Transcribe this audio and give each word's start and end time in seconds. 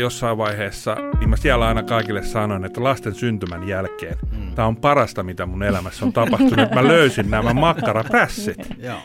jossain 0.00 0.38
vaiheessa, 0.38 0.96
niin 1.18 1.30
mä 1.30 1.36
siellä 1.36 1.68
aina 1.68 1.82
kaikille 1.82 2.22
sanoin, 2.22 2.64
että 2.64 2.84
lasten 2.84 3.14
syntymän 3.14 3.68
jälkeen 3.68 4.18
mm. 4.32 4.54
tämä 4.54 4.68
on 4.68 4.76
parasta, 4.76 5.22
mitä 5.22 5.46
mun 5.46 5.62
elämässä 5.62 6.04
on 6.04 6.12
tapahtunut, 6.12 6.70
mä 6.74 6.84
löysin 6.88 7.30
nämä 7.30 7.54
makkaraprässit. 7.54 8.58
Joo. 8.78 8.98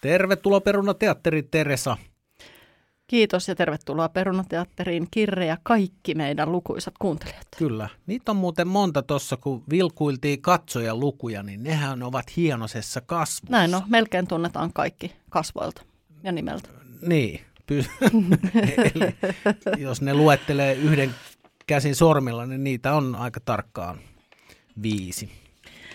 Tervetuloa 0.00 0.60
Perunateatteriin, 0.60 1.48
Teresa. 1.50 1.96
Kiitos 3.06 3.48
ja 3.48 3.54
tervetuloa 3.54 4.08
Perunateatteriin, 4.08 5.08
Kirre 5.10 5.46
ja 5.46 5.56
kaikki 5.62 6.14
meidän 6.14 6.52
lukuisat 6.52 6.94
kuuntelijat. 6.98 7.46
Kyllä. 7.58 7.88
Niitä 8.06 8.32
on 8.32 8.36
muuten 8.36 8.68
monta 8.68 9.02
tuossa, 9.02 9.36
kun 9.36 9.64
vilkuiltiin 9.70 10.42
katsoja 10.42 10.94
lukuja, 10.94 11.42
niin 11.42 11.62
nehän 11.62 12.02
ovat 12.02 12.36
hienosessa 12.36 13.00
kasvussa. 13.00 13.52
Näin 13.52 13.70
no, 13.70 13.82
melkein 13.86 14.26
tunnetaan 14.26 14.72
kaikki 14.72 15.12
kasvoilta 15.30 15.82
ja 16.22 16.32
nimeltä. 16.32 16.68
Niin. 17.02 17.40
Py- 17.72 17.90
Eli, 18.94 19.16
jos 19.82 20.02
ne 20.02 20.14
luettelee 20.14 20.74
yhden 20.74 21.14
käsin 21.66 21.94
sormilla, 21.94 22.46
niin 22.46 22.64
niitä 22.64 22.94
on 22.94 23.14
aika 23.14 23.40
tarkkaan 23.40 23.98
viisi. 24.82 25.30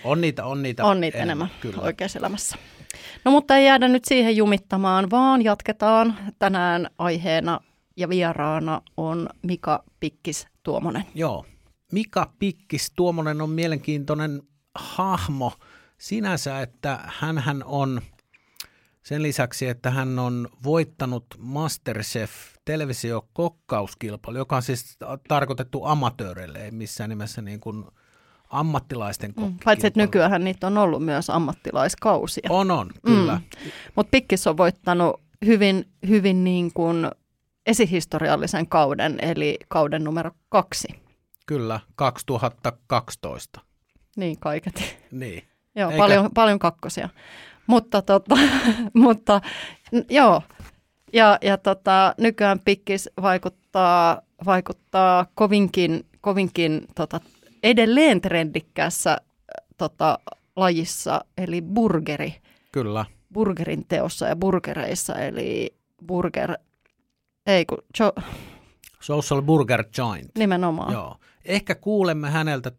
On 0.03 0.21
niitä, 0.21 0.45
on 0.45 0.63
niitä, 0.63 0.85
on 0.85 1.02
niitä 1.02 1.17
enemmän, 1.17 1.47
enemmän 1.47 1.61
kyllä. 1.61 1.81
oikeassa 1.81 2.19
elämässä. 2.19 2.57
No 3.26 3.31
mutta 3.31 3.58
ei 3.58 3.66
jäädä 3.66 3.88
nyt 3.88 4.05
siihen 4.05 4.38
jumittamaan, 4.38 5.09
vaan 5.09 5.41
jatketaan. 5.41 6.18
Tänään 6.40 6.90
aiheena 6.98 7.59
ja 7.98 8.09
vieraana 8.09 8.81
on 8.98 9.30
Mika 9.41 9.84
Pikkis 10.00 10.48
Tuomonen. 10.64 11.04
Joo, 11.16 11.45
Mika 11.92 12.33
Pikkis 12.39 12.92
Tuomonen 12.95 13.42
on 13.42 13.50
mielenkiintoinen 13.50 14.42
hahmo 14.75 15.53
sinänsä, 15.98 16.61
että 16.61 17.00
hän 17.20 17.64
on 17.66 18.02
sen 19.03 19.23
lisäksi, 19.23 19.67
että 19.67 19.92
hän 19.92 20.20
on 20.20 20.50
voittanut 20.64 21.26
Masterchef 21.38 22.31
televisiokokkauskilpailu, 22.66 24.38
joka 24.38 24.55
on 24.55 24.61
siis 24.61 24.98
tarkoitettu 25.28 25.86
amatööreille, 25.86 26.64
ei 26.64 26.72
missään 26.72 27.09
nimessä 27.09 27.42
niin 27.42 27.59
kuin– 27.59 27.86
ammattilaisten 28.52 29.33
mm, 29.38 29.55
Paitsi, 29.66 29.88
että 29.88 29.99
nykyään 29.99 30.44
niitä 30.44 30.67
on 30.67 30.77
ollut 30.77 31.05
myös 31.05 31.30
ammattilaiskausia. 31.30 32.47
On, 32.49 32.71
on, 32.71 32.89
kyllä. 33.05 33.35
Mm. 33.35 33.71
Mutta 33.95 34.11
Pikkis 34.11 34.47
on 34.47 34.58
voittanut 34.58 35.21
hyvin, 35.45 35.85
hyvin 36.08 36.43
niin 36.43 36.73
kuin 36.73 37.08
esihistoriallisen 37.66 38.67
kauden, 38.67 39.17
eli 39.21 39.58
kauden 39.67 40.03
numero 40.03 40.31
kaksi. 40.49 40.88
Kyllä, 41.45 41.80
2012. 41.95 43.61
Niin, 44.16 44.39
kaiketi. 44.39 44.97
Niin. 45.11 45.43
Joo, 45.75 45.89
Eikä... 45.89 45.97
paljon, 45.97 46.30
paljon 46.33 46.59
kakkosia. 46.59 47.09
Mutta, 47.67 48.02
tota, 48.02 48.36
mutta 48.93 49.41
joo, 50.09 50.41
ja, 51.13 51.38
ja 51.41 51.58
tota, 51.58 52.15
nykyään 52.17 52.59
Pikkis 52.65 53.09
vaikuttaa, 53.21 54.21
vaikuttaa 54.45 55.25
kovinkin, 55.36 56.05
kovinkin 56.21 56.88
tota, 56.95 57.19
edelleen 57.64 58.22
trendikkäässä 58.22 59.12
äh, 59.12 59.17
tota, 59.78 60.20
lajissa, 60.56 61.26
eli 61.38 61.62
burgeri. 61.62 62.36
Kyllä. 62.72 63.06
Burgerin 63.34 63.86
teossa 63.88 64.28
ja 64.28 64.36
burgereissa, 64.36 65.16
eli 65.16 65.76
burger, 66.08 66.54
ei 67.48 67.66
kun, 67.66 67.78
jo, 68.00 68.14
Social 69.00 69.42
Burger 69.42 69.84
Joint. 69.98 70.32
Nimenomaan. 70.38 70.94
Joo. 70.94 71.17
Ehkä 71.45 71.76
kuulemme 71.76 72.30
häneltä 72.30 72.72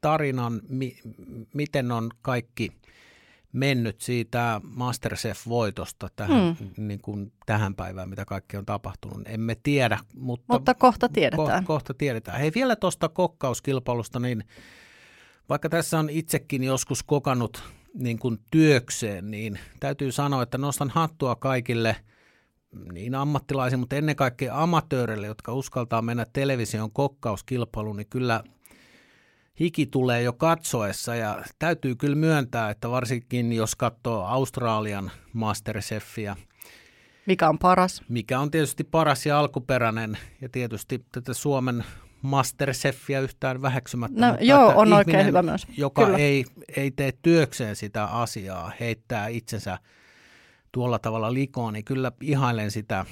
tarinan, 0.00 0.60
mi- 0.68 0.96
miten 1.54 1.92
on 1.92 2.10
kaikki 2.22 2.72
mennyt 3.54 4.00
siitä 4.00 4.60
Masterchef-voitosta 4.64 6.08
tähän, 6.16 6.56
mm. 6.60 6.86
niin 6.88 7.00
kuin 7.00 7.32
tähän 7.46 7.74
päivään, 7.74 8.08
mitä 8.08 8.24
kaikki 8.24 8.56
on 8.56 8.66
tapahtunut. 8.66 9.22
Emme 9.26 9.56
tiedä, 9.62 9.98
mutta, 10.14 10.52
mutta 10.52 10.74
kohta 10.74 11.08
tiedetään. 11.08 11.62
Ko- 11.62 11.66
kohta 11.66 11.94
tiedetään. 11.94 12.40
Hei 12.40 12.52
vielä 12.54 12.76
tuosta 12.76 13.08
kokkauskilpailusta, 13.08 14.20
niin 14.20 14.44
vaikka 15.48 15.68
tässä 15.68 15.98
on 15.98 16.10
itsekin 16.10 16.64
joskus 16.64 17.02
kokannut 17.02 17.62
niin 17.94 18.18
kuin 18.18 18.38
työkseen, 18.50 19.30
niin 19.30 19.58
täytyy 19.80 20.12
sanoa, 20.12 20.42
että 20.42 20.58
nostan 20.58 20.90
hattua 20.90 21.36
kaikille 21.36 21.96
niin 22.92 23.14
ammattilaisiin, 23.14 23.80
mutta 23.80 23.96
ennen 23.96 24.16
kaikkea 24.16 24.62
amatööreille, 24.62 25.26
jotka 25.26 25.52
uskaltaa 25.52 26.02
mennä 26.02 26.26
television 26.32 26.92
kokkauskilpailuun, 26.92 27.96
niin 27.96 28.08
kyllä– 28.10 28.42
hiki 29.60 29.86
tulee 29.86 30.22
jo 30.22 30.32
katsoessa 30.32 31.14
ja 31.14 31.42
täytyy 31.58 31.94
kyllä 31.94 32.16
myöntää, 32.16 32.70
että 32.70 32.90
varsinkin 32.90 33.52
jos 33.52 33.76
katsoo 33.76 34.24
Australian 34.24 35.10
Masterchefia, 35.32 36.36
mikä 37.26 37.48
on 37.48 37.58
paras? 37.58 38.02
Mikä 38.08 38.40
on 38.40 38.50
tietysti 38.50 38.84
paras 38.84 39.26
ja 39.26 39.38
alkuperäinen 39.38 40.18
ja 40.40 40.48
tietysti 40.48 41.04
tätä 41.12 41.34
Suomen 41.34 41.84
Masterchefia 42.22 43.20
yhtään 43.20 43.62
väheksymättä. 43.62 44.20
No, 44.20 44.28
mutta 44.28 44.44
joo, 44.44 44.72
on 44.76 44.92
oikein 44.92 45.26
hyvä 45.26 45.42
myös. 45.42 45.66
Joka 45.76 46.08
ei, 46.18 46.44
ei 46.76 46.90
tee 46.90 47.12
työkseen 47.22 47.76
sitä 47.76 48.04
asiaa, 48.04 48.72
heittää 48.80 49.28
itsensä 49.28 49.78
tuolla 50.72 50.98
tavalla 50.98 51.34
likoon, 51.34 51.72
niin 51.72 51.84
kyllä 51.84 52.12
ihailen 52.20 52.70
sitä 52.70 53.06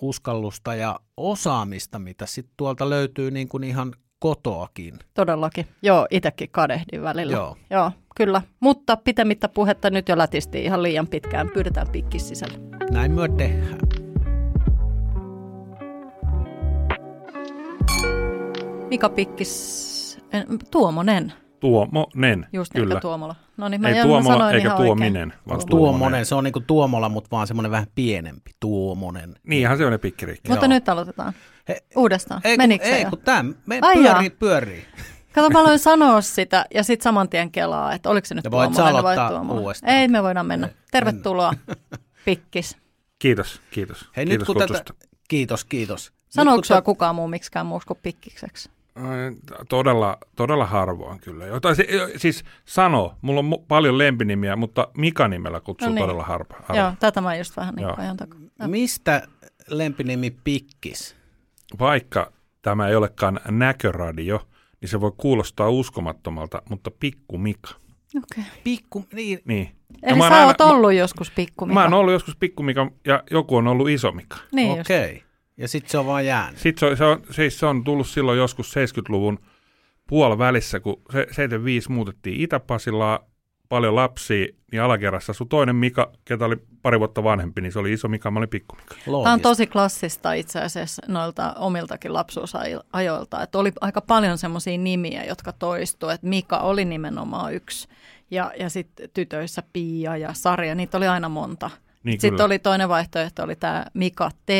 uskallusta 0.00 0.74
ja 0.74 1.00
osaamista, 1.16 1.98
mitä 1.98 2.26
sitten 2.26 2.54
tuolta 2.56 2.90
löytyy 2.90 3.30
niin 3.30 3.48
kuin 3.48 3.64
ihan 3.64 3.92
kotoakin. 4.26 4.98
Todellakin. 5.14 5.66
Joo, 5.82 6.06
itsekin 6.10 6.48
kadehdin 6.50 7.02
välillä. 7.02 7.32
Joo. 7.32 7.56
Joo, 7.70 7.90
kyllä. 8.16 8.42
Mutta 8.60 8.96
pitemmittä 8.96 9.48
puhetta 9.48 9.90
nyt 9.90 10.08
jo 10.08 10.18
lätisti 10.18 10.64
ihan 10.64 10.82
liian 10.82 11.06
pitkään. 11.06 11.50
Pyydetään 11.54 11.88
pikkis 11.92 12.28
sisälle. 12.28 12.58
Näin 12.90 13.12
myö 13.12 13.28
tehdään. 13.28 13.78
Mika 18.88 19.08
Pikkis, 19.08 20.18
Tuomonen. 20.70 21.32
Tuomonen, 21.60 22.46
Just 22.52 22.72
kyllä. 22.72 23.00
Tuomola. 23.00 23.34
No 23.56 23.68
niin, 23.68 23.80
mä 23.80 23.88
Ei 23.88 24.02
Tuomola 24.02 24.50
eikä 24.50 24.70
Tuominen, 24.70 25.32
vaan 25.48 25.60
Tuomonen. 25.70 26.26
Se 26.26 26.34
on 26.34 26.44
niinku 26.44 26.60
Tuomola, 26.60 27.08
mutta 27.08 27.30
vaan 27.30 27.46
semmoinen 27.46 27.70
vähän 27.70 27.86
pienempi. 27.94 28.50
Tuomonen. 28.60 29.34
Niinhän 29.42 29.78
se 29.78 29.86
on 29.86 29.92
ne 29.92 29.98
pikkiriikki. 29.98 30.48
Mutta 30.48 30.66
Joo. 30.66 30.74
nyt 30.74 30.88
aloitetaan. 30.88 31.32
He, 31.68 31.82
Uudestaan. 31.96 32.40
Ei, 32.44 32.56
Menikö 32.56 32.84
ei, 32.84 33.04
kun 33.04 33.18
tämä 33.18 33.44
me 33.66 33.80
pyörii, 33.94 34.30
pyörii. 34.30 34.86
Kato, 35.32 35.50
mä 35.50 35.60
aloin 35.60 35.78
sanoa 35.78 36.20
sitä 36.20 36.66
ja 36.74 36.82
sitten 36.82 37.04
saman 37.04 37.28
tien 37.28 37.50
kelaa, 37.50 37.92
että 37.92 38.10
oliko 38.10 38.26
se 38.26 38.34
nyt 38.34 38.44
Tuomonen 38.50 39.02
vai 39.02 39.16
Tuomonen. 39.28 39.62
Uudestaan. 39.62 39.92
Ei, 39.92 40.08
me 40.08 40.22
voidaan 40.22 40.46
mennä. 40.46 40.68
Tervetuloa, 40.90 41.52
Pikkis. 42.24 42.76
Kiitos, 43.18 43.60
kiitos. 43.70 44.08
Hei, 44.16 44.26
kiitos 44.26 44.48
nyt 44.48 44.56
kun 44.56 44.68
tätä, 44.68 44.94
kiitos, 45.28 45.64
kiitos. 45.64 46.12
Sanoiko 46.28 46.64
sua 46.64 46.82
kukaan 46.82 47.14
muu 47.14 47.28
miksikään 47.28 47.66
muuksi 47.66 47.86
kuin 47.86 47.98
Pikkikseksi? 48.02 48.70
Todella, 49.68 50.18
todella 50.36 50.66
harvoin 50.66 51.20
kyllä. 51.20 51.46
Jota, 51.46 51.68
siis 52.16 52.44
sano, 52.64 53.14
mulla 53.22 53.40
on 53.40 53.54
paljon 53.68 53.98
lempinimiä, 53.98 54.56
mutta 54.56 54.88
Mika 54.96 55.28
nimellä 55.28 55.60
kutsuu 55.60 55.88
no 55.88 55.94
niin. 55.94 56.02
todella 56.02 56.22
harva, 56.22 56.54
harva. 56.62 56.82
Joo, 56.82 56.92
tätä 57.00 57.20
mä 57.20 57.36
just 57.36 57.56
vähän 57.56 57.74
niin 57.74 57.98
ajan 57.98 58.16
takaa. 58.16 58.40
Mistä 58.66 59.28
lempinimi 59.68 60.30
Pikkis? 60.44 61.16
Vaikka 61.78 62.32
tämä 62.62 62.88
ei 62.88 62.96
olekaan 62.96 63.40
näköradio, 63.50 64.48
niin 64.80 64.88
se 64.88 65.00
voi 65.00 65.12
kuulostaa 65.16 65.68
uskomattomalta, 65.68 66.62
mutta 66.68 66.90
Pikku 66.90 67.38
Mika. 67.38 67.70
Okay. 68.16 68.44
Pikku, 68.64 69.04
niin. 69.12 69.40
niin. 69.44 69.76
Eli 70.02 70.18
sä 70.18 70.24
aina, 70.24 70.46
oot 70.46 70.60
ollut 70.60 70.90
mä, 70.90 70.92
joskus 70.92 71.30
Pikku 71.30 71.66
Mika. 71.66 71.74
Mä 71.74 71.84
oon 71.84 71.94
ollut 71.94 72.12
joskus 72.12 72.36
Pikku 72.36 72.62
Mika 72.62 72.90
ja 73.06 73.22
joku 73.30 73.56
on 73.56 73.68
ollut 73.68 73.88
Iso 73.88 74.12
Mika. 74.12 74.36
Niin 74.52 74.80
Okei. 74.80 75.12
Okay. 75.12 75.25
Ja 75.56 75.68
sitten 75.68 75.90
se 75.90 75.98
on 75.98 76.06
vaan 76.06 76.26
jäänyt. 76.26 76.60
Sitten 76.60 76.80
se 76.80 76.86
on, 76.86 76.96
se, 76.96 77.04
on, 77.04 77.22
siis 77.34 77.58
se 77.58 77.66
on 77.66 77.84
tullut 77.84 78.06
silloin 78.06 78.38
joskus 78.38 78.74
70-luvun 78.76 79.38
puolivälissä, 80.06 80.80
kun 80.80 81.02
75 81.12 81.92
muutettiin 81.92 82.40
Itä-Pasilaa, 82.40 83.20
paljon 83.68 83.96
lapsia, 83.96 84.46
niin 84.72 84.82
alakerrassa 84.82 85.30
asui 85.30 85.46
toinen 85.46 85.76
Mika, 85.76 86.12
ketä 86.24 86.44
oli 86.44 86.56
pari 86.82 86.98
vuotta 86.98 87.24
vanhempi, 87.24 87.60
niin 87.60 87.72
se 87.72 87.78
oli 87.78 87.92
iso 87.92 88.08
Mika, 88.08 88.30
mä 88.30 88.38
olin 88.38 88.48
pikku 88.48 88.76
Mika. 88.76 88.94
Tämä 89.04 89.32
on 89.32 89.40
tosi 89.40 89.66
klassista 89.66 90.32
itse 90.32 90.60
asiassa 90.60 91.02
noilta 91.08 91.52
omiltakin 91.58 92.12
lapsuusajoilta, 92.12 93.42
että 93.42 93.58
oli 93.58 93.72
aika 93.80 94.00
paljon 94.00 94.38
semmoisia 94.38 94.78
nimiä, 94.78 95.24
jotka 95.24 95.52
toistuivat, 95.52 96.14
että 96.14 96.26
Mika 96.26 96.58
oli 96.58 96.84
nimenomaan 96.84 97.54
yksi, 97.54 97.88
ja, 98.30 98.52
ja 98.58 98.70
sitten 98.70 99.10
tytöissä 99.14 99.62
Pia 99.72 100.16
ja 100.16 100.32
Sarja, 100.32 100.74
niitä 100.74 100.96
oli 100.96 101.06
aina 101.06 101.28
monta. 101.28 101.70
Niin 102.06 102.12
Sitten 102.20 102.30
kyllä. 102.30 102.44
oli 102.44 102.58
toinen 102.58 102.88
vaihtoehto, 102.88 103.42
oli 103.42 103.56
tämä 103.56 103.84
Mika 103.94 104.30
T, 104.46 104.50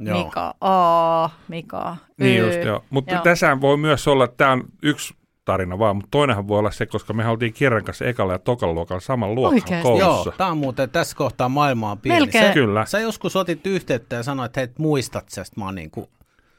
joo. 0.00 0.24
Mika 0.24 0.54
A, 0.60 1.28
Mika 1.48 1.96
Y. 2.18 2.24
Niin 2.24 2.38
just, 2.40 2.58
joo. 2.64 2.84
Mutta 2.90 3.20
tässä 3.24 3.60
voi 3.60 3.76
myös 3.76 4.08
olla, 4.08 4.24
että 4.24 4.36
tämä 4.36 4.52
on 4.52 4.64
yksi 4.82 5.14
tarina 5.44 5.78
vaan, 5.78 5.96
mutta 5.96 6.08
toinenhan 6.10 6.48
voi 6.48 6.58
olla 6.58 6.70
se, 6.70 6.86
koska 6.86 7.12
me 7.12 7.28
oltiin 7.28 7.52
kirjan 7.52 7.84
kanssa 7.84 8.04
ekalla 8.04 8.32
ja 8.32 8.38
tokalla 8.38 8.74
luokalla 8.74 9.00
saman 9.00 9.34
luokan 9.34 9.54
Oikeasti. 9.54 9.82
koulussa. 9.82 10.28
Joo, 10.30 10.34
tämä 10.36 10.50
on 10.50 10.58
muuten 10.58 10.90
tässä 10.90 11.16
kohtaa 11.16 11.48
maailmaa 11.48 11.96
pieni. 11.96 12.20
Melkein. 12.20 12.46
Sä, 12.46 12.52
Kyllä. 12.52 12.86
Sä 12.86 12.98
joskus 13.00 13.36
otit 13.36 13.66
yhteyttä 13.66 14.16
ja 14.16 14.22
sanoit, 14.22 14.46
että 14.50 14.60
hei, 14.60 14.68
muistat 14.78 15.28
sä, 15.28 15.42
että 15.42 15.60
mä 15.60 15.72
niin 15.72 15.90
kuin 15.90 16.06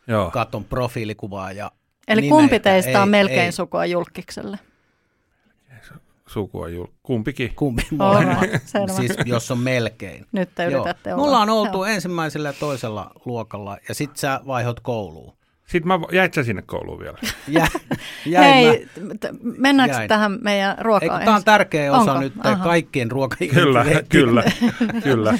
Joo. 0.07 0.31
katon 0.31 0.63
profiilikuvaa 0.63 1.51
ja 1.51 1.71
Eli 2.07 2.21
Nimeltä. 2.21 2.41
kumpi 2.41 2.59
teistä 2.59 3.01
on 3.01 3.07
Ei- 3.07 3.11
melkein 3.11 3.41
ei. 3.41 3.51
sukua 3.51 3.85
julkikselle? 3.85 4.59
Sukua 6.35 6.69
jul... 6.69 6.87
Kumpikin. 7.03 7.55
Kumpi 7.55 7.81
selvä. 8.65 8.93
siis 8.93 9.11
jos 9.25 9.51
on 9.51 9.59
melkein. 9.59 10.25
Nyt 10.31 10.49
te 10.55 10.63
Joo. 10.63 10.71
yritätte 10.83 11.13
olla. 11.13 11.23
ollaan 11.23 11.49
oltu 11.49 11.77
Joo. 11.77 11.85
ensimmäisellä 11.85 12.49
ja 12.49 12.53
toisella 12.59 13.11
luokalla 13.25 13.77
ja 13.89 13.95
sit 13.95 14.17
sä 14.17 14.39
vaihot 14.47 14.79
kouluun. 14.79 15.33
Sitten 15.67 15.87
mä, 15.87 15.99
jäit 16.11 16.33
sä 16.33 16.43
sinne 16.43 16.61
kouluun 16.61 16.99
vielä? 16.99 17.17
Jä, 17.47 17.67
jäin 18.25 18.65
mä. 18.67 18.71
Hei, 18.71 18.87
t- 19.19 19.25
mennäänkö 19.57 19.95
Jäin. 19.95 20.07
tähän 20.09 20.37
meidän 20.41 20.77
ruokaan 20.81 21.23
tämä 21.25 21.35
on 21.35 21.43
tärkeä 21.43 21.93
osa 21.93 22.11
Onko? 22.11 22.21
nyt 22.23 22.33
Aha. 22.43 22.63
kaikkien 22.63 23.11
ruoka 23.11 23.35
Kyllä, 23.53 23.85
kyllä, 24.09 24.43
kyllä. 25.03 25.33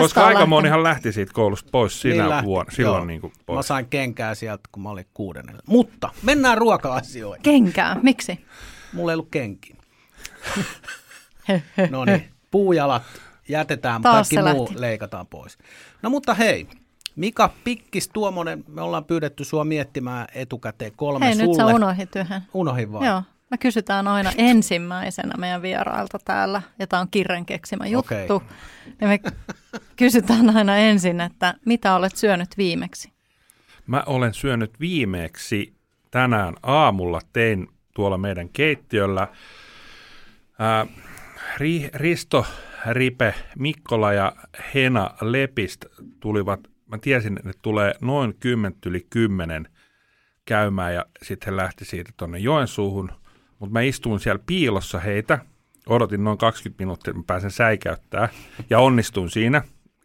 Koska 0.00 0.20
on 0.20 0.26
aika 0.28 0.46
monihan 0.46 0.82
lähti 0.82 1.12
siitä 1.12 1.32
koulusta 1.34 1.68
pois 1.72 2.04
Niin 2.04 2.14
sinä 2.14 2.28
lähti, 2.28 2.46
vuonna, 2.46 2.72
silloin 2.72 2.98
joo. 2.98 3.04
niin 3.04 3.20
kuin 3.20 3.32
Mä 3.38 3.42
pois. 3.46 3.68
sain 3.68 3.86
kenkää 3.86 4.34
sieltä, 4.34 4.62
kun 4.72 4.82
mä 4.82 4.90
olin 4.90 5.06
kuudennella. 5.14 5.62
Mutta 5.66 6.08
mennään 6.22 6.58
ruoka-asioihin. 6.58 7.42
Kenkää, 7.42 7.96
miksi? 8.02 8.44
Mulla 8.92 9.12
ei 9.12 9.14
ollut 9.14 9.28
kenkiä. 9.30 9.76
No 11.90 12.04
niin, 12.04 12.30
puujalat 12.50 13.02
jätetään, 13.48 14.02
Taas 14.02 14.28
kaikki 14.30 14.54
muu 14.54 14.64
lähti. 14.66 14.80
leikataan 14.80 15.26
pois. 15.26 15.58
No 16.02 16.10
mutta 16.10 16.34
hei, 16.34 16.66
Mika 17.16 17.50
Pikkis 17.64 18.08
Tuomonen, 18.08 18.64
me 18.68 18.82
ollaan 18.82 19.04
pyydetty 19.04 19.44
sua 19.44 19.64
miettimään 19.64 20.26
etukäteen 20.34 20.92
kolme 20.96 21.26
Hei, 21.26 21.34
sulle. 21.34 21.46
nyt 21.46 21.56
sä 21.56 21.66
unohdit 21.66 22.16
yhden. 22.16 22.42
Unohin 22.54 22.92
vaan. 22.92 23.06
Joo, 23.06 23.22
me 23.50 23.58
kysytään 23.58 24.08
aina 24.08 24.32
ensimmäisenä 24.36 25.34
meidän 25.38 25.62
vierailta 25.62 26.18
täällä, 26.24 26.62
ja 26.78 26.86
tämä 26.86 27.00
on 27.00 27.08
Kirren 27.10 27.46
keksimä 27.46 27.86
juttu. 27.86 28.14
Okei. 28.14 28.28
Ja 29.00 29.08
me 29.08 29.20
kysytään 29.96 30.56
aina 30.56 30.76
ensin, 30.76 31.20
että 31.20 31.54
mitä 31.64 31.94
olet 31.94 32.16
syönyt 32.16 32.58
viimeksi? 32.58 33.12
Mä 33.86 34.02
olen 34.06 34.34
syönyt 34.34 34.80
viimeksi 34.80 35.72
tänään 36.10 36.54
aamulla, 36.62 37.20
tein 37.32 37.68
tuolla 37.94 38.18
meidän 38.18 38.48
keittiöllä. 38.48 39.28
Ri, 41.58 41.90
Risto, 41.94 42.46
Ripe, 42.90 43.34
Mikkola 43.58 44.12
ja 44.12 44.32
Hena 44.74 45.10
Lepist 45.20 45.84
tulivat, 46.20 46.60
mä 46.86 46.98
tiesin, 46.98 47.36
että 47.36 47.48
ne 47.48 47.54
tulee 47.62 47.94
noin 48.00 48.34
10 48.40 48.78
yli 48.86 49.06
10 49.10 49.68
käymään 50.44 50.94
ja 50.94 51.06
sitten 51.22 51.52
he 51.52 51.56
lähti 51.56 51.84
siitä 51.84 52.10
tuonne 52.16 52.38
Joensuuhun. 52.38 53.10
Mutta 53.58 53.72
mä 53.72 53.80
istuin 53.80 54.20
siellä 54.20 54.42
piilossa 54.46 55.00
heitä, 55.00 55.38
odotin 55.86 56.24
noin 56.24 56.38
20 56.38 56.82
minuuttia, 56.82 57.10
että 57.10 57.18
mä 57.18 57.24
pääsen 57.26 57.50
säikäyttää 57.50 58.28
ja 58.70 58.78
onnistuin 58.78 59.30
siinä 59.30 59.62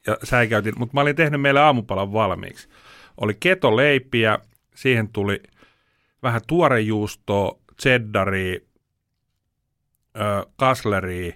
ja 0.07 0.17
säikäytin, 0.23 0.73
mutta 0.77 0.93
mä 0.93 1.01
olin 1.01 1.15
tehnyt 1.15 1.41
meille 1.41 1.59
aamupalan 1.59 2.13
valmiiksi. 2.13 2.69
Oli 3.17 3.37
ketoleipiä, 3.39 4.39
siihen 4.75 5.09
tuli 5.09 5.43
vähän 6.23 6.41
tuorejuustoa, 6.47 7.59
cheddaria, 7.81 8.59
ö, 10.21 10.45
kasleria, 10.55 11.33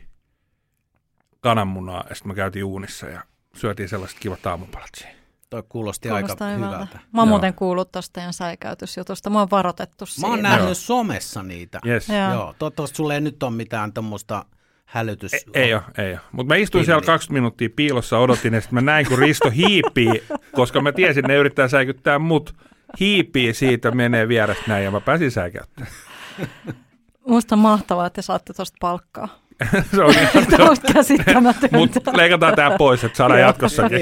kananmunaa 1.41 2.03
ja 2.09 2.15
sitten 2.15 2.31
me 2.31 2.35
käytiin 2.35 2.65
uunissa 2.65 3.05
ja 3.07 3.21
syötiin 3.55 3.89
sellaiset 3.89 4.19
kivat 4.19 4.45
aamupalat 4.47 4.89
siihen. 4.97 5.15
Toi 5.49 5.63
kuulosti 5.69 6.09
Kuulostaa 6.09 6.47
aika 6.47 6.57
hyvältä. 6.57 6.75
hyvältä. 6.75 6.99
Mä 7.13 7.21
oon 7.21 7.27
Joo. 7.27 7.29
muuten 7.29 7.53
kuullut 7.53 7.91
tuosta 7.91 8.13
teidän 8.13 8.33
säikäytysjutusta. 8.33 9.29
Mä 9.29 9.39
oon 9.39 9.47
varoitettu 9.51 10.05
Mä 10.21 10.27
oon 10.27 10.37
siitä. 10.37 10.49
nähnyt 10.49 10.65
Joo. 10.67 10.73
somessa 10.73 11.43
niitä. 11.43 11.79
Yes. 11.85 12.09
Joo. 12.09 12.33
Joo, 12.33 12.55
toivottavasti 12.59 12.95
sulle 12.95 13.13
ei 13.15 13.21
nyt 13.21 13.43
ole 13.43 13.51
mitään 13.51 13.93
tuommoista 13.93 14.45
hälytys... 14.85 15.33
Ei, 15.33 15.41
ei 15.53 15.73
ole, 15.73 15.81
ei 15.97 16.11
ole. 16.11 16.19
Mutta 16.31 16.53
mä 16.53 16.57
istuin 16.57 16.85
siellä 16.85 16.99
Pilli. 17.01 17.05
20 17.13 17.33
minuuttia 17.33 17.69
piilossa, 17.75 18.17
odotin, 18.19 18.53
ja 18.53 18.61
sitten 18.61 18.75
mä 18.75 18.81
näin, 18.91 19.07
kun 19.07 19.19
Risto 19.19 19.49
hiipii, 19.49 20.23
koska 20.51 20.81
mä 20.81 20.91
tiesin, 20.91 21.19
että 21.19 21.27
ne 21.33 21.35
yrittää 21.39 21.67
säikyttää 21.67 22.19
mut. 22.19 22.55
Hiipii 22.99 23.53
siitä, 23.53 23.91
menee 23.91 24.27
vierestä 24.27 24.63
näin, 24.67 24.83
ja 24.83 24.91
mä 24.91 25.01
pääsin 25.01 25.31
säikäyttämään. 25.31 25.91
Musta 27.27 27.55
on 27.55 27.59
mahtavaa, 27.59 28.05
että 28.05 28.15
te 28.15 28.25
saatte 28.25 28.53
tuosta 28.53 28.77
palkkaa. 28.81 29.27
Se 29.95 30.01
on 30.03 30.11
ihan 30.11 30.45
Tämä 30.49 30.69
on 30.69 30.77
käsittämätöntä. 30.93 31.77
Mutta 31.77 32.17
leikataan 32.17 32.55
tämä 32.55 32.77
pois, 32.77 33.03
että 33.03 33.17
saadaan 33.17 33.39
jatkossakin. 33.39 34.01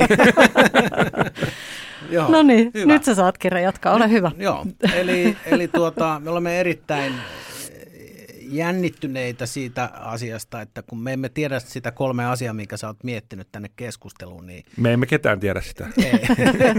Joo. 2.10 2.30
No 2.32 2.44
niin, 2.44 2.72
Hyvä. 2.74 2.94
nyt 2.94 3.04
sä 3.04 3.16
saat 3.16 3.38
Kirre 3.38 3.62
jatkaa. 3.62 3.94
Ole 3.94 4.10
hyvä. 4.10 4.32
Joo, 4.38 4.66
eli, 4.94 5.38
eli 5.46 5.68
tuota, 5.68 6.22
me 6.24 6.30
olemme 6.30 6.60
erittäin 6.60 7.14
jännittyneitä 8.50 9.46
siitä 9.46 9.90
asiasta, 9.94 10.62
että 10.62 10.82
kun 10.82 11.00
me 11.00 11.14
emme 11.14 11.30
tiedä 11.30 11.60
sitä 11.60 11.92
kolme 11.92 12.26
asiaa, 12.26 12.54
minkä 12.54 12.78
sä 12.78 12.88
oot 12.88 13.04
miettinyt 13.04 13.48
tänne 13.52 13.70
keskusteluun, 13.76 14.48
niin 14.48 14.66
Me 14.78 14.94
emme 14.94 15.06
ketään 15.06 15.40
tiedä 15.40 15.62
sitä. 15.62 15.88
ei, 15.98 16.14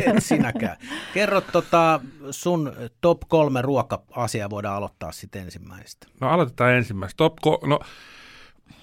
et 0.16 0.24
sinäkään. 0.24 0.76
Kerro 1.14 1.40
tota, 1.40 2.00
sun 2.30 2.72
top 3.00 3.20
kolme 3.28 3.62
ruoka-asiaa, 3.62 4.50
voidaan 4.50 4.76
aloittaa 4.76 5.12
sitten 5.12 5.42
ensimmäisestä. 5.42 6.06
No 6.20 6.28
aloitetaan 6.28 6.74
ensimmäistä. 6.74 7.16
Top 7.16 7.36
ko- 7.46 7.66
no, 7.68 7.80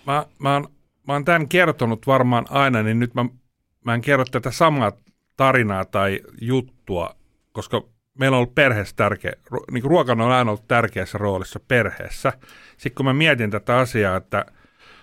mä, 0.06 0.26
mä, 0.40 0.54
oon, 0.54 0.68
mä 1.08 1.14
oon 1.14 1.26
tämän 1.26 1.50
kertonut 1.50 2.08
varmaan 2.08 2.46
aina, 2.50 2.84
niin 2.84 3.00
nyt 3.00 3.14
mä, 3.14 3.26
mä 3.86 3.94
en 3.94 4.02
kerro 4.02 4.26
tätä 4.32 4.52
samaa 4.52 4.92
tarinaa 5.38 5.86
tai 5.86 6.22
juttua, 6.42 7.16
koska 7.52 7.97
meillä 8.20 8.36
on 8.36 8.40
ollut 8.40 8.56
perheessä 8.56 8.96
tärkeä, 8.96 9.34
niin 9.72 9.82
kuin 9.82 9.92
ruokana 9.92 10.26
on 10.26 10.32
aina 10.32 10.52
ollut 10.52 10.68
tärkeässä 10.68 11.18
roolissa 11.18 11.60
perheessä. 11.68 12.34
Sitten 12.78 12.96
kun 12.96 13.06
mä 13.06 13.14
mietin 13.14 13.52
tätä 13.52 13.78
asiaa, 13.78 14.18
että 14.18 14.46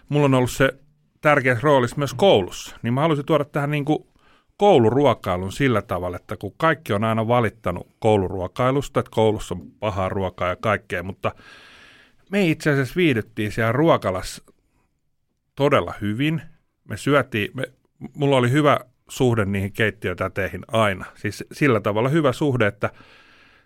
mulla 0.08 0.25
on 0.25 0.34
ollut 0.34 0.50
se 0.50 0.75
tärkeässä 1.20 1.64
roolissa 1.64 1.96
myös 1.99 2.14
koulussa, 2.14 2.76
niin 2.82 2.94
mä 2.94 3.00
haluaisin 3.00 3.26
tuoda 3.26 3.44
tähän 3.44 3.70
niin 3.70 3.84
kuin 3.84 4.06
kouluruokailun 4.56 5.52
sillä 5.52 5.82
tavalla, 5.82 6.16
että 6.16 6.37
kun 6.37 6.55
kaikki 6.56 6.93
on 6.93 7.05
aina 7.05 7.28
valittanut 7.28 7.88
kouluruokailusta, 7.99 9.00
että 9.00 9.11
koulussa 9.11 9.55
on 9.55 9.70
pahaa 9.81 10.08
ruokaa 10.08 10.49
ja 10.49 10.56
kaikkea, 10.56 11.02
mutta 11.02 11.34
me 12.31 12.46
itse 12.46 12.70
asiassa 12.70 12.96
viihdyttiin 12.96 13.52
siellä 13.52 13.72
ruokalassa 13.72 14.43
todella 15.55 15.94
hyvin. 16.00 16.43
Me 16.88 16.96
syötiin, 16.96 17.50
me, 17.55 17.64
mulla 18.14 18.37
oli 18.37 18.50
hyvä 18.50 18.81
suhde 19.09 19.45
niihin 19.45 19.73
keittiötäteihin 19.73 20.65
aina. 20.69 21.05
Siis 21.15 21.45
sillä 21.53 21.81
tavalla 21.81 22.09
hyvä 22.09 22.33
suhde, 22.33 22.67
että 22.67 22.91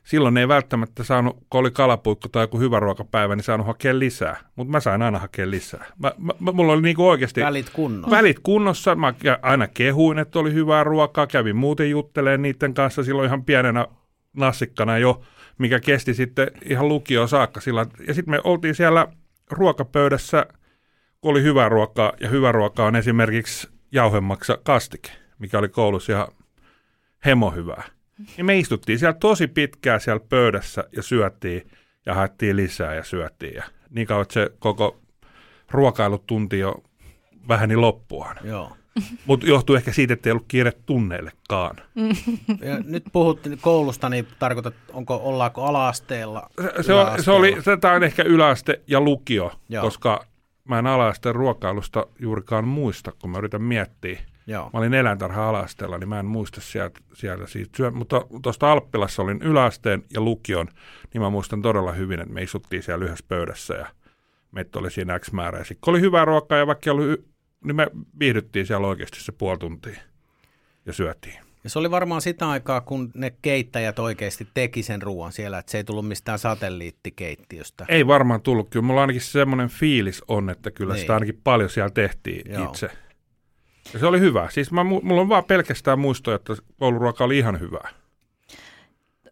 silloin 0.05 0.37
ei 0.37 0.49
välttämättä 0.49 1.05
saanut, 1.05 1.37
kun 1.51 1.61
oli 1.61 1.71
kalapuikko 1.71 2.29
tai 2.29 2.43
joku 2.43 2.59
hyvä 2.59 2.81
ruokapäivä, 2.81 3.37
niin 3.37 3.45
saanut 3.45 3.67
hakea 3.67 3.99
lisää. 3.99 4.37
Mutta 4.57 4.71
mä 4.71 4.81
sain 4.81 5.03
aina 5.03 5.19
hakea 5.19 5.51
lisää. 5.51 5.85
Mä, 5.99 6.13
mä, 6.41 6.53
mulla 6.53 6.73
oli 6.73 6.83
niinku 6.83 7.09
oikeasti 7.09 7.41
Välit 7.41 7.71
kunnossa. 7.71 8.17
välit 8.17 8.39
kunnossa. 8.39 8.95
Mä 8.95 9.15
aina 9.43 9.67
kehuin, 9.69 10.19
että 10.19 10.39
oli 10.39 10.53
hyvää 10.53 10.85
ruokaa. 10.85 11.27
Kävin 11.27 11.57
muuten 11.57 11.91
juttelemaan 11.91 12.43
niiden 12.43 12.75
kanssa 12.75 13.03
silloin 13.03 13.27
ihan 13.27 13.45
pienenä 13.45 13.87
nassikkana 14.37 14.99
jo, 14.99 15.23
mikä 15.59 15.81
kesti 15.81 16.15
sitten 16.15 16.51
ihan 16.65 16.89
lukio 16.89 17.27
saakka. 17.27 17.61
Sillä, 17.61 17.87
ja 18.07 18.15
sitten 18.15 18.31
me 18.31 18.41
oltiin 18.45 18.75
siellä 18.75 19.07
ruokapöydässä, 19.51 20.47
kun 21.21 21.31
oli 21.31 21.43
hyvää 21.43 21.69
ruokaa, 21.69 22.13
ja 22.21 22.29
hyvä 22.29 22.53
ruoka 22.53 22.85
on 22.85 22.97
esimerkiksi 22.97 23.69
jauhemaksa 23.93 24.59
kastike, 24.65 25.11
mikä 25.39 25.59
oli 25.59 25.69
koulussa 25.69 26.13
ihan 26.13 26.29
hemo 27.27 27.51
hyvää. 27.51 27.83
Niin 28.37 28.47
me 28.47 28.59
istuttiin 28.59 28.99
siellä 28.99 29.19
tosi 29.21 29.47
pitkään 29.47 30.01
siellä 30.01 30.25
pöydässä 30.29 30.85
ja 30.97 31.03
syöttiin 31.03 31.71
ja 32.07 32.15
haettiin 32.15 32.57
lisää 32.57 32.95
ja 32.95 33.05
syöttiin. 33.05 33.55
Ja 33.55 33.65
niin 33.91 34.07
kauan, 34.07 34.23
että 34.23 34.35
se 34.35 34.51
koko 34.59 35.01
ruokailutunti 35.71 36.59
jo 36.59 36.83
vähän 37.49 37.69
niin 37.69 37.81
loppuaan. 37.81 38.37
Joo. 38.45 38.73
Mutta 39.27 39.47
johtuu 39.47 39.77
ehkä 39.77 39.93
siitä, 39.93 40.15
että 40.15 40.29
ei 40.29 40.33
ollut 40.33 40.49
kiire 40.49 40.73
tunneillekaan. 40.87 41.77
Ja 42.61 42.79
nyt 42.85 43.05
puhut 43.13 43.41
koulusta, 43.61 44.09
niin 44.09 44.29
tarkoitat, 44.39 44.75
onko, 44.93 45.21
ollaanko 45.25 45.65
ala-asteella? 45.65 46.51
Se, 46.63 46.83
se, 46.83 46.95
on, 46.95 47.23
se 47.23 47.31
oli, 47.31 47.57
se 47.63 47.89
on 47.97 48.05
ehkä 48.05 48.23
yläaste 48.23 48.81
ja 48.87 49.01
lukio. 49.01 49.53
Joo. 49.69 49.83
koska 49.83 50.27
mä 50.65 50.79
en 50.79 50.87
ala-asteen 50.87 51.35
ruokailusta 51.35 52.07
juurikaan 52.19 52.69
muista, 52.69 53.13
kun 53.13 53.31
mä 53.31 53.39
yritän 53.39 53.63
miettiä. 53.63 54.21
Joo. 54.49 54.71
Mä 54.73 54.79
olin 54.79 54.95
eläintarha 54.95 55.49
ala-asteella, 55.49 55.99
niin 55.99 56.09
mä 56.09 56.19
en 56.21 56.27
muista 56.27 56.61
sieltä, 56.61 57.01
sieltä 57.15 57.47
siitä 57.47 57.71
syö, 57.77 57.91
mutta 57.91 58.23
tuosta 58.43 58.73
Alppilassa 58.73 59.23
olin 59.23 59.43
yläasteen 59.43 60.03
ja 60.15 60.21
lukion, 60.21 60.69
niin 61.15 61.23
mä 61.23 61.31
muistan 61.31 61.63
todella 61.63 61.93
hyvin, 61.93 62.21
että 62.21 62.35
me 62.35 62.43
istuttiin 62.43 62.83
siellä 62.83 63.05
yhdessä 63.05 63.25
pöydässä 63.29 63.75
ja 63.75 63.87
meitä 64.53 64.79
oli 64.79 64.91
siinä 64.91 65.19
X 65.19 65.33
määrä. 65.33 65.59
Ja 65.59 65.65
sitten 65.65 65.81
kun 65.85 65.91
oli 65.95 66.01
hyvää 66.01 66.25
ruokaa 66.25 66.59
ja 66.59 66.67
vaikka 66.67 66.91
y- 66.91 67.25
niin 67.65 67.77
me 67.77 67.87
viihdyttiin 68.19 68.67
siellä 68.67 68.87
oikeasti 68.87 69.21
se 69.21 69.33
puoli 69.33 69.59
tuntia 69.59 70.01
ja 70.87 70.93
syötiin. 70.93 71.35
Ja 71.65 71.71
se 71.71 71.79
oli 71.79 71.91
varmaan 71.91 72.21
sitä 72.21 72.49
aikaa, 72.51 72.81
kun 72.81 73.11
ne 73.15 73.33
keittäjät 73.43 73.99
oikeasti 73.99 74.49
teki 74.55 74.83
sen 74.83 75.03
ruoan 75.03 75.33
siellä, 75.33 75.59
että 75.59 75.73
se 75.73 75.79
ei 75.79 75.85
tullut 75.85 76.09
mistään 76.09 76.39
satelliittikeittiöstä. 76.39 77.85
Ei 77.89 78.07
varmaan 78.07 78.41
tullut. 78.43 78.69
Kyllä 78.71 78.87
mulla 78.87 79.01
ainakin 79.01 79.21
semmoinen 79.23 79.69
fiilis 79.69 80.25
on, 80.29 80.51
että 80.51 80.71
kyllä 80.71 80.95
Niin. 80.95 81.01
sitä 81.01 81.15
ainakin 81.15 81.41
paljon 81.45 81.71
siellä 81.71 81.91
tehtiin 81.91 82.53
Joo. 82.53 82.65
itse. 82.65 82.91
Se 84.01 84.07
oli 84.07 84.21
hyvä. 84.21 84.49
Siis 84.51 84.73
mä, 84.73 84.83
mu- 84.83 85.03
mulla 85.05 85.21
on 85.21 85.29
vaan 85.29 85.45
pelkästään 85.45 85.99
muistoja, 85.99 86.35
että 86.35 86.57
kouluruoka 86.79 87.25
oli 87.25 87.39
ihan 87.39 87.61
hyvää. 87.61 87.89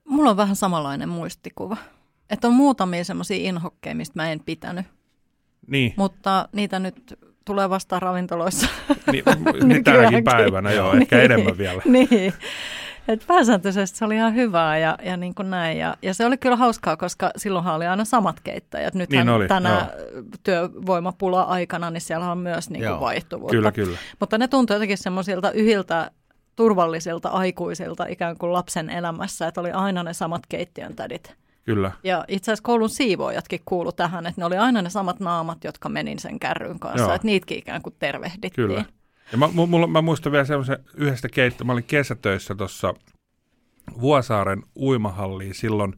Mulla 0.05 0.31
on 0.31 0.37
vähän 0.37 0.57
samanlainen 0.57 1.09
muistikuva. 1.09 1.77
Että 2.31 2.49
on 2.49 2.55
muutamia 2.55 3.05
semmoisia 3.05 3.37
inhokkeja, 3.49 3.95
mistä 3.95 4.13
mä 4.23 4.33
en 4.33 4.41
pitänyt. 4.41 4.87
Niin, 5.67 5.95
Mutta 5.97 6.49
niitä 6.53 6.79
nyt 6.79 7.19
tulee 7.45 7.71
vastaan 7.71 8.03
ravintoloissa. 8.03 8.69
niin, 9.13 9.85
tänäkin 9.85 10.25
päivänä 10.25 10.73
joo, 10.73 10.93
ehkä 10.93 11.17
Niin. 11.17 11.25
enemmän 11.33 11.59
vielä. 11.59 11.83
niin. 11.85 12.33
Et 13.09 13.25
pääsääntöisesti 13.27 13.99
se 13.99 14.05
oli 14.05 14.17
ihan 14.17 14.35
hyvää 14.35 14.79
ja, 14.79 14.99
ja 15.03 15.17
niin 15.17 15.35
kuin 15.35 15.51
näin. 15.51 15.79
Ja, 15.79 15.97
ja 16.03 16.15
se 16.15 16.27
oli 16.27 16.37
kyllä 16.39 16.57
hauskaa, 16.57 16.97
koska 16.97 17.31
silloinhan 17.37 17.75
oli 17.75 17.87
aina 17.87 18.05
samat 18.05 18.41
keittäjät. 18.41 18.95
Nyt 18.95 19.11
Niin 19.11 19.29
oli, 19.29 19.49
tänä 19.49 19.89
joo. 20.15 20.23
työvoimapula-aikana, 20.43 21.91
niin 21.91 22.01
siellä 22.01 22.33
on 22.33 22.39
myös 22.39 22.71
niin 22.71 22.85
kuin 22.85 23.01
vaihtuvuutta. 23.01 23.57
Kyllä, 23.57 23.73
kyllä. 23.73 23.99
Mutta 24.21 24.39
ne 24.39 24.49
tuntui 24.49 24.75
jotenkin 24.77 24.99
semmoisilta 24.99 25.51
yhiltä 25.51 26.11
turvallisilta 26.57 27.29
aikuisilta 27.29 28.07
ikään 28.09 28.39
kuin 28.39 28.53
lapsen 28.53 28.91
elämässä, 28.91 29.47
että 29.47 29.61
oli 29.61 29.71
aina 29.71 30.03
ne 30.03 30.13
samat 30.13 30.43
keittiön 30.49 30.97
tädit. 30.97 31.35
Kyllä. 31.65 31.93
Ja 32.05 32.25
itse 32.29 32.53
asiassa 32.53 32.63
koulun 32.63 32.89
siivoojatkin 32.89 33.61
kuulu 33.65 33.93
tähän, 33.93 34.27
että 34.27 34.41
ne 34.41 34.45
oli 34.45 34.57
aina 34.57 34.83
ne 34.83 34.91
samat 34.91 35.21
naamat, 35.21 35.65
jotka 35.65 35.89
menin 35.89 36.19
sen 36.19 36.39
kärryn 36.39 36.79
kanssa, 36.79 37.03
Joo. 37.07 37.15
että 37.15 37.27
niitäkin 37.27 37.59
ikään 37.59 37.83
kuin 37.83 37.95
tervehdittiin. 37.99 38.53
Kyllä. 38.53 38.85
Ja 39.33 39.38
mä, 39.38 39.49
mulla, 39.49 39.87
mä 39.87 40.02
muistan 40.02 40.33
vielä 40.33 40.45
semmoisen 40.45 40.78
yhdestä 40.95 41.28
keittoa. 41.28 41.64
Mä 41.64 41.73
olin 41.73 41.85
kesätöissä 41.85 42.54
tuossa 42.54 42.95
Vuosaaren 44.00 44.62
uimahalliin 44.76 45.54
silloin 45.54 45.95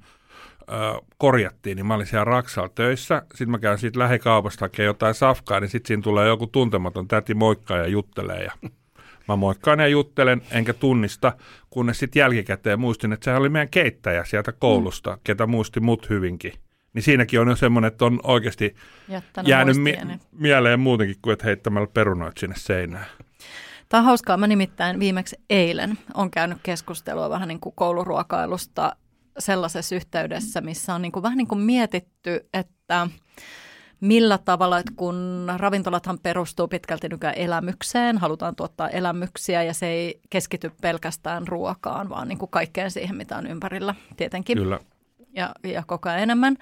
ö, 0.62 1.02
korjattiin, 1.18 1.76
niin 1.76 1.86
mä 1.86 1.94
olin 1.94 2.06
siellä 2.06 2.24
Raksalla 2.24 2.68
töissä. 2.68 3.22
Sitten 3.30 3.50
mä 3.50 3.58
käyn 3.58 3.78
siitä 3.78 3.98
lähikaupasta 3.98 4.64
hakemaan 4.64 4.86
jotain 4.86 5.14
safkaa, 5.14 5.60
niin 5.60 5.68
sitten 5.68 5.88
siinä 5.88 6.02
tulee 6.02 6.28
joku 6.28 6.46
tuntematon 6.46 7.08
täti 7.08 7.34
moikkaa 7.34 7.76
ja 7.76 7.86
juttelee. 7.86 8.44
Ja 8.44 8.52
mä 9.28 9.36
moikkaan 9.36 9.80
ja 9.80 9.88
juttelen, 9.88 10.42
enkä 10.50 10.72
tunnista, 10.72 11.32
kunnes 11.70 11.98
sitten 11.98 12.20
jälkikäteen 12.20 12.80
muistin, 12.80 13.12
että 13.12 13.24
sehän 13.24 13.40
oli 13.40 13.48
meidän 13.48 13.68
keittäjä 13.68 14.24
sieltä 14.24 14.52
koulusta, 14.52 15.10
mm. 15.10 15.20
ketä 15.24 15.46
muisti 15.46 15.80
mut 15.80 16.10
hyvinkin. 16.10 16.52
Niin 16.94 17.02
siinäkin 17.02 17.40
on 17.40 17.48
jo 17.48 17.56
semmoinen, 17.56 17.88
että 17.88 18.04
on 18.04 18.20
oikeasti 18.24 18.76
Jättänyt 19.08 19.48
jäänyt 19.48 19.76
mi- 19.76 20.18
mieleen 20.32 20.80
muutenkin 20.80 21.16
kuin, 21.22 21.32
että 21.32 21.46
heittämällä 21.46 21.88
perunoit 21.94 22.38
sinne 22.38 22.56
seinään. 22.58 23.06
Tämä 23.88 23.98
on 23.98 24.04
hauskaa. 24.04 24.36
Mä 24.36 24.46
nimittäin 24.46 25.00
viimeksi 25.00 25.36
eilen 25.50 25.98
on 26.14 26.30
käynyt 26.30 26.58
keskustelua 26.62 27.30
vähän 27.30 27.48
niin 27.48 27.60
kuin 27.60 27.74
kouluruokailusta 27.74 28.96
sellaisessa 29.38 29.94
yhteydessä, 29.94 30.60
missä 30.60 30.94
on 30.94 31.02
niin 31.02 31.12
kuin 31.12 31.22
vähän 31.22 31.38
niin 31.38 31.48
kuin 31.48 31.60
mietitty, 31.60 32.48
että 32.54 33.08
millä 34.00 34.38
tavalla, 34.38 34.78
että 34.78 34.92
kun 34.96 35.46
ravintolathan 35.56 36.18
perustuu 36.18 36.68
pitkälti 36.68 37.08
nykyään 37.08 37.38
elämykseen, 37.38 38.18
halutaan 38.18 38.56
tuottaa 38.56 38.88
elämyksiä 38.88 39.62
ja 39.62 39.74
se 39.74 39.86
ei 39.86 40.20
keskity 40.30 40.72
pelkästään 40.80 41.48
ruokaan, 41.48 42.08
vaan 42.08 42.28
niin 42.28 42.38
kuin 42.38 42.50
kaikkeen 42.50 42.90
siihen, 42.90 43.16
mitä 43.16 43.36
on 43.36 43.46
ympärillä 43.46 43.94
tietenkin 44.16 44.58
Kyllä. 44.58 44.80
Ja, 45.38 45.54
ja 45.64 45.82
koko 45.86 46.08
ajan 46.08 46.22
enemmän. 46.22 46.56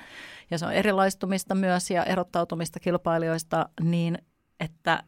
Ja 0.50 0.58
se 0.58 0.66
on 0.66 0.72
erilaistumista 0.72 1.54
myös 1.54 1.90
ja 1.90 2.04
erottautumista 2.04 2.80
kilpailijoista, 2.80 3.68
niin 3.80 4.18
että 4.60 5.02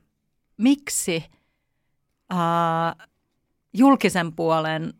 miksi 0.57 1.25
ää, 2.31 2.97
julkisen 3.73 4.33
puolen 4.33 4.95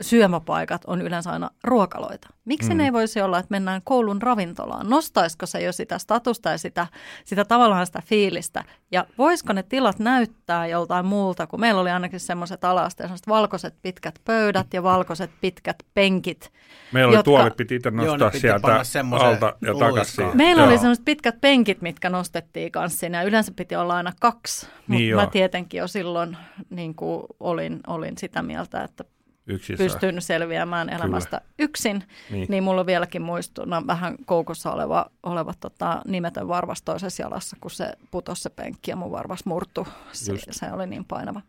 syömäpaikat 0.00 0.82
on 0.86 1.02
yleensä 1.02 1.30
aina 1.30 1.50
ruokaloita. 1.64 2.28
Miksi 2.44 2.70
Mm. 2.70 2.76
ne 2.76 2.84
ei 2.84 2.92
voisi 2.92 3.20
olla, 3.20 3.38
että 3.38 3.50
mennään 3.50 3.80
koulun 3.84 4.22
ravintolaan? 4.22 4.90
Nostaisiko 4.90 5.46
se 5.46 5.60
jo 5.60 5.72
sitä 5.72 5.98
statusta 5.98 6.50
ja 6.50 6.58
sitä, 6.58 6.86
sitä 7.24 7.44
tavallaan 7.44 7.86
sitä 7.86 8.02
fiilistä? 8.06 8.64
Ja 8.90 9.06
voisiko 9.18 9.52
ne 9.52 9.62
tilat 9.62 9.98
näyttää 9.98 10.66
joltain 10.66 11.06
muulta, 11.06 11.46
kun 11.46 11.60
meillä 11.60 11.80
oli 11.80 11.90
ainakin 11.90 12.20
semmoiset 12.20 12.64
alasteen, 12.64 13.08
semmoiset 13.08 13.28
valkoiset 13.28 13.74
pitkät 13.82 14.14
pöydät 14.24 14.66
ja 14.74 14.82
valkoiset 14.82 15.30
pitkät 15.40 15.76
penkit. 15.94 16.52
Meillä 16.92 17.08
oli 17.08 17.16
jotka- 17.16 17.24
tuolit, 17.24 17.56
piti 17.56 17.74
itse 17.74 17.88
Joo, 17.88 17.96
nostaa 17.96 18.18
ne 18.28 18.30
piti 18.30 18.40
sieltä 18.40 18.66
alta 19.10 19.56
ja 19.62 19.74
takaisin. 19.78 20.30
Meillä 20.36 20.62
Joo. 20.62 20.68
oli 20.70 20.78
semmoiset 20.78 21.04
pitkät 21.04 21.40
penkit, 21.40 21.82
mitkä 21.82 22.10
nostettiin 22.10 22.72
kanssa 22.72 22.98
sinne. 22.98 23.18
ja 23.18 23.24
Yleensä 23.24 23.52
piti 23.56 23.76
olla 23.76 23.96
aina 23.96 24.12
kaksi. 24.20 24.66
Mutta 24.66 24.82
Niin 24.88 25.14
mä 25.14 25.22
joo. 25.22 25.30
tietenkin 25.30 25.78
jo 25.78 25.88
silloin 25.88 26.36
niin 26.70 26.94
kuin 26.94 27.22
olin, 27.40 27.80
olin 27.86 28.18
sitä 28.18 28.42
mieltä, 28.42 28.82
että 28.82 29.04
Yksin 29.48 29.76
saa. 29.76 29.86
pystyn 29.86 30.22
selviämään 30.22 30.88
elämästä 30.88 31.40
yksin. 31.58 32.04
Niin. 32.30 32.46
Niin. 32.48 32.64
mulla 32.64 32.80
on 32.80 32.86
vieläkin 32.86 33.22
muistuna 33.22 33.82
vähän 33.86 34.16
koukussa 34.26 34.72
oleva, 34.72 35.06
oleva 35.22 35.54
tota, 35.60 36.02
nimetön 36.06 36.48
varvas 36.48 36.82
toisessa 36.82 37.22
jalassa, 37.22 37.56
kun 37.60 37.70
se 37.70 37.92
putosi 38.10 38.42
se 38.42 38.50
penkki 38.50 38.90
ja 38.90 38.96
mun 38.96 39.12
varvas 39.12 39.44
murtu. 39.44 39.88
Se, 40.12 40.32
Just. 40.32 40.46
se 40.50 40.72
oli 40.72 40.86
niin 40.86 41.04
painava. 41.04 41.40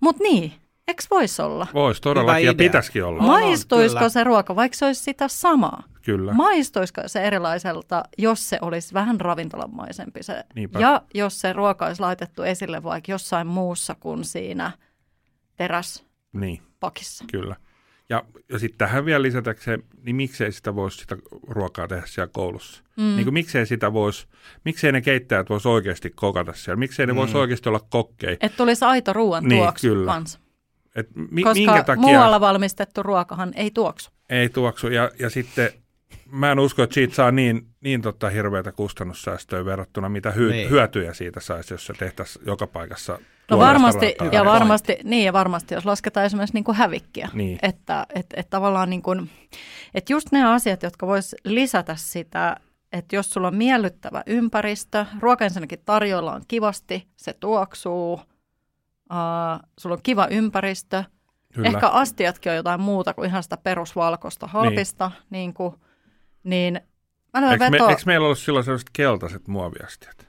Mutta 0.00 0.22
niin, 0.22 0.52
eikö 0.88 1.02
voisi 1.10 1.42
olla? 1.42 1.66
Voisi 1.74 2.02
todellakin 2.02 2.46
ja 2.46 2.54
pitäisikin 2.54 3.04
olla. 3.04 3.22
Maistuisiko 3.22 3.98
kyllä. 3.98 4.08
se 4.08 4.24
ruoka, 4.24 4.56
vaikka 4.56 4.76
se 4.78 4.86
olisi 4.86 5.02
sitä 5.02 5.28
samaa? 5.28 5.82
Kyllä. 6.02 6.32
Maistuisiko 6.32 7.00
se 7.06 7.22
erilaiselta, 7.22 8.02
jos 8.18 8.48
se 8.48 8.58
olisi 8.60 8.94
vähän 8.94 9.20
ravintolamaisempi 9.20 10.22
se? 10.22 10.44
Niinpä. 10.54 10.80
Ja 10.80 11.02
jos 11.14 11.40
se 11.40 11.52
ruoka 11.52 11.86
olisi 11.86 12.00
laitettu 12.00 12.42
esille 12.42 12.82
vaikka 12.82 13.12
jossain 13.12 13.46
muussa 13.46 13.96
kuin 14.00 14.24
siinä 14.24 14.70
teräspakissa. 15.56 16.05
Niin, 16.40 16.62
kyllä. 17.32 17.56
Ja, 18.08 18.24
ja 18.48 18.58
sitten 18.58 18.78
tähän 18.78 19.04
vielä 19.04 19.22
lisätäkseen, 19.22 19.82
niin 20.02 20.16
miksei 20.16 20.52
sitä 20.52 20.74
voisi 20.74 20.98
sitä 20.98 21.16
ruokaa 21.48 21.88
tehdä 21.88 22.02
siellä 22.06 22.30
koulussa? 22.32 22.82
Mm. 22.96 23.02
Niin 23.02 23.24
kuin 23.24 23.34
miksei 23.34 23.66
sitä 23.66 23.92
voisi, 23.92 24.26
miksei 24.64 24.92
ne 24.92 25.00
keittäjät 25.00 25.50
voisi 25.50 25.68
oikeasti 25.68 26.10
kokata 26.10 26.52
siellä? 26.52 26.78
Miksei 26.78 27.06
ne 27.06 27.12
mm. 27.12 27.16
voisi 27.16 27.36
oikeasti 27.36 27.68
olla 27.68 27.80
kokkeja? 27.90 28.32
Että 28.40 28.56
tulisi 28.56 28.84
aito 28.84 29.12
ruoan 29.12 29.44
Niin, 29.44 29.62
tuoksu 29.62 29.86
kyllä. 29.88 30.12
kanssa. 30.12 30.38
Et 30.94 31.08
mi, 31.30 31.42
Koska 31.42 31.54
minkä 31.54 31.82
takia 31.82 32.02
muualla 32.02 32.40
valmistettu 32.40 33.02
ruokahan 33.02 33.52
ei 33.56 33.70
tuoksu. 33.70 34.10
ei 34.30 34.48
tuoksu? 34.48 34.88
Ja, 34.88 35.10
ja 35.18 35.30
sitten 35.30 35.72
mä 36.30 36.52
en 36.52 36.58
usko, 36.58 36.82
että 36.82 36.94
siitä 36.94 37.14
saa 37.14 37.30
niin, 37.30 37.66
niin 37.80 38.02
tota 38.02 38.28
hirveätä 38.30 38.72
kustannussäästöä 38.72 39.64
verrattuna, 39.64 40.08
mitä 40.08 40.30
hy, 40.30 40.50
Niin. 40.50 40.70
hyötyjä 40.70 41.14
siitä 41.14 41.40
saisi, 41.40 41.74
jos 41.74 41.86
se 41.86 41.92
tehtäisiin 41.92 42.46
joka 42.46 42.66
paikassa. 42.66 43.18
No 43.50 43.58
varmasti, 43.58 44.14
ja 44.32 44.44
varmasti, 44.44 44.98
niin 45.04 45.24
ja 45.24 45.32
varmasti, 45.32 45.74
jos 45.74 45.86
lasketaan 45.86 46.26
esimerkiksi 46.26 46.54
niin 46.54 46.64
kuin 46.64 46.76
hävikkiä. 46.76 47.28
Niin. 47.32 47.58
Että 47.62 48.06
et, 48.14 48.26
et 48.34 48.50
tavallaan 48.50 48.90
niin 48.90 49.02
kuin, 49.02 49.30
että 49.94 50.12
just 50.12 50.32
ne 50.32 50.44
asiat, 50.44 50.82
jotka 50.82 51.06
vois 51.06 51.36
lisätä 51.44 51.96
sitä, 51.96 52.56
että 52.92 53.16
jos 53.16 53.30
sulla 53.30 53.48
on 53.48 53.56
miellyttävä 53.56 54.22
ympäristö, 54.26 55.06
ruoka 55.20 55.44
ensinnäkin 55.44 55.78
tarjoillaan 55.84 56.42
kivasti, 56.48 57.08
se 57.16 57.32
tuoksuu, 57.32 58.12
uh, 58.12 58.20
sulla 59.78 59.94
on 59.94 60.02
kiva 60.02 60.26
ympäristö, 60.30 61.04
Kyllä. 61.54 61.68
ehkä 61.68 61.88
astiatkin 61.88 62.50
on 62.50 62.56
jotain 62.56 62.80
muuta 62.80 63.14
kuin 63.14 63.28
ihan 63.28 63.42
sitä 63.42 63.56
perusvalkoista 63.56 64.46
halpista, 64.46 65.08
niin, 65.08 65.24
niin, 65.30 65.54
kuin, 65.54 65.74
niin 66.46 66.80
mä 67.34 67.40
lyön 67.40 67.52
Eikö, 67.52 67.64
me, 67.64 67.70
vetoa. 67.70 67.90
eikö 67.90 68.02
meillä 68.06 68.24
ollut 68.24 68.38
silloin 68.38 68.64
sellaiset 68.64 68.90
keltaiset 68.92 69.48
muoviastiat? 69.48 70.26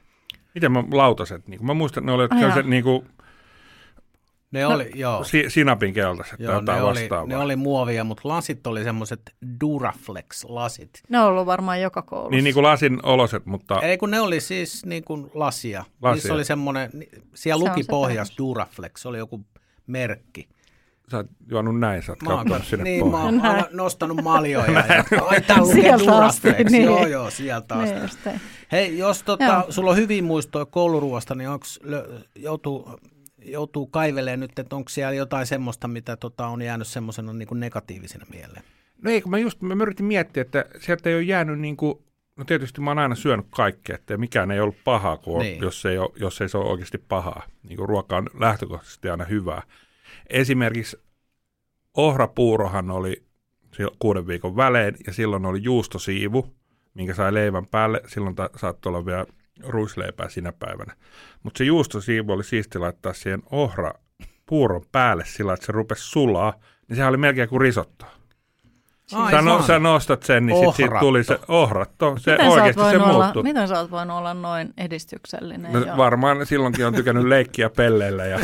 Miten 0.56 0.72
mä, 0.72 0.84
lautaset? 0.92 1.48
Niin 1.48 1.66
mä 1.66 1.74
muistan, 1.74 2.02
että 2.02 2.12
ne 2.12 2.16
oli 2.16 2.28
Ai 2.32 2.40
sellaiset 2.40 2.66
niin 2.66 2.84
kuin, 2.84 3.08
Ne 4.52 4.66
oli, 4.66 4.92
joo. 4.96 5.24
si, 5.24 5.46
sinapin 5.48 5.94
keltaiset 5.94 6.38
tai 6.38 6.46
Joo, 6.46 6.54
ne 6.54 6.60
jotain 6.60 6.84
oli, 6.84 7.28
ne 7.28 7.38
oli 7.38 7.56
muovia, 7.56 8.04
mutta 8.04 8.22
lasit 8.26 8.68
oli 8.68 8.84
semmoiset 8.84 9.22
Duraflex-lasit. 9.64 10.90
Ne 11.10 11.20
on 11.20 11.28
ollut 11.28 11.46
varmaan 11.46 11.82
joka 11.82 12.02
koulussa. 12.02 12.32
Niin, 12.32 12.44
niin 12.44 12.54
kuin 12.54 12.64
lasin 12.64 13.00
oloset, 13.04 13.46
mutta 13.46 13.82
Ei 13.82 13.98
kun 13.98 14.12
ne 14.12 14.20
oli 14.20 14.42
siis 14.42 14.86
niin 14.86 15.04
kuin 15.04 15.32
lasia. 15.34 15.84
Lasia. 16.02 16.14
Niissä 16.14 16.34
oli 16.34 16.46
semmoinen, 16.46 16.90
siellä 17.34 17.64
Se 17.64 17.70
luki 17.70 17.84
se 17.84 17.90
pohjas 17.90 18.30
perus. 18.30 18.38
Duraflex, 18.38 19.02
se 19.02 19.08
oli 19.08 19.18
joku 19.18 19.46
merkki. 19.88 20.50
Sä 21.12 21.18
oot 21.18 21.28
juonut 21.50 21.80
näin, 21.80 22.04
sä 22.04 22.12
oot 22.12 22.22
Mä 22.24 22.54
oon, 22.56 22.64
sinne 22.64 22.84
niin, 22.84 23.06
mä 23.06 23.12
pohjaan. 23.12 23.26
oon 23.26 23.38
Näin. 23.44 23.56
aina 23.56 23.68
nostanut 23.72 24.24
maljoja. 24.24 24.72
ja, 24.72 25.04
ai, 25.26 25.42
tää 25.42 25.58
lukee 25.62 25.82
Sieltä 25.82 26.18
asti, 26.18 26.48
niin. 26.70 26.84
Joo, 26.86 27.08
joo, 27.08 27.30
sieltä 27.30 27.76
asti. 27.76 28.30
Niin. 28.30 28.42
Hei, 28.72 28.98
jos 28.98 29.24
tota, 29.24 29.44
Joo. 29.44 29.66
sulla 29.70 29.92
on 29.92 29.98
hyvin 29.98 30.24
muistoja 30.24 30.66
kouluruoasta, 30.66 31.36
niin 31.36 31.50
onks, 31.50 31.80
joutuu, 32.36 33.00
joutuu 33.46 33.88
kaivelemaan 33.88 34.40
nyt, 34.40 34.60
että 34.60 34.76
onko 34.76 34.90
siellä 34.90 35.14
jotain 35.14 35.46
semmoista, 35.46 35.88
mitä 35.88 36.18
tota, 36.18 36.48
on 36.48 36.62
jäänyt 36.62 36.88
semmoisena 36.88 37.34
niin 37.34 37.48
kuin 37.48 37.60
negatiivisena 37.60 38.26
mieleen? 38.34 38.64
No 39.02 39.12
ei, 39.12 39.22
kun 39.22 39.32
mä 39.32 39.38
just 39.38 39.62
mä 39.62 39.76
yritin 39.84 40.06
miettiä, 40.06 40.42
että 40.42 40.66
sieltä 40.80 41.10
ei 41.10 41.16
ole 41.16 41.24
jäänyt 41.24 41.60
niin 41.60 41.78
kuin, 41.78 41.98
no 42.36 42.44
tietysti 42.46 42.82
mä 42.82 42.90
oon 42.90 43.00
aina 43.00 43.16
syönyt 43.16 43.46
kaikkea, 43.50 43.96
että 43.96 44.18
mikään 44.18 44.52
ei 44.52 44.60
ollut 44.60 44.84
pahaa, 44.84 45.18
kun 45.18 45.40
Niin. 45.40 45.52
niin. 45.52 45.64
jos, 45.64 45.86
ei 45.86 45.98
ole, 45.98 46.10
jos 46.20 46.42
ei 46.42 46.50
se 46.50 46.58
ole 46.58 46.70
oikeasti 46.70 46.98
pahaa. 46.98 47.44
Niin 47.64 47.78
kuin 47.78 47.90
ruoka 47.90 48.18
on 48.18 48.30
lähtökohtaisesti 48.40 49.10
aina 49.10 49.26
hyvää. 49.26 49.62
Esimerkiksi 50.30 50.98
ohrapuurohan 51.94 52.92
oli 52.92 53.24
kuuden 54.00 54.28
viikon 54.28 54.56
välein 54.56 54.96
ja 55.08 55.14
silloin 55.14 55.46
oli 55.46 55.64
juustosiivu, 55.64 56.54
minkä 56.94 57.14
sai 57.14 57.34
leivän 57.34 57.68
päälle. 57.68 58.02
Silloin 58.08 58.36
ta- 58.36 58.50
saattoi 58.56 58.90
olla 58.90 59.06
vielä 59.06 59.26
ruisleipää 59.64 60.30
sinä 60.30 60.52
päivänä. 60.52 60.96
Mutta 61.44 61.58
se 61.58 61.64
juustosiivu 61.64 62.32
oli 62.32 62.44
siisti 62.44 62.80
laittaa 62.80 63.14
siihen 63.14 63.44
ohra 63.52 63.94
puuron 64.46 64.86
päälle 64.92 65.26
sillä, 65.26 65.54
että 65.54 65.66
se 65.66 65.72
rupesi 65.72 66.10
sulaa, 66.10 66.54
niin 66.88 66.96
sehän 66.96 67.10
oli 67.10 67.18
melkein 67.18 67.50
kuin 67.50 67.62
risotto. 69.12 69.32
Sä, 69.32 69.42
no, 69.42 69.62
sä 69.62 69.80
nostat 69.80 70.24
sen, 70.24 70.46
niin 70.46 70.66
sit 70.66 70.76
siitä 70.76 71.00
tuli 71.00 71.24
se 71.24 71.40
ohratto. 71.48 72.16
Se 72.20 72.32
Miten 72.32 72.48
oikeasti 72.48 72.74
se 72.82 72.86
voinut 72.86 73.08
olla, 73.08 73.24
muuttui. 73.24 73.44
miten 73.44 73.68
sä 73.68 73.80
oot 73.80 73.92
voinut 73.92 74.18
olla 74.18 74.34
noin 74.34 74.74
edistyksellinen? 74.78 75.74
No, 75.74 75.80
jo? 75.80 75.98
varmaan 75.98 76.46
silloinkin 76.46 76.86
on 76.88 76.94
tykännyt 76.94 77.26
leikkiä 77.26 77.70
pelleillä. 77.70 78.26
Ja, 78.26 78.40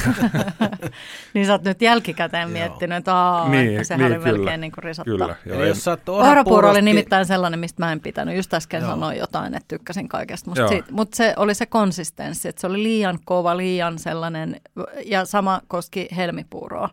Niin 1.34 1.46
sä 1.46 1.51
oot 1.51 1.63
nyt 1.63 1.82
jälkikäteen 1.82 2.50
miettinyt, 2.50 2.98
että, 2.98 3.15
aa, 3.15 3.50
Niin, 3.50 3.72
että 3.72 3.84
sehän 3.84 4.00
niin, 4.01 4.17
oli 4.17 4.24
kyllä. 4.24 4.38
melkein 4.38 4.62
niin 4.62 4.72
kuin 4.72 4.84
risotto. 4.84 5.12
kyllä. 5.12 5.36
Joo, 5.46 5.55
Eli 5.55 5.63
en, 5.63 5.67
jos 5.70 5.84
sä 5.84 5.91
oot 5.91 6.10
Ohrapuuro 6.10 6.70
oli 6.70 6.82
nimittäin 6.82 7.25
sellainen, 7.25 7.60
mistä 7.60 7.86
mä 7.86 7.91
en 7.91 8.00
pitänyt. 8.00 8.36
Just 8.36 8.53
äsken 8.53 8.82
Joo. 8.82 8.89
sanoin 8.89 9.17
jotain, 9.17 9.53
että 9.55 9.67
tykkäsin 9.67 10.10
kaikesta. 10.10 10.51
Mutta 10.91 11.17
se 11.17 11.34
oli 11.38 11.53
se 11.55 11.65
konsistenssi, 11.65 12.48
että 12.48 12.62
se 12.62 12.67
oli 12.67 12.84
liian 12.84 13.20
kova, 13.25 13.58
liian 13.58 14.00
sellainen, 14.00 14.62
ja 15.05 15.25
sama 15.25 15.62
koski 15.67 16.08
helmipuuroa. 16.15 16.89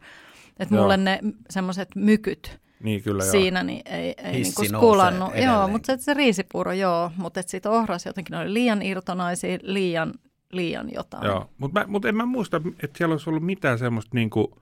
Että 0.60 0.74
mulle 0.74 0.96
ne 0.96 1.20
semmoiset 1.50 1.88
mykyt 1.94 2.60
Niin 2.82 3.02
kyllä 3.02 3.24
joo. 3.24 3.30
siinä 3.30 3.62
niin 3.62 3.82
ei, 3.84 4.14
ei 4.18 4.32
Hissi 4.38 4.60
niinku 4.60 4.72
nousee 4.72 4.78
skulannut. 4.78 5.28
Joo, 5.28 5.36
edelleen. 5.36 5.70
mutta 5.70 5.86
se, 5.96 6.02
se 6.02 6.14
riisipuuro 6.14 6.72
joo, 6.72 7.10
mutta 7.16 7.42
sitten 7.46 7.72
ohras 7.72 8.06
jotenkin 8.06 8.34
oli 8.34 8.54
liian 8.54 8.82
irtonaisia, 8.82 9.58
liian, 9.62 10.14
liian 10.52 10.88
jotain. 10.94 11.26
Joo, 11.26 11.50
mutta 11.58 11.84
mut 11.86 12.04
en 12.04 12.16
mä 12.16 12.26
muista, 12.26 12.60
että 12.82 12.98
siellä 12.98 13.12
olisi 13.12 13.30
ollut 13.30 13.42
mitään 13.42 13.78
semmoista 13.78 14.10
niinku 14.14 14.60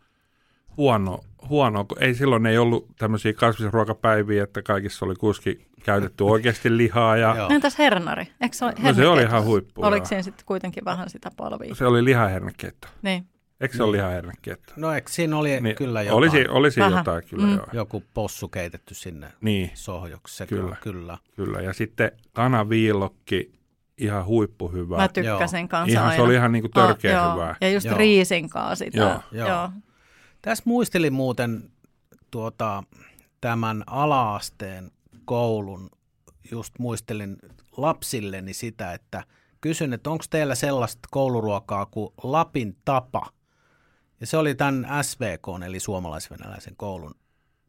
huono, 0.77 1.21
huonoa, 1.49 1.85
kun 1.85 2.03
ei 2.03 2.15
silloin 2.15 2.47
ei 2.47 2.59
ollut 2.59 2.87
tämmöisiä 2.99 3.33
kasvisruokapäiviä, 3.33 4.45
että 4.45 4.63
kaikissa 4.63 5.07
oli 5.07 5.15
kuski 5.15 5.69
käytetty 5.85 6.25
oikeasti 6.35 6.77
lihaa 6.77 7.17
ja. 7.17 7.49
Entäs 7.51 7.79
hernari? 7.79 8.27
Eikö 8.41 8.57
se, 8.57 8.65
ole 8.65 8.75
No 8.83 8.95
se 8.95 9.09
oli 9.09 9.23
ihan 9.23 9.45
huippu, 9.45 9.85
Oliko 9.85 10.07
siinä 10.07 10.23
sitten 10.23 10.47
kuitenkin 10.47 10.85
vähän 10.85 11.11
sitä 11.11 11.31
palvia? 11.37 11.75
se 11.75 11.87
oli 11.87 12.05
lihahernekeitto. 12.05 12.89
Niin. 13.03 13.27
Eikö 13.61 13.77
se 13.77 13.83
ole 13.83 13.93
lihahernekeitto? 13.97 14.73
No 14.77 14.93
eikö 14.93 15.11
siinä 15.11 15.37
oli 15.39 15.61
Niin, 15.61 15.77
kyllä 15.77 16.03
jotain, 16.03 16.17
olisi, 16.19 16.49
olisi 16.49 16.81
Vähän. 16.81 16.99
jotain 16.99 17.25
kyllä 17.31 17.47
Mm. 17.47 17.57
joo. 17.57 17.67
joku 17.73 18.03
possu 18.15 18.49
keitetty 18.49 18.95
sinne 18.95 19.33
Niin, 19.41 19.71
sohjoksi. 19.75 20.37
Se 20.37 20.47
Kyllä. 20.47 20.63
kyllä. 20.63 20.77
kyllä. 20.81 21.19
kyllä. 21.37 21.61
Ja 21.61 21.73
sitten 21.73 22.13
kanaviillokki, 22.33 23.53
ihan 23.99 24.25
huippuhyvä. 24.25 24.97
Mä 24.97 25.09
tykkäsin 25.09 25.69
kanssa 25.69 25.93
Ihan, 25.93 26.05
aina. 26.07 26.17
se 26.17 26.23
oli 26.23 26.35
ihan 26.35 26.53
niinku 26.53 26.69
törkeä 26.69 27.13
joo. 27.13 27.33
hyvää. 27.33 27.57
Ja 27.61 27.71
just 27.71 27.87
Joo. 27.87 27.97
riisinkaa 27.99 28.75
sitä. 28.75 28.99
Joo. 28.99 29.21
Joo. 29.33 29.49
Joo. 29.49 29.71
Tässä 30.43 30.65
muistelin 30.67 31.13
muuten 31.13 31.71
tuota, 32.31 32.83
tämän 33.41 33.85
alaasteen 33.87 34.91
koulun, 35.25 35.91
just 36.51 36.75
muistelin 36.79 37.37
lapsilleni 37.77 38.53
sitä, 38.53 38.93
että 38.93 39.25
kysyn, 39.61 39.93
että 39.93 40.11
onko 40.11 40.25
teillä 40.31 40.55
sellaista 40.55 41.09
kouluruokaa 41.11 41.87
kuin 41.87 42.13
Lapin 42.23 42.77
tapa? 42.85 43.27
Ja 44.21 44.27
se 44.27 44.37
oli 44.37 44.55
tämän 44.55 44.87
SVK, 45.03 45.43
eli 45.67 45.81
suomalaisvenäläisen 45.81 46.77
koulun 46.77 47.15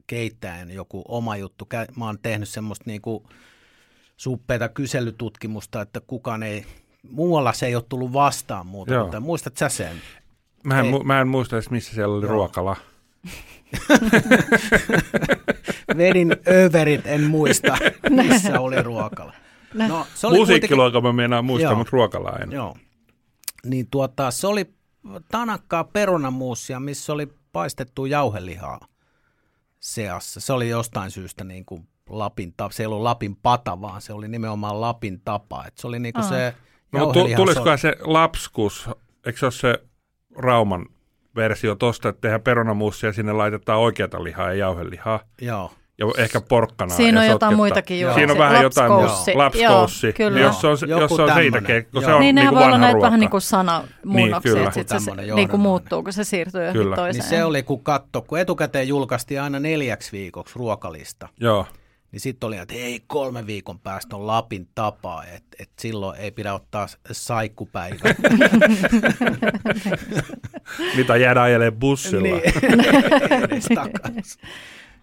keittäjän 0.07 0.71
joku 0.71 1.03
oma 1.07 1.37
juttu. 1.37 1.67
Mä 1.95 2.05
oon 2.05 2.19
tehnyt 2.21 2.49
semmoista 2.49 2.83
niinku 2.87 3.27
suppeita 4.17 4.69
kyselytutkimusta, 4.69 5.81
että 5.81 6.01
kukaan 6.01 6.43
ei, 6.43 6.65
muualla 7.11 7.53
se 7.53 7.65
ei 7.65 7.75
ole 7.75 7.83
tullut 7.89 8.13
vastaan 8.13 8.67
muuta. 8.67 8.93
Joo. 8.93 9.03
Mutta 9.03 9.19
muistat 9.19 9.57
sä 9.57 9.69
sen? 9.69 9.95
Mä 10.63 10.79
en, 10.79 10.85
Ei. 10.85 10.91
mu- 10.91 11.03
mä 11.03 11.21
en 11.21 11.27
muista 11.27 11.55
edes, 11.55 11.69
missä 11.69 11.95
siellä 11.95 12.15
oli 12.15 12.25
Joo. 12.25 12.31
ruokala. 12.31 12.75
Vedin 15.97 16.35
överit, 16.47 17.07
en 17.07 17.23
muista, 17.23 17.77
missä 18.23 18.59
oli 18.59 18.81
ruokala. 18.81 19.33
No, 19.73 20.07
se 20.15 20.27
oli 20.27 20.37
Musiikkiluokan 20.37 21.03
mä 21.03 21.13
meinaan 21.13 21.45
muistaa, 21.45 21.71
Joo. 21.71 21.77
mutta 21.77 21.91
ruokalaa 21.91 22.39
en. 22.43 22.51
Joo. 22.51 22.75
Niin 23.65 23.87
tuota, 23.91 24.31
se 24.31 24.47
oli 24.47 24.73
tanakkaa 25.31 25.83
perunamuusia, 25.83 26.79
missä 26.79 27.13
oli 27.13 27.27
paistettu 27.51 28.05
jauhelihaa 28.05 28.79
seassa. 29.79 30.39
Se 30.39 30.53
oli 30.53 30.69
jostain 30.69 31.11
syystä 31.11 31.43
niin 31.43 31.65
kuin 31.65 31.87
Lapin 32.09 32.53
tapa. 32.57 32.71
Se 32.73 32.83
ei 32.83 32.87
ollut 32.87 33.01
Lapin 33.01 33.35
pata, 33.35 33.81
vaan 33.81 34.01
se 34.01 34.13
oli 34.13 34.27
nimenomaan 34.27 34.81
Lapin 34.81 35.21
tapa. 35.25 35.65
Et 35.65 35.77
se 35.77 35.87
oli 35.87 35.99
niin 35.99 36.13
kuin 36.13 36.23
se 36.23 36.55
No, 36.91 36.99
tu- 36.99 37.19
jauheliha. 37.19 37.37
tulisikohan 37.37 37.77
se 37.77 37.95
lapskus, 38.01 38.89
eikö 39.25 39.39
se 39.39 39.45
ole 39.45 39.51
se 39.51 39.83
Rauman 40.35 40.85
versio 41.35 41.75
tosta, 41.75 42.09
että 42.09 42.21
tehdään 42.21 42.41
perunamuusia 42.41 43.09
ja 43.09 43.13
sinne 43.13 43.33
laitetaan 43.33 43.79
oikeata 43.79 44.23
lihaa 44.23 44.47
ja 44.47 44.53
jauhelihaa 44.53 45.19
Joo. 45.41 45.71
Ja 45.99 46.05
ehkä 46.17 46.41
porkkanaa. 46.41 46.97
Siinä 46.97 47.19
ja 47.19 47.21
on 47.21 47.27
jotain 47.31 47.49
sotketta. 47.49 47.57
muitakin 47.57 47.99
juuri. 47.99 48.15
Siinä 48.15 48.31
on 48.33 48.37
Se 48.37 48.43
vähän 48.43 48.63
jotain 48.63 48.91
muuta. 48.91 49.05
lapskoussi. 49.07 49.35
Lapskoussi. 49.35 50.13
Joo. 50.19 50.29
Niin 50.29 50.41
jos 50.43 50.61
se 50.61 50.67
on, 50.67 50.77
Joku 50.87 51.01
jos 51.01 51.15
se 51.15 51.21
on 51.21 51.33
siitä, 51.33 51.61
kun 51.93 52.03
se 52.03 52.13
on 52.13 52.21
niin, 52.21 52.35
niin 52.35 52.47
voi 52.49 52.57
olla 52.57 52.65
vanha 52.65 52.77
näitä 52.77 52.93
ruoka. 52.93 53.05
vähän 53.05 53.19
niin 53.19 53.29
kuin 53.29 53.41
sanamuunnoksia, 53.41 54.53
Niin, 54.53 54.67
että 54.67 54.99
sit 54.99 55.05
se, 55.05 55.11
niin 55.35 55.49
kuin 55.49 55.61
muuttuu, 55.61 56.03
kun 56.03 56.13
se 56.13 56.23
siirtyy 56.23 56.61
johonkin 56.61 56.81
Kyllä. 56.81 56.95
toiseen. 56.95 57.21
Niin 57.21 57.29
se 57.29 57.43
oli 57.43 57.63
kun 57.63 57.83
katto, 57.83 58.21
kun 58.21 58.39
etukäteen 58.39 58.87
julkaistiin 58.87 59.41
aina 59.41 59.59
neljäksi 59.59 60.11
viikoksi 60.11 60.59
ruokalista, 60.59 61.27
Joo. 61.39 61.65
niin 62.11 62.19
sitten 62.19 62.47
oli, 62.47 62.57
että 62.57 62.73
ei 62.73 63.03
kolme 63.07 63.47
viikon 63.47 63.79
päästä 63.79 64.15
on 64.15 64.27
Lapin 64.27 64.67
tapaa, 64.75 65.23
että 65.25 65.57
et 65.59 65.69
silloin 65.79 66.19
ei 66.19 66.31
pidä 66.31 66.53
ottaa 66.53 66.88
saikkupäivää. 67.12 68.15
Mitä 70.97 71.17
jäädä 71.17 71.41
ajelemaan 71.41 71.79
bussilla. 71.79 72.21
niin, 72.23 72.41
edes 73.43 73.67
takaisin. 73.75 74.41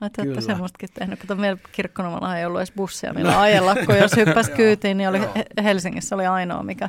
Mä 0.00 0.04
ajattelin, 0.04 0.30
että 0.30 0.40
semmoistakin 0.40 0.88
tehnyt. 0.98 1.18
Kato, 1.20 1.36
meillä 1.36 1.58
Kirkkonummalla 1.72 2.38
ei 2.38 2.46
ollut 2.46 2.60
edes 2.60 2.72
bussia, 2.72 3.12
millä 3.12 3.40
ajella, 3.40 3.74
kun 3.86 3.96
jos 3.96 4.16
hyppäsi 4.26 4.50
kyytiin, 4.50 4.96
niin 4.96 5.08
oli 5.08 5.20
Helsingissä 5.62 6.14
oli 6.14 6.26
ainoa, 6.26 6.62
mikä, 6.62 6.88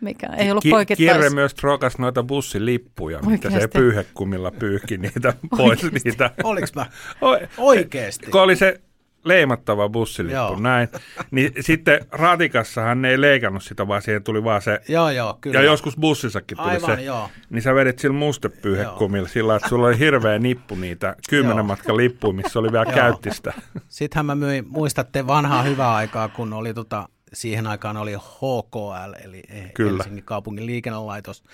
mikä 0.00 0.26
ei 0.26 0.50
ollut 0.50 0.62
Ki- 0.62 0.70
poikittais. 0.70 1.12
Kirre 1.12 1.30
myös 1.30 1.54
trokas 1.54 1.98
noita 1.98 2.22
bussilippuja, 2.22 3.20
mitä 3.22 3.50
se 3.50 3.68
pyyhekumilla 3.68 4.50
pyyhki 4.50 4.98
niitä 4.98 5.32
pois. 5.50 5.84
Oikeesti? 5.84 6.10
Niitä. 6.10 6.30
Oliks 6.44 6.74
mä 6.74 6.86
Oi, 7.20 7.48
oikeesti? 7.58 8.26
kun 8.26 8.40
oli 8.40 8.56
se 8.56 8.80
leimattava 9.24 9.88
bussilippu, 9.88 10.34
Joo. 10.36 10.60
näin, 10.60 10.88
niin 11.30 11.52
sitten 11.60 12.06
ratikassahan 12.10 13.02
ne 13.02 13.10
ei 13.10 13.20
leikannut 13.20 13.62
sitä, 13.62 13.88
vaan 13.88 14.02
siihen 14.02 14.22
tuli 14.22 14.44
vaan 14.44 14.62
se, 14.62 14.80
Joo, 14.88 15.10
joo, 15.10 15.38
kyllä. 15.40 15.60
ja 15.60 15.64
joskus 15.64 15.96
bussissakin 15.96 16.56
tuli 16.58 16.68
Aivan, 16.68 16.96
se, 16.96 17.02
joo. 17.02 17.30
niin 17.50 17.62
sä 17.62 17.74
vedit 17.74 17.98
sillä 17.98 18.16
mustepyyhekumilla 18.16 19.28
sillä, 19.28 19.56
että 19.56 19.68
sulla 19.68 19.86
oli 19.86 19.98
hirveä 19.98 20.38
nippu 20.38 20.74
niitä 20.74 21.16
kymmenen 21.30 21.66
matkan 21.66 21.96
lippuja, 21.96 22.32
missä 22.32 22.58
oli 22.58 22.72
vielä 22.72 22.86
käyttistä. 22.86 23.52
Sittenhän 23.88 24.26
mä 24.26 24.34
myin, 24.34 24.64
muistatte 24.68 25.26
vanhaa 25.26 25.62
hyvää 25.62 25.94
aikaa, 25.94 26.28
kun 26.28 26.52
oli 26.52 26.74
tota, 26.74 27.08
siihen 27.32 27.66
aikaan 27.66 27.96
oli 27.96 28.14
HKL, 28.14 29.24
eli 29.24 29.42
Kyllä. 29.74 29.92
Helsingin 29.92 30.24
kaupungin 30.24 30.66
liikennelaitos, 30.66 31.44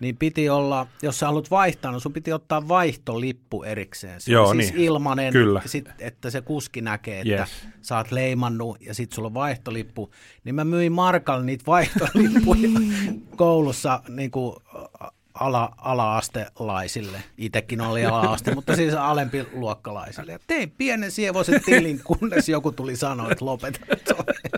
niin 0.00 0.16
piti 0.16 0.48
olla, 0.48 0.86
jos 1.02 1.18
sä 1.18 1.26
haluat 1.26 1.50
vaihtaa, 1.50 1.92
no 1.92 2.00
sun 2.00 2.12
piti 2.12 2.32
ottaa 2.32 2.68
vaihtolippu 2.68 3.62
erikseen. 3.62 4.20
Se 4.20 4.32
Joo, 4.32 4.48
on 4.48 4.56
siis 4.56 4.72
niin. 4.72 4.84
ilmanen, 4.84 5.32
Kyllä. 5.32 5.62
Sit, 5.66 5.88
että 5.98 6.30
se 6.30 6.40
kuski 6.40 6.80
näkee, 6.80 7.20
että 7.20 7.32
Yes. 7.32 7.50
sä 7.82 7.96
oot 7.96 8.12
leimannut 8.12 8.76
ja 8.80 8.94
sit 8.94 9.12
sulla 9.12 9.26
on 9.26 9.34
vaihtolippu. 9.34 10.10
Niin 10.44 10.54
mä 10.54 10.64
myin 10.64 10.92
Markalle 10.92 11.44
niitä 11.44 11.64
vaihtolippuja 11.66 12.68
koulussa 13.36 14.02
niin 14.08 14.30
kuin 14.30 14.56
ala, 15.40 15.72
ala-astelaisille. 15.78 17.22
Itekin 17.38 17.80
oli 17.80 18.06
ala-aste, 18.06 18.54
mutta 18.54 18.76
siis 18.76 18.94
alempi 18.94 19.46
luokkalaisille. 19.52 20.32
Ja 20.32 20.38
tein 20.46 20.70
pienen 20.70 21.10
sievoisen 21.10 21.60
tilin, 21.64 22.00
kunnes 22.18 22.48
joku 22.48 22.72
tuli 22.72 22.96
sanoa, 22.96 23.30
että 23.32 23.44
lopeta. 23.44 23.80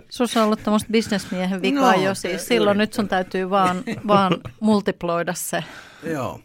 Sus 0.09 0.37
on 0.37 0.45
ollut 0.45 0.63
tämmöistä 0.65 0.89
bisnesmiehen 0.93 1.63
vikaa 1.63 1.93
No, 1.97 2.03
jo 2.03 2.15
siis. 2.15 2.47
Silloin 2.47 2.79
nyt 2.79 2.93
sun 2.93 3.09
täytyy 3.09 3.51
vaan, 3.51 3.83
vaan 4.07 4.37
multiploida 4.61 5.35
se 5.35 5.65
Joo, 6.03 6.41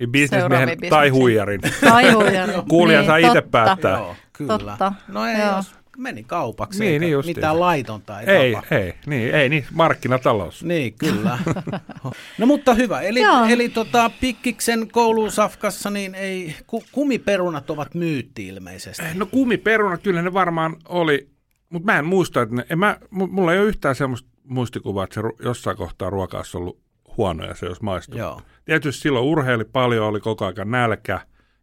Niin 0.00 0.12
bisnesmiehen 0.12 0.78
tai 0.90 1.08
huijarin. 1.08 1.60
taihuja. 1.80 2.46
Kuulija 2.68 3.06
saa 3.06 3.16
itse 3.16 3.40
päättää. 3.42 3.98
joo, 3.98 4.16
kyllä. 4.32 4.58
Totta. 4.58 4.92
No 5.08 5.26
ei, 5.26 5.38
Joo. 5.38 5.56
jos 5.56 5.74
meni 6.00 6.24
kaupaksi, 6.24 6.80
Niin, 6.80 7.02
eikä 7.02 7.16
niin 7.16 7.26
mitään 7.26 7.60
laitonta 7.60 8.20
ei, 8.20 8.28
Ei, 8.36 8.52
tapahdu. 8.52 8.74
ei, 8.76 8.94
niin, 9.06 9.34
ei, 9.34 9.48
niin, 9.48 9.66
markkinatalous. 9.72 10.64
Niin, 10.64 10.94
kyllä. 10.98 11.38
No 12.38 12.46
mutta 12.46 12.74
hyvä. 12.74 13.00
Eli, 13.00 13.20
Joo. 13.20 13.44
eli 13.44 13.68
tota, 13.68 14.10
Pikkiksen 14.20 14.88
koulusafkassa 14.92 15.90
niin 15.90 16.14
ei, 16.14 16.54
ku, 16.66 16.82
kumiperunat 16.92 17.70
ovat 17.70 17.94
myytti 17.94 18.46
ilmeisesti. 18.48 19.02
No 19.14 19.26
kumiperuna, 19.26 19.98
kyllä 19.98 20.22
ne 20.22 20.32
varmaan 20.32 20.76
oli, 20.88 21.28
mutta 21.70 21.92
mä 21.92 21.98
en 21.98 22.04
muista, 22.04 22.42
että 22.42 22.54
ne, 22.54 22.66
en 22.70 22.78
mä, 22.78 22.96
mu- 23.02 23.30
mulla 23.30 23.52
ei 23.52 23.58
ole 23.60 23.68
yhtään 23.68 23.94
semmoista 23.94 24.28
muistikuvaa, 24.44 25.04
että 25.04 25.14
se 25.14 25.20
ru- 25.20 25.36
jossain 25.44 25.76
kohtaa 25.76 26.10
ruoka 26.10 26.36
olisi 26.36 26.56
ollut 26.56 26.80
huono 27.16 27.44
ja 27.44 27.54
se 27.54 27.66
olisi 27.66 27.84
maistunut. 27.84 28.18
Joo. 28.18 28.40
Tietysti 28.64 29.02
silloin 29.02 29.24
urheili 29.24 29.64
paljon, 29.64 30.06
oli 30.06 30.20
koko 30.20 30.46
ajan 30.46 30.70
nälkä 30.70 31.20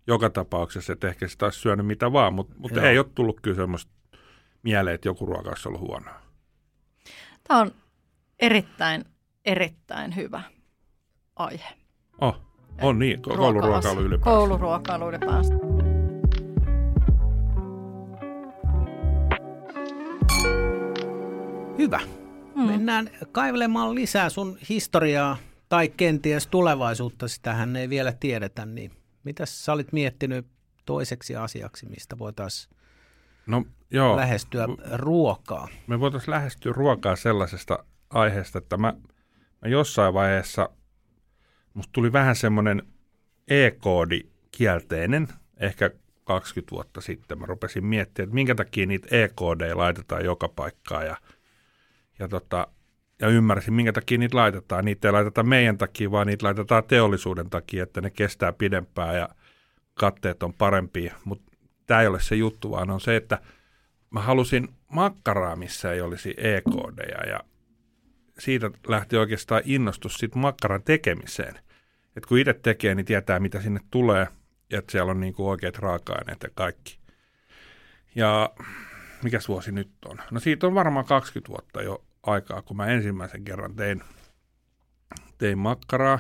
joka 0.08 0.30
tapauksessa, 0.30 0.94
että 0.94 1.08
ehkä 1.08 1.28
sitä 1.28 1.46
olisi 1.46 1.60
syönyt 1.60 1.86
mitä 1.86 2.12
vaan, 2.14 2.34
mutta, 2.34 2.56
mutta 2.58 2.80
Joo. 2.80 2.90
ei 2.90 2.98
ole 3.00 3.06
tullut 3.16 3.42
kyllä 3.42 3.56
semmoista 3.56 3.92
mieleen, 4.64 4.96
että 4.96 5.08
joku 5.08 5.26
ruoka 5.26 5.50
olisi 5.50 5.68
ollut 5.68 5.82
huonoa. 5.82 6.22
Tämä 7.44 7.60
on 7.60 7.72
erittäin, 8.40 9.06
erittäin 9.46 10.16
hyvä 10.16 10.44
aihe. 11.36 11.70
Oh, 12.22 12.42
on 12.82 13.00
niin, 13.00 13.22
kouluruokailu 13.22 14.02
ylipäänsä. 14.02 14.24
Kouluruokailu 14.24 15.10
ylipäänsä. 15.10 15.54
Hyvä. 21.78 22.00
Mm. 22.56 22.62
Mennään 22.64 23.10
kaivelemaan 23.32 23.96
lisää 23.96 24.30
sun 24.30 24.58
historiaa 24.70 25.38
tai 25.70 25.90
kenties 25.90 26.48
tulevaisuutta. 26.48 27.28
Sitähän 27.28 27.76
ei 27.76 27.90
vielä 27.90 28.14
tiedetä. 28.20 28.66
Niin 28.66 28.92
mitäs 29.24 29.66
sä 29.66 29.74
olit 29.74 29.94
miettinyt 29.94 30.48
toiseksi 30.86 31.36
asiaksi, 31.36 31.86
mistä 31.86 32.18
voitaisiin 32.20 32.77
No 33.48 33.66
joo, 33.92 34.18
lähestyä 34.18 34.68
ruokaa? 34.94 35.68
me 35.88 36.00
voitaisiin 36.00 36.32
lähestyä 36.32 36.74
ruokaa 36.76 37.16
sellaisesta 37.16 37.86
aiheesta, 38.10 38.58
että 38.58 38.78
mä, 38.78 38.94
mä 39.62 39.70
jossain 39.70 40.14
vaiheessa, 40.14 40.70
musta 41.74 41.92
tuli 41.92 42.14
vähän 42.14 42.36
semmoinen 42.36 42.84
e-koodi 43.48 44.22
kielteinen, 44.52 45.28
ehkä 45.58 45.92
20 46.24 46.72
vuotta 46.72 47.02
sitten. 47.02 47.40
Mä 47.40 47.46
rupesin 47.46 47.86
miettimään, 47.86 48.28
että 48.28 48.36
minkä 48.36 48.56
takia 48.56 48.86
niitä 48.86 49.08
e-koodeja 49.12 49.78
laitetaan 49.78 50.26
joka 50.26 50.48
paikkaan 50.50 51.06
ja, 51.06 51.18
ja, 52.20 52.28
tota, 52.28 52.68
ja 53.22 53.28
ymmärsin, 53.28 53.74
minkä 53.74 53.94
takia 53.94 54.18
niitä 54.18 54.38
laitetaan. 54.38 54.86
Niitä 54.86 55.08
ei 55.08 55.12
laiteta 55.12 55.44
meidän 55.44 55.78
takia, 55.78 56.12
vaan 56.12 56.28
niitä 56.28 56.46
laitetaan 56.46 56.84
teollisuuden 56.84 57.50
takia, 57.50 57.84
että 57.84 58.02
ne 58.02 58.10
kestää 58.10 58.54
pidempään 58.54 59.16
ja 59.16 59.30
katteet 59.94 60.44
on 60.44 60.54
parempia, 60.54 61.16
mutta 61.26 61.47
tämä 61.88 62.02
ei 62.02 62.08
ole 62.08 62.20
se 62.20 62.36
juttu, 62.36 62.72
vaan 62.72 62.90
on 62.90 63.02
se, 63.02 63.16
että 63.16 63.42
mä 64.10 64.22
halusin 64.22 64.70
makkaraa, 64.88 65.56
missä 65.56 65.92
ei 65.92 66.02
olisi 66.02 66.34
e-koodeja 66.38 67.30
ja 67.30 67.40
siitä 68.40 68.72
lähti 68.88 69.18
oikeastaan 69.18 69.62
innostus 69.66 70.14
sitten 70.14 70.42
makkaran 70.42 70.84
tekemiseen. 70.84 71.60
Et 72.16 72.26
kun 72.26 72.40
itse 72.40 72.54
tekee, 72.54 72.96
niin 72.96 73.06
tietää, 73.06 73.40
mitä 73.40 73.62
sinne 73.62 73.80
tulee, 73.92 74.28
ja 74.70 74.80
että 74.80 74.92
siellä 74.92 75.12
on 75.12 75.20
niinku 75.20 75.50
oikeat 75.50 75.78
raaka-aineet 75.78 76.44
ja 76.44 76.50
kaikki. 76.56 77.00
Ja 78.16 78.50
mikä 79.24 79.40
vuosi 79.48 79.72
nyt 79.72 79.92
on? 80.06 80.18
No 80.32 80.40
siitä 80.40 80.68
on 80.68 80.76
varmaan 80.76 81.06
20 81.06 81.50
vuotta 81.50 81.82
jo 81.82 82.06
aikaa, 82.24 82.62
kun 82.62 82.78
mä 82.78 82.86
ensimmäisen 82.86 83.44
kerran 83.44 83.76
tein, 83.76 84.04
tein 85.38 85.58
makkaraa. 85.58 86.20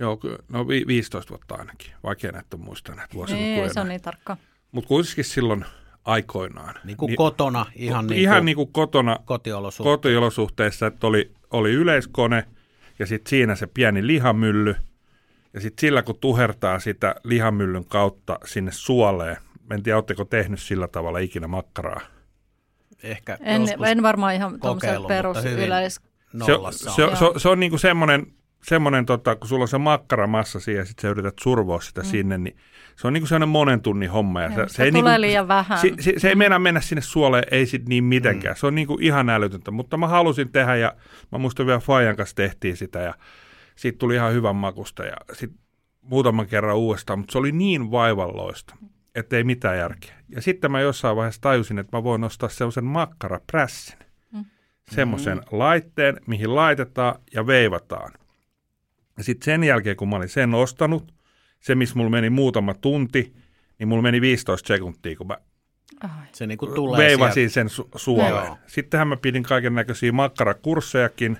Joo, 0.00 0.20
no 0.48 0.68
15 0.68 1.30
vuotta 1.30 1.54
ainakin, 1.54 1.92
vaikea 2.02 2.32
näitä 2.32 2.56
muistaa 2.56 2.94
näitä 2.94 3.14
vuosilukuja. 3.14 3.62
Ei, 3.62 3.74
se 3.74 3.80
on 3.80 3.88
niin 3.88 4.02
tarkka. 4.02 4.36
Mutta 4.72 4.88
kuitenkin 4.88 5.24
silloin 5.24 5.64
aikoinaan. 6.04 6.74
Niin 6.84 6.96
kuin 6.96 7.08
niin, 7.08 7.16
kotona, 7.16 7.66
ihan, 7.74 8.06
niin 8.06 8.20
ihan 8.20 8.44
niin 8.44 8.56
kuin 8.56 8.72
kotona 8.72 9.18
kotiolosuhteissa. 9.24 9.96
kotiolosuhteissa, 9.96 10.86
että 10.86 11.06
oli, 11.06 11.32
oli 11.50 11.72
yleiskone 11.72 12.44
ja 12.98 13.06
sitten 13.06 13.30
siinä 13.30 13.54
se 13.54 13.66
pieni 13.66 14.06
lihamylly. 14.06 14.76
Ja 15.54 15.60
sitten 15.60 15.80
sillä, 15.80 16.02
kun 16.02 16.18
tuhertaa 16.20 16.78
sitä 16.78 17.14
lihamyllyn 17.24 17.84
kautta 17.84 18.38
sinne 18.44 18.72
suoleen, 18.72 19.36
en 19.70 19.82
tiedä, 19.82 19.96
oletteko 19.96 20.24
tehnyt 20.24 20.60
sillä 20.60 20.88
tavalla 20.88 21.18
ikinä 21.18 21.48
makkaraa? 21.48 22.00
Ehkä 23.02 23.38
en, 23.40 23.62
en 23.86 24.02
varmaan 24.02 24.34
ihan 24.34 24.60
tuommoisen 24.60 25.02
perus 25.08 25.44
yleis... 25.44 26.00
Se, 26.38 26.52
se, 26.70 26.90
se, 26.90 27.16
se, 27.16 27.40
se 27.40 27.48
on 27.48 27.60
niinku 27.60 27.78
semmoinen, 27.78 28.26
semmoinen 28.62 29.06
tota, 29.06 29.36
kun 29.36 29.48
sulla 29.48 29.62
on 29.62 29.68
se 29.68 29.78
makkaramassa 29.78 30.60
siihen 30.60 30.80
ja 30.80 30.84
sitten 30.84 31.02
sä 31.02 31.08
yrität 31.08 31.34
survoa 31.40 31.80
sitä 31.80 32.00
mm. 32.00 32.06
sinne, 32.06 32.38
niin 32.38 32.56
se 32.96 33.06
on 33.06 33.12
niinku 33.12 33.26
sellainen 33.26 33.48
monen 33.48 33.80
tunnin 33.80 34.10
homma. 34.10 34.42
Ja 34.42 34.48
Joo, 34.48 34.68
se, 34.68 34.74
se 34.74 34.84
ei 34.84 34.92
tulee 34.92 35.02
niinku, 35.12 35.20
liian 35.20 35.48
vähän. 35.48 35.78
Se, 35.78 35.92
se, 36.00 36.12
se 36.16 36.28
ei 36.28 36.34
mennä 36.34 36.58
mennä 36.58 36.80
sinne 36.80 37.02
suoleen, 37.02 37.44
ei 37.50 37.66
sit 37.66 37.88
niin 37.88 38.04
mitenkään. 38.04 38.54
Mm. 38.54 38.58
Se 38.58 38.66
on 38.66 38.74
niinku 38.74 38.98
ihan 39.00 39.28
älytöntä, 39.28 39.70
mutta 39.70 39.96
mä 39.96 40.08
halusin 40.08 40.52
tehdä 40.52 40.76
ja 40.76 40.92
mä 41.32 41.38
muistan 41.38 41.66
vielä 41.66 41.80
Fajan 41.80 42.16
kanssa 42.16 42.36
tehtiin 42.36 42.76
sitä 42.76 42.98
ja 42.98 43.14
siitä 43.76 43.98
tuli 43.98 44.14
ihan 44.14 44.32
hyvän 44.32 44.56
makusta 44.56 45.04
ja 45.04 45.16
sitten 45.32 45.60
muutaman 46.02 46.46
kerran 46.46 46.76
uudestaan, 46.76 47.18
mutta 47.18 47.32
se 47.32 47.38
oli 47.38 47.52
niin 47.52 47.90
vaivalloista, 47.90 48.76
että 49.14 49.36
ei 49.36 49.44
mitään 49.44 49.78
järkeä. 49.78 50.14
Ja 50.28 50.42
sitten 50.42 50.72
mä 50.72 50.80
jossain 50.80 51.16
vaiheessa 51.16 51.40
tajusin, 51.40 51.78
että 51.78 51.96
mä 51.96 52.04
voin 52.04 52.24
ostaa 52.24 52.48
sellaisen 52.48 52.84
makkaraprässin. 52.84 53.98
Mm. 54.32 54.44
Semmoisen 54.90 55.38
mm. 55.38 55.58
laitteen, 55.58 56.20
mihin 56.26 56.54
laitetaan 56.54 57.14
ja 57.34 57.46
veivataan. 57.46 58.12
Ja 59.20 59.24
sitten 59.24 59.44
sen 59.44 59.64
jälkeen, 59.64 59.96
kun 59.96 60.08
mä 60.08 60.16
olin 60.16 60.28
sen 60.28 60.54
ostanut, 60.54 61.14
se, 61.60 61.74
missä 61.74 61.94
mulla 61.96 62.10
meni 62.10 62.30
muutama 62.30 62.74
tunti, 62.74 63.32
niin 63.78 63.88
mulla 63.88 64.02
meni 64.02 64.20
15 64.20 64.68
sekuntia, 64.68 65.16
kun 65.16 65.26
mä 65.26 65.36
se 66.32 66.46
niin 66.46 66.58
kuin 66.58 66.74
tulee 66.74 66.98
veivasin 66.98 67.50
sieltä. 67.50 67.70
sen 67.70 67.84
su- 67.84 67.88
suoleen. 67.96 68.52
Sittenhän 68.66 69.08
mä 69.08 69.16
pidin 69.16 69.42
kaiken 69.42 69.74
näköisiä 69.74 70.12
makkarakurssejakin 70.12 71.38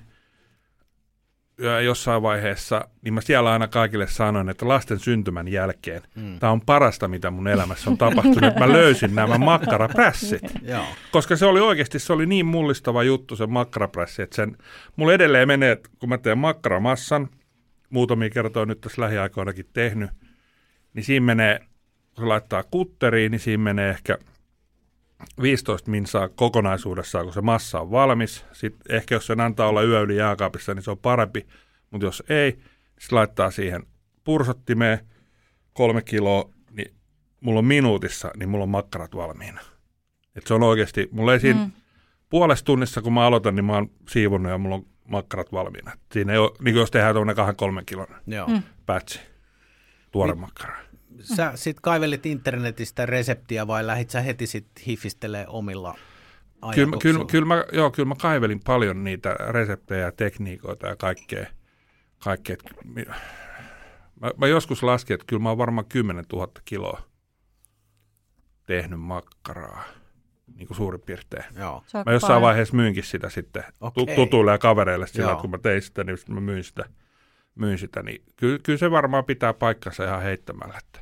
ja 1.58 1.80
jossain 1.80 2.22
vaiheessa, 2.22 2.88
niin 3.02 3.14
mä 3.14 3.20
siellä 3.20 3.52
aina 3.52 3.68
kaikille 3.68 4.06
sanoin, 4.06 4.48
että 4.48 4.68
lasten 4.68 4.98
syntymän 4.98 5.48
jälkeen 5.48 6.02
mm. 6.14 6.38
tämä 6.38 6.52
on 6.52 6.60
parasta, 6.60 7.08
mitä 7.08 7.30
mun 7.30 7.48
elämässä 7.48 7.90
on 7.90 7.98
tapahtunut, 7.98 8.44
että 8.44 8.60
mä 8.60 8.72
löysin 8.72 9.14
nämä 9.14 9.38
makkaraprässit. 9.38 10.42
Koska 11.12 11.36
se 11.36 11.46
oli 11.46 11.60
oikeasti, 11.60 11.98
se 11.98 12.12
oli 12.12 12.26
niin 12.26 12.46
mullistava 12.46 13.02
juttu 13.02 13.36
se 13.36 13.46
makkaraprässi, 13.46 14.22
että 14.22 14.36
sen, 14.36 14.56
mulla 14.96 15.12
edelleen 15.12 15.48
menee, 15.48 15.72
että 15.72 15.90
kun 15.98 16.08
mä 16.08 16.18
teen 16.18 16.38
makkaramassan, 16.38 17.28
muutamia 17.90 18.30
kertoja 18.30 18.66
nyt 18.66 18.80
tässä 18.80 19.02
lähiaikoinakin 19.02 19.66
tehnyt, 19.72 20.10
niin 20.94 21.04
siinä 21.04 21.26
menee, 21.26 21.58
kun 22.14 22.24
se 22.24 22.28
laittaa 22.28 22.62
kutteriin, 22.62 23.30
niin 23.30 23.40
siinä 23.40 23.62
menee 23.62 23.90
ehkä 23.90 24.18
15 25.42 25.90
minsaa 25.90 26.28
kokonaisuudessaan, 26.28 27.24
kun 27.24 27.34
se 27.34 27.40
massa 27.40 27.80
on 27.80 27.90
valmis. 27.90 28.44
Sitten 28.52 28.96
ehkä 28.96 29.14
jos 29.14 29.26
sen 29.26 29.40
antaa 29.40 29.68
olla 29.68 29.82
yö 29.82 30.00
yli 30.00 30.16
jääkaapissa, 30.16 30.74
niin 30.74 30.82
se 30.82 30.90
on 30.90 30.98
parempi. 30.98 31.46
Mutta 31.90 32.06
jos 32.06 32.22
ei, 32.28 32.50
niin 32.50 32.62
sitten 32.98 33.16
laittaa 33.16 33.50
siihen 33.50 33.86
pursottimeen 34.24 34.98
kolme 35.72 36.02
kiloa, 36.02 36.50
niin 36.70 36.94
mulla 37.40 37.58
on 37.58 37.64
minuutissa, 37.64 38.30
niin 38.36 38.48
mulla 38.48 38.62
on 38.62 38.68
makkarat 38.68 39.14
valmiina. 39.14 39.60
Et 40.36 40.46
se 40.46 40.54
on 40.54 40.62
oikeasti, 40.62 41.08
mulla 41.10 41.32
ei 41.32 41.40
siinä 41.40 41.64
mm. 41.64 41.72
puolessa 42.30 42.64
tunnissa, 42.64 43.02
kun 43.02 43.12
mä 43.12 43.26
aloitan, 43.26 43.56
niin 43.56 43.64
mä 43.64 43.74
oon 43.74 43.90
siivonnut 44.08 44.52
ja 44.52 44.58
mulla 44.58 44.74
on 44.74 44.86
makkarat 45.10 45.52
valmiina. 45.52 45.92
Siinä 46.12 46.32
ei 46.32 46.38
ole, 46.38 46.50
niin 46.64 46.76
jos 46.76 46.90
tehdään 46.90 47.14
tuonne 47.14 47.34
kahden 47.34 47.56
kolmen 47.56 47.86
kilon 47.86 48.06
Joo. 48.26 48.48
Mm. 48.48 48.62
pätsi, 48.86 49.20
tuore 50.10 50.32
niin, 50.32 50.40
makkara. 50.40 50.76
Sä 51.20 51.52
sit 51.54 51.80
kaivelit 51.80 52.26
internetistä 52.26 53.06
reseptiä 53.06 53.66
vai 53.66 53.86
lähit 53.86 54.10
sä 54.10 54.20
heti 54.20 54.46
sit 54.46 54.66
hifistelee 54.86 55.46
omilla 55.48 55.94
Kyllä, 56.74 56.96
kyllä, 57.02 57.24
kyllä, 57.30 57.46
mä, 57.46 57.64
joo, 57.72 57.90
kyllä 57.90 58.08
mä 58.08 58.14
kaivelin 58.14 58.60
paljon 58.64 59.04
niitä 59.04 59.36
reseptejä 59.48 60.04
ja 60.04 60.12
tekniikoita 60.12 60.86
ja 60.86 60.96
kaikkea. 60.96 61.46
kaikkea. 62.18 62.56
Mä, 64.20 64.30
mä 64.36 64.46
joskus 64.46 64.82
laskin, 64.82 65.14
että 65.14 65.26
kyllä 65.26 65.42
mä 65.42 65.48
oon 65.48 65.58
varmaan 65.58 65.86
10 65.86 66.24
000 66.32 66.52
kiloa 66.64 67.02
tehnyt 68.66 69.00
makkaraa 69.00 69.84
niin 70.56 70.66
kuin 70.66 70.76
suurin 70.76 71.00
piirtein. 71.00 71.44
Joo. 71.58 71.84
Mä 72.06 72.12
jossain 72.12 72.28
paljon. 72.28 72.42
vaiheessa 72.42 72.76
myynkin 72.76 73.04
sitä 73.04 73.30
sitten 73.30 73.64
okay. 73.80 74.14
tutuille 74.14 74.50
ja 74.52 74.58
kavereille 74.58 75.06
sillä, 75.06 75.36
kun 75.40 75.50
mä 75.50 75.58
tein 75.58 75.82
sitä, 75.82 76.04
niin 76.04 76.18
mä 76.28 76.40
myin 76.40 76.64
sitä, 76.64 76.84
myin 77.54 77.78
sitä 77.78 78.02
niin 78.02 78.22
kyllä, 78.36 78.58
kyllä 78.62 78.78
se 78.78 78.90
varmaan 78.90 79.24
pitää 79.24 79.52
paikkansa 79.52 80.04
ihan 80.04 80.22
heittämällä. 80.22 80.74
Että 80.78 81.00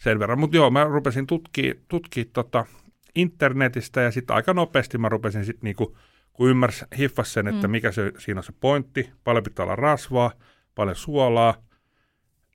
sen 0.00 0.18
verran. 0.18 0.38
Mutta 0.38 0.56
joo, 0.56 0.70
mä 0.70 0.84
rupesin 0.84 1.26
tutkia, 1.26 1.74
tutkia 1.88 2.24
tota 2.32 2.66
internetistä 3.14 4.00
ja 4.00 4.10
sitten 4.10 4.36
aika 4.36 4.54
nopeasti 4.54 4.98
mä 4.98 5.08
rupesin 5.08 5.44
sitten 5.44 5.64
niinku, 5.64 5.96
kun 6.32 6.48
ymmärsin, 6.48 6.88
hiffas 6.98 7.32
sen, 7.32 7.48
että 7.48 7.68
mm. 7.68 7.70
mikä 7.70 7.92
se, 7.92 8.12
siinä 8.18 8.40
on 8.40 8.44
se 8.44 8.52
pointti, 8.60 9.10
paljon 9.24 9.44
pitää 9.44 9.62
olla 9.64 9.76
rasvaa, 9.76 10.32
paljon 10.74 10.96
suolaa 10.96 11.54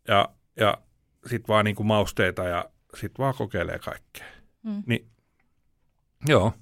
ja, 0.08 0.30
ja 0.56 0.78
sitten 1.26 1.48
vaan 1.48 1.66
niinku 1.66 1.84
mausteita 1.84 2.44
ja 2.44 2.66
sitten 2.94 3.24
vaan 3.24 3.36
kokeilee 3.38 3.80
kaikkea. 3.80 4.26
Mm. 4.64 4.84
Niin 4.86 5.08
Joo, 6.28 6.54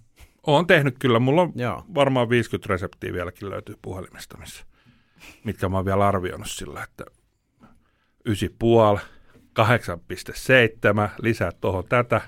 olen 0.48 0.68
tehnyt 0.68 0.96
kyllä. 1.00 1.20
Mulla 1.20 1.42
on 1.42 1.52
Joo. 1.56 1.86
varmaan 1.96 2.30
50 2.30 2.74
reseptiä 2.74 3.14
vieläkin 3.14 3.50
löytyy 3.50 3.76
puhelimesta, 3.82 4.38
missä, 4.38 4.66
mitkä 5.44 5.70
mä 5.70 5.78
oon 5.78 5.86
vielä 5.86 6.08
arvioinut 6.08 6.50
sillä, 6.50 6.84
että 6.84 7.06
9,5, 8.30 9.02
8,7, 9.60 11.10
lisää 11.22 11.52
tuohon 11.62 11.84
tätä. 11.90 12.22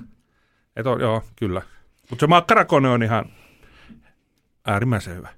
Et 0.75 0.87
on, 0.87 1.01
joo, 1.01 1.23
kyllä. 1.35 1.61
Mutta 2.09 2.23
se 2.23 2.27
makkarakone 2.27 2.89
on 2.89 3.03
ihan 3.03 3.25
äärimmäisen 4.65 5.15
hyvä. 5.15 5.29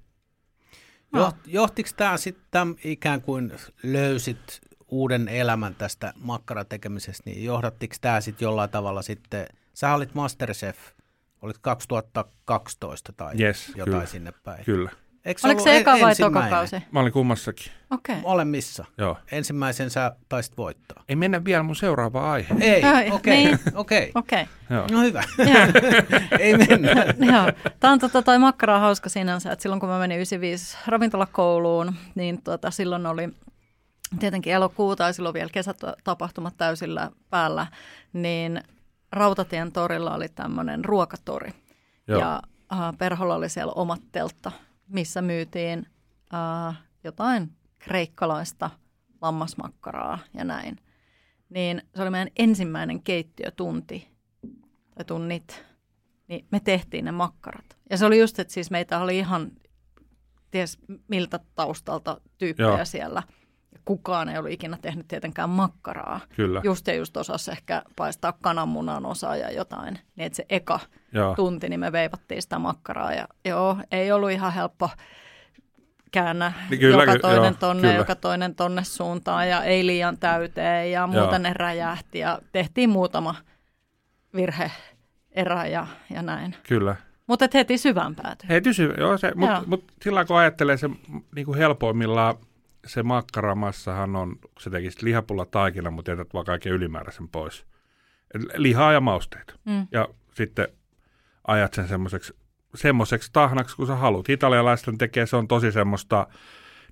No. 1.14 1.34
Johtiko 1.46 1.90
tämä 1.98 2.18
sitten 2.18 2.76
ikään 2.84 3.22
kuin 3.22 3.54
löysit 3.84 4.62
uuden 4.88 5.28
elämän 5.28 5.76
tästä 5.76 6.14
makkaratekemisestä, 6.16 7.24
niin 7.30 7.44
johdattiko 7.44 7.96
tämä 8.02 8.22
sitten 8.22 8.46
jollain 8.46 8.70
tavalla 8.70 9.02
sitten, 9.02 9.48
sä 9.74 9.94
olit 9.94 10.16
Masterchef– 10.16 10.78
Olit 11.42 11.58
2012 11.58 13.14
tai 13.14 13.34
yes, 13.40 13.70
jotain 13.70 13.86
kyllä, 13.86 14.06
sinne 14.06 14.34
päin. 14.44 14.66
Kyllä. 14.66 14.92
Eikö 15.28 15.42
Oliko 15.44 15.62
se 15.62 15.78
eka 15.78 15.98
vai 16.02 16.16
toka 16.16 16.50
kausi? 16.50 16.76
Mä 16.92 17.00
olin 17.00 17.14
kummassakin. 17.14 17.72
Okei. 17.92 18.14
Okay. 18.14 18.22
Molemmissa. 18.22 18.86
Joo. 18.98 19.18
Ensimmäisen 19.32 19.90
sä 19.90 20.16
taisit 20.30 20.58
voittaa. 20.58 21.04
Ei 21.10 21.16
mennä 21.16 21.46
vielä 21.46 21.64
mun 21.64 21.76
seuraava 21.76 22.32
aihe. 22.32 22.56
Ei, 22.60 22.84
okei. 23.12 23.46
Niin. 23.46 23.60
Okei. 23.76 24.12
Okei. 24.16 24.46
No 24.92 25.02
hyvä. 25.02 25.24
Ei 26.40 26.58
mennä. 26.58 26.90
Joo. 27.34 27.72
Tämä 27.80 27.94
on 27.94 28.00
tota, 28.00 28.22
toi 28.22 28.40
makkara 28.40 28.76
on 28.76 28.82
hauska 28.82 29.10
sinänsä, 29.10 29.52
että 29.52 29.64
silloin 29.64 29.80
kun 29.80 29.90
mä 29.90 30.00
menin 30.00 30.16
95 30.16 30.78
ravintolakouluun, 30.88 31.94
niin 32.16 32.42
tota, 32.42 32.72
silloin 32.72 33.06
oli 33.06 33.30
tietenkin 34.20 34.54
elokuuta 34.54 35.04
ja 35.04 35.14
silloin 35.14 35.34
vielä 35.34 35.50
kesätapahtumat 35.54 36.54
täysillä 36.58 37.12
päällä, 37.30 37.68
niin 38.14 38.64
Rautatien 39.12 39.72
torilla 39.72 40.16
oli 40.16 40.30
tämmöinen 40.30 40.86
ruokatori. 40.86 41.52
Joo. 42.08 42.20
Ja 42.20 42.42
äh, 42.72 42.98
Perholla 42.98 43.36
oli 43.36 43.50
siellä 43.50 43.74
omat 43.74 44.02
teltta, 44.12 44.52
missä 44.88 45.22
myytiin 45.22 45.88
äh, 46.34 46.78
jotain 47.04 47.52
kreikkalaista 47.80 48.70
lammasmakkaraa 49.22 50.20
ja 50.34 50.44
näin. 50.44 50.78
Niin 51.50 51.82
se 51.96 52.02
oli 52.02 52.10
meidän 52.10 52.30
ensimmäinen 52.36 53.02
keittiötunti 53.02 54.08
tai 54.96 55.06
tunnit. 55.06 55.66
Niin 56.28 56.48
me 56.52 56.60
tehtiin 56.60 57.06
ne 57.06 57.12
makkarat. 57.12 57.78
Ja 57.90 57.98
se 57.98 58.06
oli 58.06 58.20
just, 58.20 58.40
että 58.40 58.54
siis 58.54 58.72
meitä 58.72 59.00
oli 59.00 59.18
ihan 59.18 59.52
ties 60.52 60.78
miltä 61.08 61.40
taustalta 61.56 62.22
tyyppejä 62.38 62.70
Joo. 62.70 62.86
siellä– 62.86 63.24
kukaan 63.88 64.30
ei 64.30 64.38
ollut 64.38 64.52
ikinä 64.52 64.78
tehnyt 64.82 65.08
tietenkään 65.08 65.50
makkaraa. 65.50 66.20
Kyllä. 66.36 66.62
Just 66.64 66.88
ja 66.88 66.96
just 66.96 67.18
osasi 67.18 67.52
ehkä 67.52 67.82
paistaa 67.96 68.34
kananmunan 68.42 69.06
osaa 69.06 69.36
ja 69.36 69.52
jotain. 69.52 70.00
Niin 70.16 70.26
että 70.26 70.36
se 70.38 70.46
eka 70.50 70.80
joo. 71.12 71.36
tunti, 71.36 71.70
niin 71.70 71.80
me 71.80 71.92
veivattiin 71.92 72.42
sitä 72.42 72.60
makkaraa. 72.60 73.14
Ja 73.14 73.28
joo, 73.46 73.78
ei 73.92 74.12
ollut 74.12 74.32
ihan 74.32 74.54
helppo 74.54 74.90
käännä 76.12 76.54
Niin 76.70 76.80
kyllä, 76.80 77.04
joka 77.04 77.20
toinen 77.20 77.44
joo, 77.44 77.60
tonne, 77.60 77.82
kyllä. 77.82 77.96
joka 77.96 78.16
toinen 78.16 78.56
tonne 78.56 78.84
suuntaan 78.84 79.50
ja 79.50 79.64
ei 79.64 79.86
liian 79.86 80.18
täyteen 80.18 80.92
ja 80.92 81.08
muuta 81.08 81.36
Joo. 81.36 81.38
ne 81.38 81.54
räjähti 81.54 82.20
ja 82.20 82.40
tehtiin 82.52 82.90
muutama 82.90 83.36
virhe 84.36 84.72
erä 85.32 85.68
ja, 85.68 85.88
ja 86.10 86.22
näin. 86.22 86.56
Kyllä. 86.68 86.96
Mutta 87.28 87.48
heti 87.54 87.78
syvään 87.78 88.16
pääty. 88.16 88.48
Hei, 88.50 88.62
tysy, 88.62 88.94
joo, 88.98 89.18
se, 89.18 89.32
mutta 89.36 89.64
mut 89.66 89.92
sillä 90.02 90.26
kun 90.26 90.38
ajattelee 90.38 90.78
se 90.78 90.90
niin 91.36 91.46
kuin 91.46 91.58
helpoimmillaan 91.58 92.36
se 92.88 93.04
makkaramassahan 93.04 94.16
on, 94.16 94.40
kun 94.40 94.52
sä 94.60 94.70
tekisit 94.70 95.02
lihapulla 95.02 95.46
taikina, 95.46 95.92
mutta 95.92 96.12
jätät 96.12 96.34
vaan 96.34 96.46
kaiken 96.46 96.72
ylimääräisen 96.72 97.28
pois. 97.28 97.66
Et 98.36 98.42
lihaa 98.56 98.94
ja 98.94 99.02
mausteita. 99.02 99.54
Mm. 99.66 99.88
Ja 99.92 100.08
sitten 100.34 100.68
ajat 101.48 101.74
sen 101.74 101.88
semmoiseksi 101.88 102.34
semmoiseksi 102.76 103.30
tahnaksi, 103.34 103.76
kun 103.76 103.88
sä 103.88 103.96
haluat. 103.96 104.30
Italialaisten 104.30 104.98
tekee, 104.98 105.26
se 105.26 105.36
on 105.36 105.48
tosi 105.48 105.72
semmoista 105.72 106.28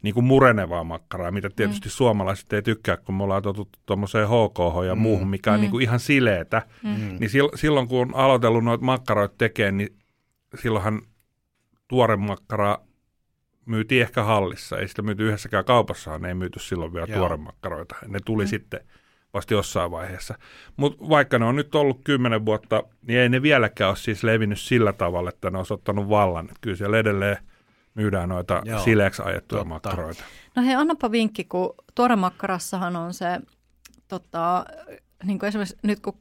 niin 0.02 0.14
kuin 0.14 0.24
murenevaa 0.26 0.84
makkaraa, 0.84 1.32
mitä 1.32 1.50
tietysti 1.56 1.88
mm. 1.88 1.92
suomalaiset 1.92 2.54
ei 2.54 2.62
tykkää, 2.62 2.98
kun 2.98 3.16
me 3.16 3.24
ollaan 3.24 3.44
totuttu 3.44 3.80
tuommoiseen 3.86 4.28
HKH 4.28 4.86
ja 4.88 4.96
Mm. 4.96 5.02
muuhun, 5.02 5.28
mikä 5.28 5.52
on 5.52 5.58
Mm. 5.60 5.62
niin 5.62 5.72
kuin 5.72 5.84
ihan 5.84 6.00
sileetä. 6.00 6.62
Mm. 6.84 6.90
Niin 7.20 7.30
sil- 7.34 7.56
silloin, 7.58 7.88
kun 7.88 8.02
on 8.02 8.16
aloitellut 8.16 8.64
noita 8.64 8.84
makkaroita 8.86 9.36
tekemään, 9.38 9.78
niin 9.78 9.98
silloinhan 10.62 11.02
tuore 11.88 12.16
makkara 12.16 12.78
myytiin 13.66 14.02
ehkä 14.02 14.24
hallissa. 14.24 14.78
Ei 14.78 14.88
sitä 14.88 15.02
myyty 15.02 15.28
yhdessäkään 15.28 15.66
kaupassahan, 15.66 16.22
ne 16.22 16.28
ei 16.28 16.34
myyty 16.34 16.60
silloin 16.60 16.94
vielä 16.94 17.08
Joo. 17.10 17.18
tuore 17.20 17.38
makkaroita. 17.38 17.96
Ne 18.08 18.20
tuli 18.26 18.44
Mm. 18.44 18.48
mm. 18.48 18.50
sitten 18.50 18.80
vasta 19.34 19.54
jossain 19.54 19.92
vaiheessa. 19.92 20.36
Mutta 20.78 21.10
vaikka 21.10 21.40
ne 21.40 21.46
on 21.46 21.56
nyt 21.56 21.76
ollut 21.76 22.02
kymmenen 22.04 22.46
vuotta, 22.46 22.84
niin 23.08 23.20
ei 23.20 23.30
ne 23.30 23.42
vieläkään 23.42 23.90
ole 23.90 23.96
siis 23.98 24.24
levinnyt 24.24 24.60
sillä 24.60 24.94
tavalla, 24.94 25.30
että 25.30 25.50
ne 25.50 25.58
on 25.58 25.66
ottanut 25.70 26.10
vallan. 26.10 26.46
Et 26.52 26.58
kyllä 26.62 26.78
siellä 26.78 26.98
edelleen 26.98 27.38
myydään 27.96 28.30
noita 28.30 28.62
Joo. 28.66 28.80
sileäksi 28.80 29.22
ajettuja 29.26 29.60
Totta. 29.60 29.70
makkaroita. 29.70 30.24
No 30.56 30.64
hei, 30.64 30.76
annapa 30.76 31.12
vinkki, 31.12 31.44
kun 31.44 31.74
tuoremakkarassahan 31.96 32.96
on 32.96 33.14
se, 33.14 33.26
tota, 34.08 34.66
niin 35.24 35.40
kuin 35.40 35.48
esimerkiksi 35.48 35.78
nyt 35.84 36.00
kun, 36.00 36.18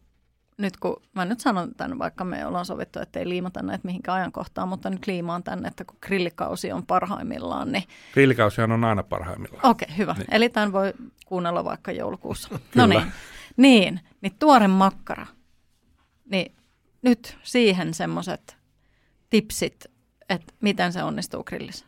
nyt 0.58 0.76
kun, 0.76 1.02
mä 1.14 1.24
nyt 1.24 1.40
sanon 1.40 1.74
tämän, 1.74 1.98
vaikka 1.98 2.24
me 2.24 2.46
ollaan 2.46 2.64
sovittu, 2.66 2.98
että 3.00 3.18
ei 3.18 3.28
liimata 3.28 3.62
näitä 3.62 3.86
mihinkään 3.86 4.16
ajankohtaan, 4.16 4.68
mutta 4.68 4.90
nyt 4.90 5.06
liimaan 5.06 5.42
tänne, 5.42 5.68
että 5.68 5.84
kun 5.84 5.96
grillikausi 6.00 6.72
on 6.72 6.86
parhaimmillaan, 6.86 7.72
niin 7.72 7.84
Grillikausihan 8.12 8.72
on 8.72 8.84
aina 8.84 9.02
parhaimmillaan. 9.02 9.66
okei, 9.66 9.86
okay, 9.86 9.98
hyvä. 9.98 10.14
Niin. 10.18 10.26
Eli 10.30 10.48
tämän 10.48 10.72
voi 10.72 10.92
kuunnella 11.26 11.64
vaikka 11.64 11.92
joulukuussa. 11.92 12.48
No 12.74 12.86
niin, 12.86 13.12
niin, 13.56 14.00
niin 14.20 14.32
tuore 14.38 14.68
makkara. 14.68 15.26
Niin 16.30 16.54
nyt 17.02 17.38
siihen 17.42 17.94
semmoiset 17.94 18.56
tipsit, 19.30 19.84
että 20.28 20.54
miten 20.60 20.92
se 20.92 21.02
onnistuu 21.02 21.44
grillissä. 21.44 21.86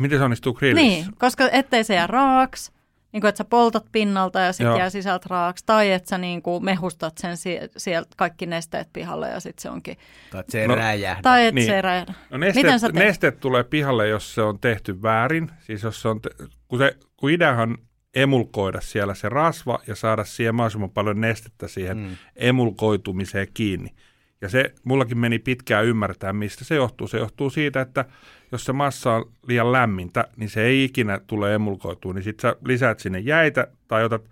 Miten 0.00 0.18
se 0.18 0.24
onnistuu 0.24 0.54
grillissä? 0.54 0.88
Niin, 0.88 1.06
koska 1.18 1.48
ettei 1.52 1.84
se 1.84 1.94
jää 1.94 2.06
raaks, 2.06 2.72
niin 3.16 3.20
kuin, 3.20 3.28
että 3.28 3.36
sä 3.38 3.44
poltat 3.44 3.84
pinnalta 3.92 4.40
ja 4.40 4.52
sitten 4.52 4.76
jää 4.78 4.90
sisältä 4.90 5.26
raaks, 5.30 5.62
tai 5.62 5.92
että 5.92 6.08
sä 6.08 6.18
niin 6.18 6.42
kuin 6.42 6.64
mehustat 6.64 7.18
sen 7.18 7.36
si- 7.36 7.58
sieltä 7.76 8.08
kaikki 8.16 8.46
nesteet 8.46 8.88
pihalle 8.92 9.28
ja 9.28 9.40
sitten 9.40 9.62
se 9.62 9.70
onkin, 9.70 9.96
Tai 10.30 10.40
että 10.40 10.52
se 10.52 10.66
No, 10.66 10.74
räjähdä. 10.74 11.22
tai 11.22 11.46
että 11.46 11.54
Niin. 11.54 11.66
se 11.66 11.82
räjähdä. 11.82 12.14
No 12.30 12.38
Miten 12.38 12.54
nesteet, 12.54 12.80
sä 12.80 12.86
teet? 12.92 13.06
nesteet 13.06 13.40
tulee 13.40 13.64
pihalle, 13.64 14.08
jos 14.08 14.34
se 14.34 14.42
on 14.42 14.58
tehty 14.60 15.02
väärin. 15.02 15.50
Siis 15.60 15.82
jos 15.82 16.02
se 16.02 16.08
on 16.08 16.20
te, 16.20 16.30
kun, 16.68 16.78
se, 16.78 16.96
kun 17.16 17.30
ideahan 17.30 17.78
emulkoida 18.14 18.80
siellä 18.80 19.14
se 19.14 19.28
rasva 19.28 19.78
ja 19.86 19.94
saada 19.94 20.24
siihen 20.24 20.54
mahdollisimman 20.54 20.90
paljon 20.90 21.20
nestettä 21.20 21.68
siihen 21.68 21.96
mm. 21.98 22.16
emulkoitumiseen 22.36 23.48
kiinni. 23.54 23.94
Ja 24.40 24.48
se 24.48 24.74
mullakin 24.84 25.18
meni 25.18 25.38
pitkään 25.38 25.84
ymmärtää, 25.84 26.32
mistä 26.32 26.64
se 26.64 26.74
johtuu. 26.74 27.08
Se 27.08 27.18
johtuu 27.18 27.50
siitä, 27.50 27.80
että 27.80 28.04
jos 28.52 28.64
se 28.64 28.72
massa 28.72 29.12
on 29.12 29.32
liian 29.46 29.72
lämmintä, 29.72 30.24
niin 30.36 30.50
se 30.50 30.62
ei 30.62 30.84
ikinä 30.84 31.20
tule 31.26 31.54
emulkoitua. 31.54 32.12
Niin 32.12 32.22
sit 32.22 32.40
sä 32.40 32.56
lisäät 32.64 33.00
sinne 33.00 33.18
jäitä 33.18 33.66
tai 33.88 34.04
otat, 34.04 34.30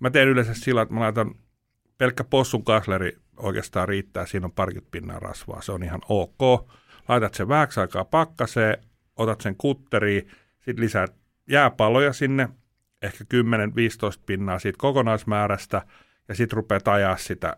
mä 0.00 0.10
teen 0.10 0.28
yleensä 0.28 0.54
sillä, 0.54 0.82
että 0.82 0.94
mä 0.94 1.00
laitan 1.00 1.34
pelkkä 1.98 2.24
possun 2.24 2.64
kasleri 2.64 3.16
oikeastaan 3.36 3.88
riittää, 3.88 4.26
siinä 4.26 4.46
on 4.46 4.52
parikymmentä 4.52 4.90
pinnaa 4.90 5.18
rasvaa, 5.18 5.62
se 5.62 5.72
on 5.72 5.82
ihan 5.82 6.00
ok. 6.08 6.70
Laitat 7.08 7.34
sen 7.34 7.48
vähäksi 7.48 7.80
aikaa 7.80 8.04
pakkaseen, 8.04 8.78
otat 9.16 9.40
sen 9.40 9.56
kutteriin, 9.56 10.28
sitten 10.60 10.84
lisäät 10.84 11.14
jääpaloja 11.50 12.12
sinne, 12.12 12.48
ehkä 13.02 13.24
10-15 13.24 13.26
pinnaa 14.26 14.58
siitä 14.58 14.78
kokonaismäärästä, 14.78 15.82
ja 16.28 16.34
sitten 16.34 16.56
rupeat 16.56 16.88
ajaa 16.88 17.16
sitä 17.16 17.56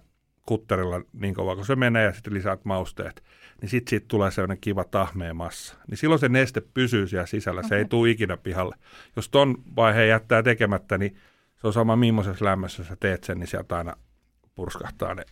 kutterilla 0.48 1.00
niin 1.12 1.34
kauan 1.34 1.56
kuin 1.56 1.66
se 1.66 1.76
menee, 1.76 2.04
ja 2.04 2.12
sitten 2.12 2.34
lisäät 2.34 2.64
mausteet. 2.64 3.24
Niin 3.60 3.68
sitten 3.68 3.90
siitä 3.90 4.04
tulee 4.08 4.30
sellainen 4.30 4.58
kiva 4.60 4.84
tahmea 4.84 5.34
massa. 5.34 5.76
Niin 5.88 5.98
silloin 5.98 6.18
se 6.18 6.28
neste 6.28 6.60
pysyy 6.60 7.06
siellä 7.06 7.26
sisällä, 7.26 7.62
se 7.62 7.76
ei 7.76 7.84
tule 7.84 8.10
ikinä 8.10 8.36
pihalle. 8.36 8.76
Jos 9.16 9.28
ton 9.28 9.54
vaiheen 9.76 10.08
jättää 10.08 10.42
tekemättä, 10.42 10.98
niin 10.98 11.16
se 11.56 11.66
on 11.66 11.72
sama 11.72 11.96
millaisessa 11.96 12.44
lämmössä 12.44 12.84
sä 12.84 12.96
teet 13.00 13.24
sen, 13.24 13.38
niin 13.38 13.46
sieltä 13.46 13.76
aina 13.76 13.94
purskahtaa 14.54 15.14
ne, 15.14 15.24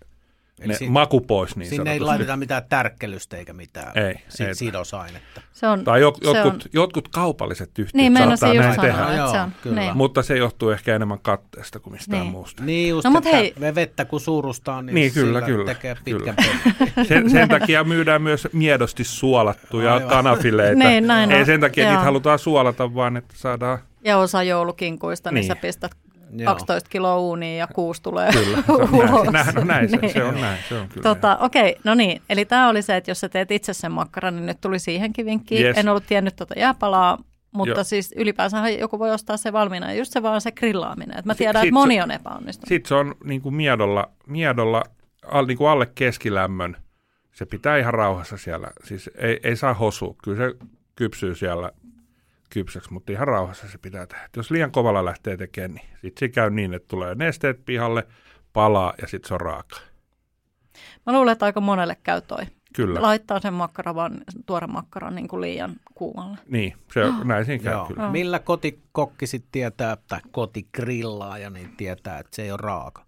Eli 0.60 0.68
ne 0.68 0.74
si- 0.78 0.88
maku 0.90 1.20
pois 1.20 1.56
niin 1.56 1.68
Sinne 1.70 1.90
ei 1.92 1.98
sanotusti. 1.98 2.06
laiteta 2.10 2.36
mitään 2.36 2.62
tärkkelystä 2.68 3.36
eikä 3.36 3.52
mitään 3.52 3.98
Ei, 3.98 4.14
si- 4.28 4.44
ei. 4.44 4.54
sidosainetta. 4.54 5.40
Se 5.52 5.66
on, 5.66 5.84
Tai 5.84 6.00
jot, 6.00 6.18
se 6.22 6.30
on- 6.30 6.36
jotkut, 6.36 6.68
jotkut 6.72 7.08
kaupalliset 7.08 7.70
yhtiöt 7.78 7.94
Niin, 7.94 8.16
saattaa 8.18 8.54
näin 8.54 8.74
sanoa, 8.74 8.84
tehdä. 9.06 9.16
Joo, 9.16 9.30
se 9.32 9.40
on, 9.40 9.52
kyllä. 9.62 9.80
niin. 9.80 9.96
Mutta 9.96 10.22
se 10.22 10.36
johtuu 10.36 10.70
ehkä 10.70 10.96
enemmän 10.96 11.18
katteesta 11.22 11.78
kuin 11.80 11.92
mistään 11.94 12.22
Niin. 12.22 12.32
muusta. 12.32 12.64
Niin 12.64 12.88
just, 12.90 13.04
No, 13.04 13.10
mut 13.10 13.26
että 13.26 13.36
hei- 13.36 13.54
me 13.58 13.74
vettä 13.74 14.04
kun 14.04 14.20
suurustaan, 14.20 14.86
niin, 14.86 14.94
Niin, 14.94 15.12
kyllä, 15.12 15.26
sillä 15.26 15.42
kyllä, 15.42 15.64
tekee 15.74 15.96
kyllä. 16.04 16.18
pitkän 16.18 16.36
pelin. 16.96 17.06
Sen, 17.08 17.30
sen 17.30 17.48
takia 17.48 17.84
myydään 17.84 18.22
myös 18.22 18.48
miedosti 18.52 19.04
suolattuja 19.04 19.94
Aivan. 19.94 20.08
kanafileita. 20.08 20.78
Niin, 20.88 21.06
näin 21.06 21.32
Ei 21.32 21.40
on. 21.40 21.46
sen 21.46 21.60
takia, 21.60 21.82
että 21.84 21.92
Joo. 21.92 21.98
niitä 21.98 22.04
halutaan 22.04 22.38
suolata, 22.38 22.94
vaan 22.94 23.16
että 23.16 23.34
saadaan... 23.36 23.78
ja 24.04 24.18
osa 24.18 24.42
joulukinkuista, 24.42 25.30
niin 25.30 25.34
Niin. 25.34 25.46
sä 25.48 25.56
pistät 25.56 25.90
Joo. 26.32 26.46
12 26.52 26.90
kiloa 26.90 27.18
uuniin 27.18 27.58
ja 27.58 27.66
kuusi 27.66 28.02
tulee 28.02 28.32
Kyllä, 28.32 28.56
se 28.66 28.72
on 28.72 28.94
ulos. 28.94 29.32
näin, 29.32 29.54
näin, 29.54 29.66
näin 29.66 29.88
se, 29.90 29.96
Niin. 29.96 30.12
se 30.12 30.24
on 30.24 30.40
näin. 30.40 30.58
Se 30.68 30.74
on 30.74 30.88
kyllä 30.88 31.02
Tota, 31.02 31.36
okei, 31.36 31.76
no 31.84 31.94
niin. 31.94 32.22
Eli 32.30 32.44
tämä 32.44 32.68
oli 32.68 32.82
se, 32.82 32.96
että 32.96 33.10
jos 33.10 33.20
sä 33.20 33.28
teet 33.28 33.50
itse 33.50 33.72
sen 33.72 33.92
makkaran, 33.92 34.36
niin 34.36 34.46
nyt 34.46 34.60
tuli 34.60 34.78
siihenkin 34.78 35.26
vinkkiin. 35.26 35.66
Yes. 35.66 35.78
En 35.78 35.88
ollut 35.88 36.06
tiennyt 36.06 36.36
tuota 36.36 36.54
jääpalaa, 36.58 37.18
mutta 37.52 37.74
Joo. 37.74 37.84
siis 37.84 38.14
ylipäänsä 38.16 38.68
joku 38.68 38.98
voi 38.98 39.10
ostaa 39.10 39.36
se 39.36 39.52
valmiina. 39.52 39.92
Just 39.92 40.12
se 40.12 40.22
vaan 40.22 40.40
se 40.40 40.52
grillaaminen. 40.52 41.18
Et 41.18 41.24
mä 41.24 41.34
tiedän, 41.34 41.60
sit 41.62 41.68
että 41.68 41.74
moni 41.80 41.94
se- 41.94 42.02
on 42.02 42.10
epäonnistunut. 42.10 42.68
Sitten 42.68 42.88
se 42.88 42.94
on 42.94 43.14
niin 43.24 43.40
kuin 43.42 43.54
miedolla, 43.54 44.10
miedolla 44.26 44.82
al, 45.26 45.46
niin 45.46 45.58
kuin 45.58 45.68
alle 45.70 45.86
keskilämmön. 45.94 46.76
Se 47.32 47.46
pitää 47.46 47.76
ihan 47.76 47.94
rauhassa 47.94 48.36
siellä. 48.36 48.68
Siis 48.84 49.10
ei, 49.18 49.40
ei 49.42 49.56
saa 49.56 49.74
hosua. 49.74 50.14
Kyllä 50.24 50.36
se 50.38 50.54
kypsyy 50.94 51.34
siellä 51.34 51.70
kypsäksi, 52.50 52.92
mutta 52.92 53.12
ihan 53.12 53.28
rauhassa 53.28 53.68
se 53.68 53.78
pitää 53.78 54.06
tehdä. 54.06 54.24
Et 54.24 54.36
Jos 54.36 54.50
liian 54.50 54.70
kovalla 54.70 55.04
lähtee 55.04 55.36
tekemään, 55.36 55.74
niin 55.74 55.88
sitten 55.92 56.20
se 56.20 56.28
käy 56.28 56.50
niin, 56.50 56.74
että 56.74 56.88
tulee 56.88 57.14
nesteet 57.14 57.64
pihalle, 57.64 58.06
palaa 58.52 58.94
ja 59.02 59.08
sitten 59.08 59.28
se 59.28 59.34
on 59.34 59.40
raaka. 59.40 59.76
Mä 61.06 61.12
luulen, 61.12 61.32
että 61.32 61.46
aika 61.46 61.60
monelle 61.60 61.96
käy 62.02 62.20
toi. 62.20 62.42
Kyllä. 62.76 63.02
Laittaa 63.02 63.40
sen 63.40 63.54
makkara 63.54 63.94
vaan, 63.94 64.20
tuore 64.46 64.66
makkaran 64.66 65.14
niin 65.14 65.28
kuin 65.28 65.40
liian 65.40 65.76
kuumalle. 65.94 66.38
Niin, 66.48 66.74
se 66.92 67.04
on, 67.04 67.28
näin 67.28 67.44
siinä 67.44 67.64
käy 67.64 67.72
Joo. 67.72 67.86
kyllä. 67.86 68.10
Millä 68.10 68.38
kotikokki 68.38 69.26
sitten 69.26 69.52
tietää, 69.52 69.96
tai 70.08 70.20
kotigrillaaja, 70.30 71.50
niin 71.50 71.76
tietää, 71.76 72.18
että 72.18 72.36
se 72.36 72.42
ei 72.42 72.50
ole 72.50 72.58
raaka? 72.62 73.05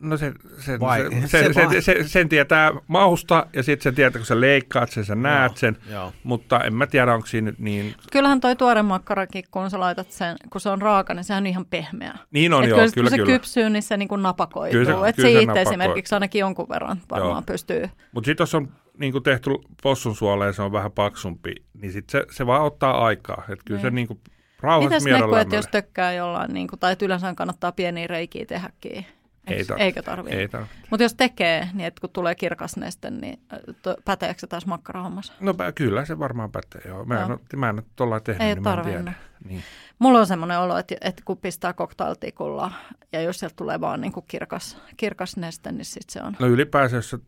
No 0.00 0.16
se, 0.16 0.32
se, 0.58 0.80
Vai- 0.80 1.02
se, 1.10 1.20
se 1.20 1.26
se, 1.44 1.52
se, 1.52 1.64
vai- 1.66 1.82
se, 1.82 1.96
sen 2.08 2.28
tietää 2.28 2.72
mausta 2.86 3.46
ja 3.52 3.62
sitten 3.62 3.82
sen 3.82 3.94
tietää, 3.94 4.18
kun 4.18 4.26
sä 4.26 4.40
leikkaat 4.40 4.90
sen, 4.90 5.04
sä 5.04 5.14
näet 5.14 5.52
Joo, 5.52 5.56
sen. 5.56 5.76
Joo. 5.90 6.12
Mutta 6.24 6.60
en 6.60 6.74
mä 6.74 6.86
tiedä, 6.86 7.14
onko 7.14 7.26
siinä 7.26 7.44
nyt 7.44 7.58
niin... 7.58 7.94
Kyllähän 8.12 8.40
toi 8.40 8.56
tuore 8.56 8.82
makkarakin, 8.82 9.44
kun 9.50 9.70
sä 9.70 9.80
laitat 9.80 10.10
sen, 10.10 10.36
kun 10.50 10.60
se 10.60 10.68
on 10.68 10.82
raaka, 10.82 11.14
niin 11.14 11.24
sehän 11.24 11.42
on 11.42 11.46
ihan 11.46 11.66
pehmeä. 11.66 12.14
Niin 12.30 12.52
on 12.54 12.64
Et 12.64 12.70
joo, 12.70 12.78
kyllä, 12.78 12.92
kyllä, 12.94 13.04
kun 13.04 13.10
se 13.10 13.16
kyllä. 13.16 13.32
kypsyy, 13.38 13.70
niin 13.70 13.82
se 13.82 13.96
niin 13.96 14.08
kuin 14.08 14.22
napakoituu. 14.22 14.72
Kyllä 14.84 14.84
se- 15.02 15.08
Et 15.08 15.16
kyllä 15.16 15.28
se 15.28 15.32
se 15.32 15.38
itse 15.42 15.46
napakoi. 15.46 15.62
esimerkiksi 15.62 16.14
ainakin 16.14 16.38
jonkun 16.40 16.68
verran 16.68 17.00
varmaan 17.10 17.32
Joo. 17.32 17.42
pystyy. 17.46 17.90
Mutta 18.12 18.26
sitten 18.28 18.42
jos 18.42 18.54
on 18.54 18.68
niin 18.98 19.12
kuin 19.12 19.24
tehty 19.24 19.50
possun 19.82 20.16
suoleen, 20.16 20.54
se 20.54 20.62
on 20.62 20.72
vähän 20.72 20.92
paksumpi, 20.92 21.54
niin 21.80 21.92
sit 21.92 22.10
se, 22.10 22.24
se 22.30 22.46
vaan 22.46 22.62
ottaa 22.62 23.04
aikaa. 23.04 23.42
Että 23.48 23.64
kyllä 23.64 23.80
se 23.80 23.86
Niin. 23.86 23.94
niin 23.94 24.06
kuin 24.06 24.20
rauhassa 24.60 25.00
Mitäs 25.04 25.20
Neku, 25.22 25.34
että 25.34 25.56
jos 25.56 25.66
tökkää 25.70 26.12
jollain, 26.12 26.54
niin 26.54 26.68
kuin, 26.68 26.80
tai 26.80 26.96
yleensä 27.02 27.34
kannattaa 27.36 27.72
pieniä 27.72 28.06
reikiä 28.06 28.44
tehdäkin? 28.46 29.06
Ei 29.46 29.64
tarvitse. 29.64 29.84
Eikö 29.84 30.02
tarvitse? 30.02 30.38
Ei 30.38 30.48
tarvitse. 30.48 30.74
Mutta 30.90 31.02
jos 31.02 31.14
tekee, 31.14 31.68
niin 31.74 31.86
että 31.86 32.00
kun 32.00 32.10
tulee 32.10 32.34
kirkas 32.34 32.76
neste, 32.76 33.10
niin 33.10 33.40
äh, 33.52 33.58
päteekö 34.04 34.40
se 34.40 34.46
taas 34.46 34.66
makkarahommassa? 34.66 35.32
No 35.40 35.54
kyllä 35.74 36.04
se 36.04 36.18
varmaan 36.18 36.52
pätee, 36.52 36.82
joo. 36.86 37.04
Mä 37.04 37.20
en, 37.24 37.30
ole, 37.30 37.38
mä 37.56 37.68
en 37.68 37.74
ole 37.74 37.84
tuolla 37.96 38.20
tehnyt, 38.20 38.42
Ei 38.42 38.54
niin 38.54 38.62
mä 38.62 38.70
en 38.70 38.76
tarvinnut. 38.76 39.02
tiedä. 39.04 39.14
Niin. 39.44 39.62
Mulla 39.98 40.18
on 40.18 40.26
semmoinen 40.26 40.58
olo, 40.58 40.76
että, 40.78 40.94
että 41.00 41.22
kun 41.24 41.38
pistää 41.38 41.72
cocktailtikulla 41.72 42.72
ja 43.12 43.20
jos 43.20 43.38
sieltä 43.38 43.56
tulee 43.56 43.80
vaan 43.80 44.00
niin 44.00 44.12
kuin 44.12 44.24
kirkas, 44.28 44.78
kirkas 44.96 45.36
neste, 45.36 45.72
niin 45.72 45.84
sitten 45.84 46.12
se 46.12 46.22
on. 46.22 46.36
No 46.38 46.46
ylipäänsä, 46.46 46.96
jos 46.96 47.10
se, 47.10 47.18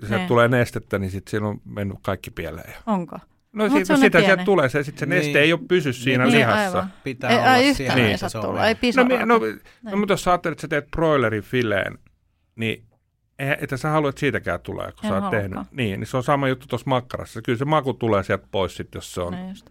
sieltä 0.00 0.16
Niin. 0.16 0.28
tulee 0.28 0.48
nestettä, 0.48 0.98
niin 0.98 1.10
sitten 1.10 1.30
siinä 1.30 1.46
on 1.48 1.60
mennyt 1.64 1.98
kaikki 2.02 2.30
pieleen. 2.30 2.74
Onko? 2.86 3.18
No 3.52 3.64
Mut 3.68 3.72
sit, 3.78 3.86
se 3.86 3.92
on 3.92 3.98
no 3.98 4.02
ne 4.02 4.06
sitä 4.06 4.20
sieltä 4.20 4.44
tulee, 4.44 4.68
se, 4.68 4.82
sit 4.82 4.98
se 4.98 5.06
Niin. 5.06 5.18
neste 5.18 5.40
ei 5.40 5.52
ole 5.52 5.60
pysy 5.68 5.92
siinä 5.92 6.24
Niin, 6.24 6.34
lihassa. 6.38 6.78
aivan. 6.78 6.92
Pitää 7.04 7.30
Ei, 7.30 7.38
olla 7.38 7.56
yhtään 7.56 7.74
siellä, 7.74 7.94
ei 7.94 8.02
Niin. 8.02 8.10
että 8.14 8.18
saa 8.18 8.28
se 8.28 8.38
on 8.38 8.44
tulla, 8.44 8.66
ei 8.66 8.74
No, 8.96 9.04
mi- 9.04 9.26
no, 9.26 9.38
Niin. 9.38 9.60
no, 9.82 9.96
mutta 9.96 10.12
jos 10.12 10.24
sä 10.24 10.30
ajattelet, 10.30 10.52
että 10.52 10.62
sä 10.62 10.68
teet 10.68 10.90
broilerin 10.90 11.42
fileen, 11.42 11.98
niin 12.56 12.84
että 13.38 13.76
sä 13.76 13.88
haluat, 13.88 14.08
että 14.12 14.20
siitäkään 14.20 14.60
tulee, 14.60 14.92
kun 14.92 15.04
En 15.04 15.08
sä 15.10 15.18
oot 15.18 15.30
tehnyt. 15.30 15.58
Niin, 15.70 16.00
niin 16.00 16.06
se 16.08 16.16
on 16.16 16.22
sama 16.22 16.48
juttu 16.48 16.66
tuossa 16.66 16.90
makkarassa. 16.90 17.42
Kyllä 17.42 17.58
se 17.58 17.64
maku 17.64 17.94
tulee 17.94 18.22
sieltä 18.22 18.46
pois 18.50 18.76
sit, 18.76 18.94
jos 18.94 19.14
se 19.14 19.20
on. 19.20 19.32
Niin 19.32 19.48
just. 19.48 19.66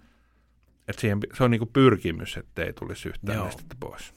Että 0.87 1.01
siihen, 1.01 1.19
se 1.33 1.43
on 1.43 1.51
niinku 1.51 1.65
pyrkimys, 1.65 2.37
ettei 2.37 2.73
tulisi 2.73 3.09
yhtään 3.09 3.35
Joo. 3.37 3.45
nestettä 3.45 3.75
pois. 3.79 4.13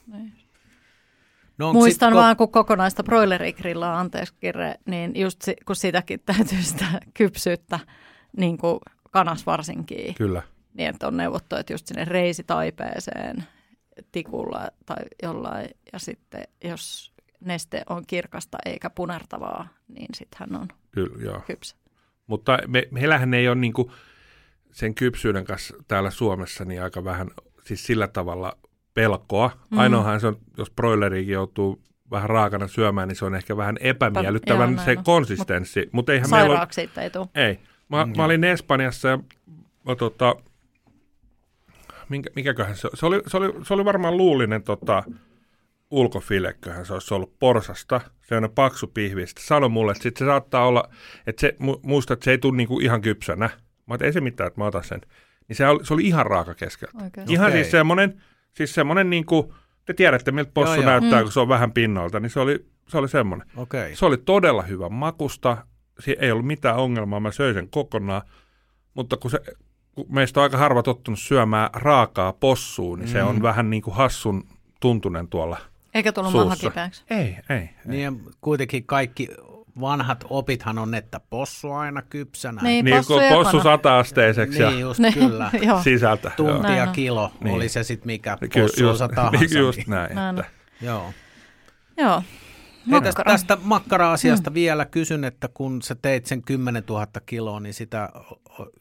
No, 1.57 1.67
onko 1.67 1.79
Muistan 1.79 2.11
sit, 2.11 2.15
vaan, 2.17 2.37
kun 2.37 2.51
kokonaista 2.51 3.03
broilerigrillaa, 3.03 3.99
anteeksi 3.99 4.33
Kirre, 4.39 4.75
niin 4.85 5.11
just 5.15 5.41
si, 5.41 5.55
kun 5.65 5.75
sitäkin 5.75 6.19
täytyy 6.25 6.61
sitä 6.61 6.85
kypsyyttä, 7.13 7.79
niin 8.37 8.57
kuin 8.57 8.79
kanas 9.15 9.45
varsinkin, 9.45 10.15
Kyllä. 10.15 10.41
niin 10.73 10.89
että 10.89 11.07
on 11.07 11.17
neuvottu, 11.17 11.55
että 11.55 11.73
just 11.73 11.87
sinne 11.87 12.05
reisitaipeeseen 12.05 13.43
tikulla 14.11 14.67
tai 14.85 14.97
jollain, 15.23 15.69
ja 15.93 15.99
sitten 15.99 16.43
jos 16.63 17.13
neste 17.39 17.83
on 17.89 18.03
kirkasta 18.07 18.57
eikä 18.65 18.89
punertavaa, 18.89 19.67
niin 19.87 20.07
sitten 20.13 20.37
hän 20.39 20.61
on 20.61 20.67
Kyllä, 20.91 21.23
joo. 21.23 21.41
kypsä. 21.47 21.75
Mutta 22.27 22.57
me, 22.67 22.83
meillähän 22.91 23.33
ei 23.33 23.47
ole 23.47 23.55
niinku 23.55 23.91
sen 24.71 24.95
kypsyyden 24.95 25.45
kanssa 25.45 25.75
täällä 25.87 26.09
Suomessa 26.09 26.65
niin 26.65 26.83
aika 26.83 27.03
vähän, 27.03 27.27
siis 27.65 27.85
sillä 27.85 28.07
tavalla 28.07 28.57
pelkoa. 28.93 29.51
Mm. 29.71 29.77
Ainoahan 29.77 30.19
se 30.19 30.27
on, 30.27 30.37
jos 30.57 30.71
broilerikin 30.71 31.33
joutuu 31.33 31.81
vähän 32.11 32.29
raakana 32.29 32.67
syömään, 32.67 33.07
niin 33.07 33.15
se 33.15 33.25
on 33.25 33.35
ehkä 33.35 33.57
vähän 33.57 33.77
epämiellyttävän 33.79 34.69
Joo, 34.69 34.75
näin 34.75 34.85
se 34.85 34.95
on. 34.97 35.03
konsistenssi. 35.03 35.89
Mutta 35.91 36.13
eihän 36.13 36.29
meillä 36.29 36.59
ole, 36.59 37.03
ei 37.03 37.09
tule. 37.09 37.27
ei. 37.35 37.59
Mä, 37.89 38.07
mä 38.17 38.25
olin 38.25 38.43
Espanjassa 38.43 39.07
ja 39.07 39.19
mä, 39.85 39.95
tota, 39.95 40.35
minkä, 42.09 42.29
mikäköhän 42.35 42.75
se, 42.75 42.89
se 42.93 43.05
oli, 43.05 43.21
se 43.27 43.37
oli, 43.37 43.53
se 43.65 43.73
oli 43.73 43.85
varmaan 43.85 44.17
luullinen 44.17 44.63
tota, 44.63 45.03
ulkofilekköhän 45.91 46.85
se 46.85 46.93
olisi 46.93 47.13
ollut 47.13 47.39
porsasta, 47.39 48.01
se 48.21 48.37
on 48.37 48.49
paksu 48.55 48.87
pihvi. 48.87 49.27
Sitten 49.27 49.45
sanoi 49.45 49.69
mulle, 49.69 49.91
että 49.91 50.03
sit 50.03 50.17
se 50.17 50.25
saattaa 50.25 50.67
olla, 50.67 50.89
että 51.27 51.39
se, 51.41 51.55
mu- 51.61 51.79
muista, 51.83 52.13
että 52.13 52.23
se 52.25 52.31
ei 52.31 52.37
tule 52.37 52.57
niinku 52.57 52.79
ihan 52.79 53.01
kypsänä. 53.01 53.45
Mä 53.45 53.53
ajattelin, 53.89 54.07
ei 54.09 54.13
se 54.13 54.21
mitään, 54.21 54.47
että 54.47 54.61
mä 54.61 54.65
otan 54.65 54.83
sen. 54.83 55.01
Niin 55.47 55.55
se 55.55 55.67
oli, 55.67 55.85
se 55.85 55.93
oli 55.93 56.03
ihan 56.07 56.25
raaka 56.25 56.55
keskeltä. 56.55 57.03
Oikein. 57.03 57.31
Ihan 57.31 57.47
Okei. 57.47 57.61
siis 57.61 57.71
semmoinen, 57.71 58.21
siis 58.53 58.73
semmoinen 58.75 59.09
niinku, 59.09 59.53
te 59.85 59.93
tiedätte 59.93 60.31
miltä 60.31 60.51
possu 60.53 60.73
Joo, 60.73 60.81
joo. 60.83 60.91
näyttää, 60.91 61.19
Mm. 61.19 61.23
kun 61.23 61.31
se 61.31 61.39
on 61.39 61.49
vähän 61.49 61.71
pinnalta, 61.71 62.19
niin 62.19 62.29
se 62.29 62.39
oli, 62.39 62.65
se 62.87 62.97
oli 62.97 63.09
semmoinen. 63.09 63.47
Okei. 63.55 63.95
Se 63.95 64.05
oli 64.05 64.17
todella 64.17 64.61
hyvä 64.61 64.89
makusta, 64.89 65.57
ei 66.19 66.31
ollut 66.31 66.45
mitään 66.45 66.75
ongelmaa, 66.75 67.19
mä 67.19 67.31
söin 67.31 67.53
sen 67.53 67.69
kokonaan, 67.69 68.21
mutta 68.93 69.17
kun, 69.17 69.31
se, 69.31 69.39
kun 69.95 70.05
meistä 70.09 70.39
on 70.39 70.43
aika 70.43 70.57
harva 70.57 70.83
tottunut 70.83 71.19
syömään 71.19 71.69
raakaa 71.73 72.33
possua, 72.33 72.97
niin 72.97 73.07
mm. 73.09 73.11
se 73.11 73.23
on 73.23 73.41
vähän 73.41 73.69
niin 73.69 73.81
kuin 73.81 73.95
hassun 73.95 74.43
tuntunen 74.79 75.27
tuolla. 75.27 75.57
Eikä 75.93 76.11
tullut 76.11 76.31
Suussa. 76.31 76.45
maha 76.45 76.55
kipeäksi. 76.55 77.03
Ei, 77.09 77.37
ei. 77.49 77.69
Niin 77.85 78.21
kuitenkin 78.41 78.85
kaikki 78.85 79.27
vanhat 79.81 80.25
opithan 80.29 80.77
on, 80.79 80.95
että 80.95 81.19
possu 81.29 81.71
aina 81.71 82.01
kypsänä. 82.01 82.61
Niin, 82.61 82.85
Niin 82.85 82.97
possu 82.97 83.13
possu 83.29 83.61
sata-asteiseksi 83.61 84.63
niin 84.65 84.79
just 84.79 84.99
Niin, 84.99 85.13
kyllä. 85.13 85.51
Sisältä. 85.83 86.31
Tunti 86.37 86.71
ja 86.77 86.87
kilo, 86.87 87.31
Niin. 87.43 87.55
oli 87.55 87.69
se 87.69 87.83
sitten 87.83 88.07
mikä 88.07 88.37
Ky- 88.49 88.61
possuunsa 88.61 89.07
tahansa. 89.07 89.39
niin, 89.39 89.57
just 89.65 89.77
niin. 89.77 89.89
näin. 89.89 90.15
Näin. 90.15 90.39
Että, 90.39 90.51
Joo. 90.81 91.13
joo. 91.97 92.21
Hei, 92.91 93.01
tästä, 93.01 93.19
Makkara. 93.19 93.31
tästä 93.31 93.57
makkara-asiasta 93.61 94.49
mm. 94.49 94.53
vielä 94.53 94.85
kysyn, 94.85 95.23
että 95.23 95.49
kun 95.53 95.81
sä 95.81 95.95
teit 95.95 96.25
sen 96.25 96.41
10 96.41 96.83
000 96.89 97.07
kiloa, 97.25 97.59
niin 97.59 97.73
sitä 97.73 98.09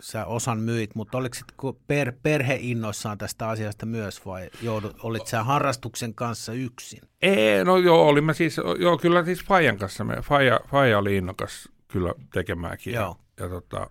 sä 0.01 0.27
osan 0.27 0.59
myit, 0.61 0.95
mutta 0.95 1.19
oliko 1.19 1.35
sit 1.35 1.47
per, 1.87 2.12
perhe 2.23 2.59
innoissaan 2.61 3.19
tästä 3.19 3.49
asiasta 3.49 3.87
myös 3.87 4.27
vai 4.27 4.51
joudut, 4.62 4.97
olit 5.03 5.27
sä 5.27 5.45
harrastuksen 5.45 6.14
kanssa 6.14 6.53
yksin? 6.53 7.01
ei, 7.23 7.64
no 7.64 7.77
joo, 7.77 8.09
olimme 8.09 8.35
siis, 8.35 8.61
joo, 8.79 8.99
kyllä 8.99 9.25
siis 9.25 9.45
Fajan 9.45 9.79
kanssa, 9.79 10.05
me, 10.05 10.17
Faja, 10.23 10.61
Faja 10.71 10.99
oli 10.99 11.17
innokas 11.17 11.69
kyllä 11.88 12.14
tekemäänkin. 12.33 12.95
Joo. 12.95 13.17
Ja, 13.38 13.45
ja 13.45 13.51
tota, 13.51 13.90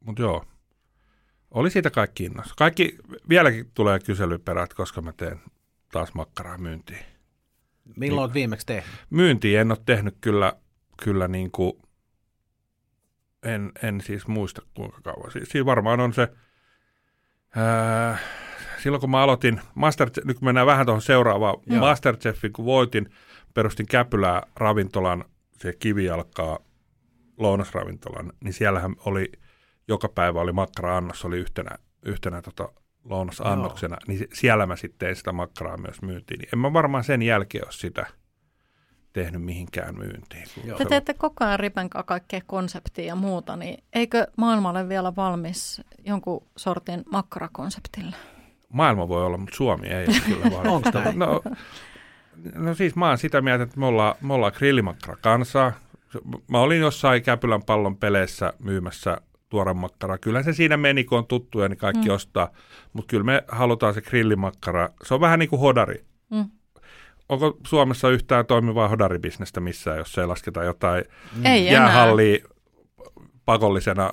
mutta 0.00 0.22
joo, 0.22 0.44
oli 1.50 1.70
siitä 1.70 1.90
kaikki 1.90 2.24
innossa. 2.24 2.54
Kaikki, 2.58 2.98
vieläkin 3.28 3.70
tulee 3.74 3.98
kyselyperät, 3.98 4.74
koska 4.74 5.02
mä 5.02 5.12
teen 5.12 5.40
taas 5.92 6.14
makkaraa 6.14 6.58
myyntiin. 6.58 7.13
Milloin 7.84 8.00
Niin. 8.00 8.18
olet 8.22 8.34
viimeksi 8.34 8.66
tehnyt? 8.66 8.94
myyntiin 9.10 9.58
en 9.58 9.70
ole 9.70 9.78
tehnyt 9.86 10.16
kyllä, 10.20 10.52
kyllä 11.04 11.28
niin 11.28 11.50
kuin, 11.50 11.72
en, 13.42 13.72
en 13.82 14.00
siis 14.00 14.26
muista 14.26 14.62
kuinka 14.74 15.00
kauan. 15.00 15.30
Si- 15.32 15.44
Siinä 15.46 15.66
varmaan 15.66 16.00
on 16.00 16.12
se, 16.12 16.28
ää, 17.56 18.18
silloin 18.82 19.00
kun 19.00 19.10
mä 19.10 19.22
aloitin, 19.22 19.60
Master, 19.74 20.10
nyt 20.24 20.38
kun 20.38 20.48
mennään 20.48 20.66
vähän 20.66 20.86
tuohon 20.86 21.02
seuraavaan, 21.02 21.56
Joo. 21.66 21.80
Masterchefin 21.80 22.52
kun 22.52 22.64
voitin, 22.64 23.10
perustin 23.54 23.86
Käpylää 23.86 24.42
ravintolan, 24.56 25.24
se 25.58 25.72
kivijalkaa 25.78 26.58
lounasravintolan, 27.38 28.32
niin 28.44 28.52
siellähän 28.54 28.94
oli, 29.06 29.32
joka 29.88 30.08
päivä 30.08 30.40
oli 30.40 30.52
makkara-annos, 30.52 31.24
oli 31.24 31.38
yhtenä, 31.38 31.70
yhtenä 32.04 32.42
tota 32.42 32.68
lounasannoksena, 33.04 33.96
niin 34.06 34.28
siellä 34.32 34.66
mä 34.66 34.76
sitten 34.76 34.98
tein 34.98 35.16
sitä 35.16 35.32
makkaraa 35.32 35.76
myös 35.76 36.02
myyntiin. 36.02 36.38
Niin 36.38 36.48
en 36.52 36.58
mä 36.58 36.72
varmaan 36.72 37.04
sen 37.04 37.22
jälkeen 37.22 37.64
ole 37.64 37.72
sitä 37.72 38.06
tehnyt 39.12 39.42
mihinkään 39.42 39.98
myyntiin. 39.98 40.44
Joo. 40.64 40.78
Te 40.78 40.84
teette 40.84 41.14
koko 41.14 41.44
ajan 41.44 41.60
ripenkaa 41.60 42.02
kaikkea 42.02 42.40
konseptia 42.46 43.04
ja 43.04 43.14
muuta, 43.14 43.56
niin 43.56 43.84
eikö 43.92 44.26
maailma 44.36 44.70
ole 44.70 44.88
vielä 44.88 45.16
valmis 45.16 45.82
jonkun 46.04 46.46
sortin 46.56 47.04
makkarakonseptille? 47.12 48.16
Maailma 48.68 49.08
voi 49.08 49.26
olla, 49.26 49.36
mutta 49.36 49.56
Suomi 49.56 49.86
ei 49.86 50.06
ole 50.06 50.16
kyllä 50.26 50.50
valmis. 50.50 51.14
No, 51.14 51.42
no 52.54 52.74
siis 52.74 52.96
mä 52.96 53.08
oon 53.08 53.18
sitä 53.18 53.40
mieltä, 53.40 53.64
että 53.64 53.80
me 53.80 53.86
ollaan, 53.86 54.14
me 54.20 54.34
ollaan 54.34 54.52
grillimakkara 54.56 55.16
kansaa. 55.20 55.72
Mä 56.48 56.60
olin 56.60 56.80
jossain 56.80 57.22
Käpylän 57.22 57.62
pallon 57.62 57.96
peleissä 57.96 58.52
myymässä 58.58 59.18
tuoren 59.54 59.76
makkaraa. 59.76 60.18
Kyllä 60.18 60.42
se 60.42 60.52
siinä 60.52 60.76
meni, 60.76 61.04
kun 61.04 61.18
on 61.18 61.26
tuttuja, 61.26 61.68
niin 61.68 61.78
kaikki 61.78 62.08
mm. 62.08 62.14
ostaa. 62.14 62.48
Mutta 62.92 63.10
kyllä 63.10 63.24
me 63.24 63.44
halutaan 63.48 63.94
se 63.94 64.00
grillimakkara. 64.00 64.88
Se 65.04 65.14
on 65.14 65.20
vähän 65.20 65.38
niin 65.38 65.48
kuin 65.48 65.60
hodari. 65.60 66.04
Mm. 66.30 66.44
Onko 67.28 67.58
Suomessa 67.66 68.10
yhtään 68.10 68.46
toimivaa 68.46 68.88
hodaribisnestä 68.88 69.60
missään, 69.60 69.98
jos 69.98 70.18
ei 70.18 70.26
lasketa 70.26 70.64
jotain 70.64 71.04
Ei 71.44 71.68
enää. 71.68 71.80
jäähallia 71.80 72.38
pakollisena, 73.44 74.12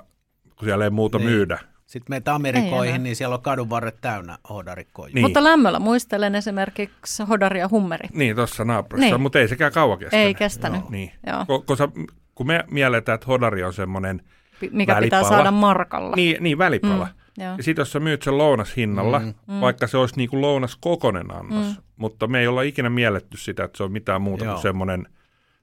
kun 0.56 0.66
siellä 0.66 0.84
ei 0.84 0.90
muuta 0.90 1.18
Niin. 1.18 1.30
myydä. 1.30 1.60
Sitten 1.86 2.14
meitä 2.14 2.32
Ei 2.32 2.36
Amerikoihin, 2.36 2.96
enää. 2.96 3.04
niin 3.04 3.16
siellä 3.16 3.36
on 3.36 3.42
kadun 3.42 3.70
varret 3.70 3.98
täynnä 4.02 4.38
hodarikkoja. 4.50 5.14
Niin. 5.14 5.26
Mutta 5.26 5.44
lämmöllä 5.44 5.80
muistelen 5.80 6.36
esimerkiksi 6.36 7.24
Hodari 7.24 7.60
ja 7.60 7.70
Hummeri. 7.72 8.10
Niin, 8.14 8.36
tuossa 8.36 8.66
naapurissa, 8.66 9.10
Niin. 9.16 9.22
mutta 9.22 9.40
ei 9.40 9.48
sekään 9.48 9.72
kauan 9.72 10.00
kestänyt. 10.00 10.26
Ei 10.26 10.34
kestänyt. 10.36 10.82
Joo. 10.82 10.90
Niin. 10.90 11.12
Joo. 11.28 11.42
Ko- 11.42 11.64
koska 11.66 11.92
kun 12.36 12.48
me 12.48 12.64
mielletään, 12.72 13.14
että 13.16 13.28
hodari 13.28 13.64
on 13.64 13.74
semmoinen, 13.74 14.22
Mikä 14.71 14.95
pitää 14.95 14.95
Välipala. 15.21 15.30
saada 15.30 15.52
markalla. 15.52 16.15
niin, 16.15 16.43
niin 16.43 16.58
välipala. 16.58 17.06
Mm, 17.38 17.43
joo. 17.43 17.54
Ja 17.58 17.63
sitten 17.63 17.82
jos 17.82 17.91
sä 17.91 18.00
myyt 18.00 18.24
sen 18.24 18.38
lounashinnalla, 18.38 19.19
Mm. 19.19 19.34
mm. 19.47 19.62
vaikka 19.62 19.88
se 19.88 19.97
olisi 19.97 20.15
niin 20.17 20.30
kuin 20.30 20.41
lounas 20.41 20.78
kokonen 20.82 21.32
annos, 21.36 21.65
mm. 21.67 21.76
mutta 21.97 22.28
me 22.28 22.39
ei 22.39 22.47
olla 22.47 22.62
ikinä 22.62 22.89
mielletty 22.89 23.38
sitä, 23.38 23.63
että 23.63 23.78
se 23.78 23.84
on 23.84 23.91
mitään 23.91 24.21
muuta 24.21 24.45
Joo. 24.45 24.54
kuin 24.54 24.62
semmoinen, 24.62 25.08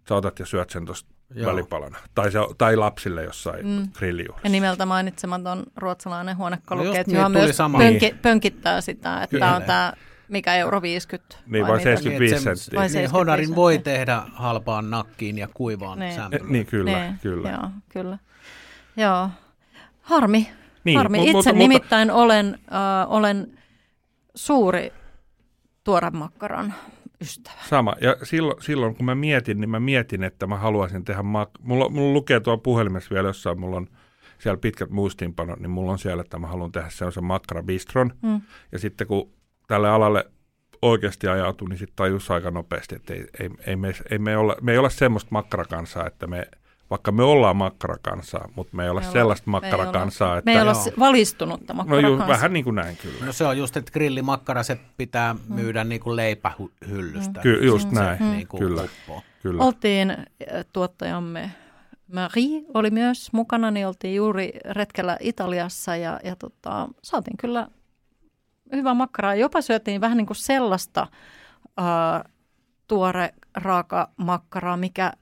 sä 0.08 0.14
otat 0.14 0.38
ja 0.38 0.46
syöt 0.46 0.70
sen 0.70 0.84
tuosta 0.86 1.10
välipalana. 1.44 1.98
Tai, 2.14 2.32
se, 2.32 2.38
tai 2.58 2.76
lapsille 2.76 3.24
jossain 3.24 3.66
Mm. 3.66 3.88
grillijuhlissa. 3.98 4.46
Ja 4.46 4.50
nimeltä 4.50 4.86
mainitsematon 4.86 5.62
ruotsalainen 5.76 6.32
No 6.34 6.38
huonekaluketju 6.38 7.14
niin, 7.14 7.26
tuli 7.26 7.44
myös 7.44 7.56
sama. 7.56 7.78
pönki, 7.78 8.14
pönkittää 8.22 8.80
sitä, 8.80 9.14
että 9.22 9.26
Kyllä. 9.30 9.44
tämä 9.46 9.56
on 9.56 9.62
tämä, 9.62 9.92
mikä 10.28 10.54
euro 10.54 10.82
50. 10.82 11.36
Niin, 11.46 11.66
vai 11.66 11.72
mitä? 11.78 11.82
75 11.84 12.34
että 12.34 12.54
se- 12.54 12.62
senttiä. 12.62 12.78
Vai 12.78 12.84
Niin, 12.84 12.90
75 12.92 13.12
hodarin 13.12 13.54
voi 13.56 13.78
tehdä 13.78 14.22
halpaan 14.32 14.90
nakkiin 14.90 15.38
ja 15.38 15.48
kuivaan 15.54 15.98
Niin. 15.98 16.14
sämpylään. 16.14 16.52
Niin, 16.52 16.66
kyllä, 16.66 16.98
Niin, 17.04 17.18
kyllä. 17.22 17.50
Joo, 17.50 17.70
kyllä. 17.88 18.18
Joo. 18.98 19.30
Harmi. 20.02 20.48
Niin, 20.84 20.96
Harmi. 20.98 21.18
Itse 21.18 21.32
mutta- 21.32 21.52
nimittäin 21.52 22.10
olen, 22.10 22.58
äh, 22.72 23.12
olen 23.12 23.58
suuri 24.34 24.92
tuoren 25.84 26.16
makkaran 26.16 26.74
ystävä. 27.20 27.56
Sama. 27.68 27.94
Ja 28.00 28.16
silloin, 28.22 28.62
silloin, 28.62 28.96
kun 28.96 29.06
mä 29.06 29.14
mietin, 29.14 29.60
niin 29.60 29.70
mä 29.70 29.80
mietin, 29.80 30.22
että 30.24 30.46
mä 30.46 30.56
haluaisin 30.56 31.04
tehdä 31.04 31.20
mak- 31.20 31.60
mulla, 31.62 31.88
mulla 31.88 32.12
lukee 32.12 32.40
tuolla 32.40 32.60
puhelimessa 32.62 33.14
vielä 33.14 33.28
jossain, 33.28 33.60
mulla 33.60 33.76
on 33.76 33.86
siellä 34.38 34.56
pitkät 34.58 34.90
muistiinpanot, 34.90 35.60
niin 35.60 35.70
mulla 35.70 35.92
on 35.92 35.98
siellä, 35.98 36.20
että 36.20 36.38
mä 36.38 36.46
haluan 36.46 36.72
tehdä 36.72 36.90
sellaisen 36.90 37.24
makkarabistron. 37.24 38.12
Mm. 38.22 38.40
Ja 38.72 38.78
sitten 38.78 39.06
kun 39.06 39.32
tälle 39.66 39.88
alalle 39.88 40.30
oikeasti 40.82 41.28
ajautui, 41.28 41.68
niin 41.68 41.78
sitten 41.78 41.96
tajus 41.96 42.30
aika 42.30 42.50
nopeasti, 42.50 42.94
että 42.96 43.14
ei, 43.14 43.26
ei, 43.40 43.50
ei, 43.66 43.76
me, 43.76 43.92
ei 44.10 44.18
me, 44.18 44.36
olla, 44.36 44.56
me 44.60 44.72
ei 44.72 44.78
olla 44.78 44.90
semmoista 44.90 45.28
makkarakansaa, 45.32 46.06
että 46.06 46.26
me, 46.26 46.48
vaikka 46.90 47.12
me 47.12 47.22
ollaan 47.22 47.56
makkarakansaa, 47.56 48.48
mutta 48.56 48.76
me 48.76 48.84
ei 48.84 48.90
olla 48.90 49.00
Me 49.00 49.06
sellaista 49.06 49.46
me 49.46 49.50
makkarakansaa, 49.50 50.28
olla- 50.28 50.38
että... 50.38 50.50
Me 50.50 50.56
ei 50.56 50.62
olla 50.62 50.74
s- 50.74 50.90
valistunutta 50.98 51.72
no 51.72 51.76
makkarakansaa. 51.76 52.26
ju, 52.26 52.32
vähän 52.32 52.52
niin 52.52 52.64
kuin 52.64 52.74
näin 52.76 52.96
kyllä. 52.96 53.26
No 53.26 53.32
se 53.32 53.46
on 53.46 53.58
just, 53.58 53.76
että 53.76 53.92
grillimakkara 53.92 54.62
se 54.62 54.78
pitää 54.96 55.36
myydä 55.48 55.84
niin 55.84 56.00
kuin 56.00 56.16
leipähyllystä. 56.16 57.40
Ky- 57.40 57.66
just 57.66 57.90
näin, 57.90 58.30
Niin 58.32 58.48
kuin 58.48 58.58
kyllä. 58.58 58.82
uppoo. 58.82 59.22
kyllä. 59.42 59.64
Oltiin, 59.64 60.10
äh, 60.10 60.26
tuottajamme 60.72 61.50
Marie 62.14 62.62
oli 62.74 62.90
myös 62.90 63.32
mukana, 63.32 63.70
niin 63.70 63.86
oltiin 63.86 64.14
juuri 64.14 64.52
retkellä 64.70 65.16
Italiassa 65.20 65.96
ja, 65.96 66.20
ja 66.24 66.36
tota, 66.36 66.88
saatiin 67.02 67.36
kyllä 67.36 67.68
hyvää 68.72 68.94
makkaraa. 68.94 69.34
Jopa 69.34 69.60
syötiin 69.60 70.00
vähän 70.00 70.16
niin 70.16 70.26
kuin 70.26 70.36
sellaista 70.36 71.06
äh, 71.80 72.32
tuore 72.88 73.34
raaka 73.54 74.10
makkaraa, 74.16 74.76
mikä 74.76 75.12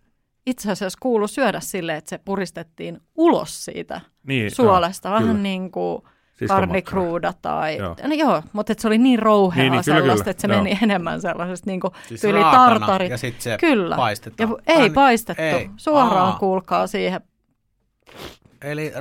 itse 0.46 0.72
asiassa 0.72 0.98
kuului 1.02 1.28
syödä 1.28 1.60
sille, 1.60 1.96
että 1.96 2.08
se 2.10 2.18
puristettiin 2.18 3.00
ulos 3.16 3.64
siitä 3.64 4.00
Niin, 4.26 4.50
suolesta. 4.50 5.08
joo, 5.08 5.14
Vähän 5.14 5.28
kyllä. 5.28 5.42
niin 5.42 5.70
kuin 5.70 6.02
Siis 6.38 6.48
karnikruuda 6.48 7.32
tai, 7.42 7.76
Joo. 7.76 7.96
no 8.02 8.14
joo, 8.14 8.42
mutta 8.52 8.74
se 8.78 8.86
oli 8.88 8.98
niin 8.98 9.18
rouheaa 9.18 9.62
Niin, 9.62 9.72
niin, 9.72 9.84
kyllä, 9.84 9.98
sellaista, 9.98 10.24
kyllä, 10.24 10.30
että 10.30 10.40
se 10.40 10.48
joo. 10.48 10.62
meni 10.62 10.78
enemmän 10.82 11.20
sellaisesta 11.20 11.70
niin 11.70 11.80
kuin 11.80 11.92
Siis 12.08 12.20
tyyli 12.20 12.40
tartari. 12.40 13.08
ja 13.10 13.18
sit 13.18 13.40
se 13.40 13.56
Kyllä. 13.60 13.96
paistetaan. 13.96 14.50
Ja, 14.50 14.74
ei 14.74 14.82
Ai- 14.82 14.90
paistettu, 14.90 15.42
ei. 15.42 15.70
suoraan 15.76 16.32
Aa. 16.32 16.38
kuulkaa 16.38 16.86
siihen. 16.86 17.20
Eli 18.62 18.92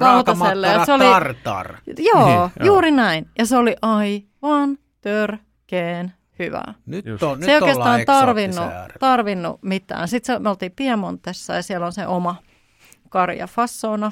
ja 0.77 0.85
se 0.85 0.93
oli- 0.93 1.03
tartar. 1.03 1.75
Joo, 1.97 2.25
Niin, 2.25 2.35
joo. 2.35 2.49
juuri 2.63 2.91
näin. 2.91 3.27
Ja 3.39 3.45
se 3.45 3.57
oli 3.57 3.75
aivan 3.81 4.77
törkeen 5.01 6.13
hyvää. 6.39 6.73
Nyt, 6.85 7.23
on, 7.23 7.39
nyt 7.39 7.45
se 7.45 7.51
ei 7.51 7.57
oikeastaan 7.57 8.01
tarvinnut, 8.05 8.69
tarvinnut 8.99 9.63
mitään. 9.63 10.07
Sitten 10.07 10.35
se, 10.35 10.39
me 10.39 10.49
oltiin 10.49 10.71
Piemontessa 10.75 11.53
ja 11.53 11.63
siellä 11.63 11.85
on 11.85 11.93
se 11.93 12.07
oma 12.07 12.35
karja 13.09 13.47
fassona, 13.47 14.11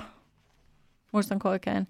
muistanko 1.11 1.49
oikein. 1.49 1.87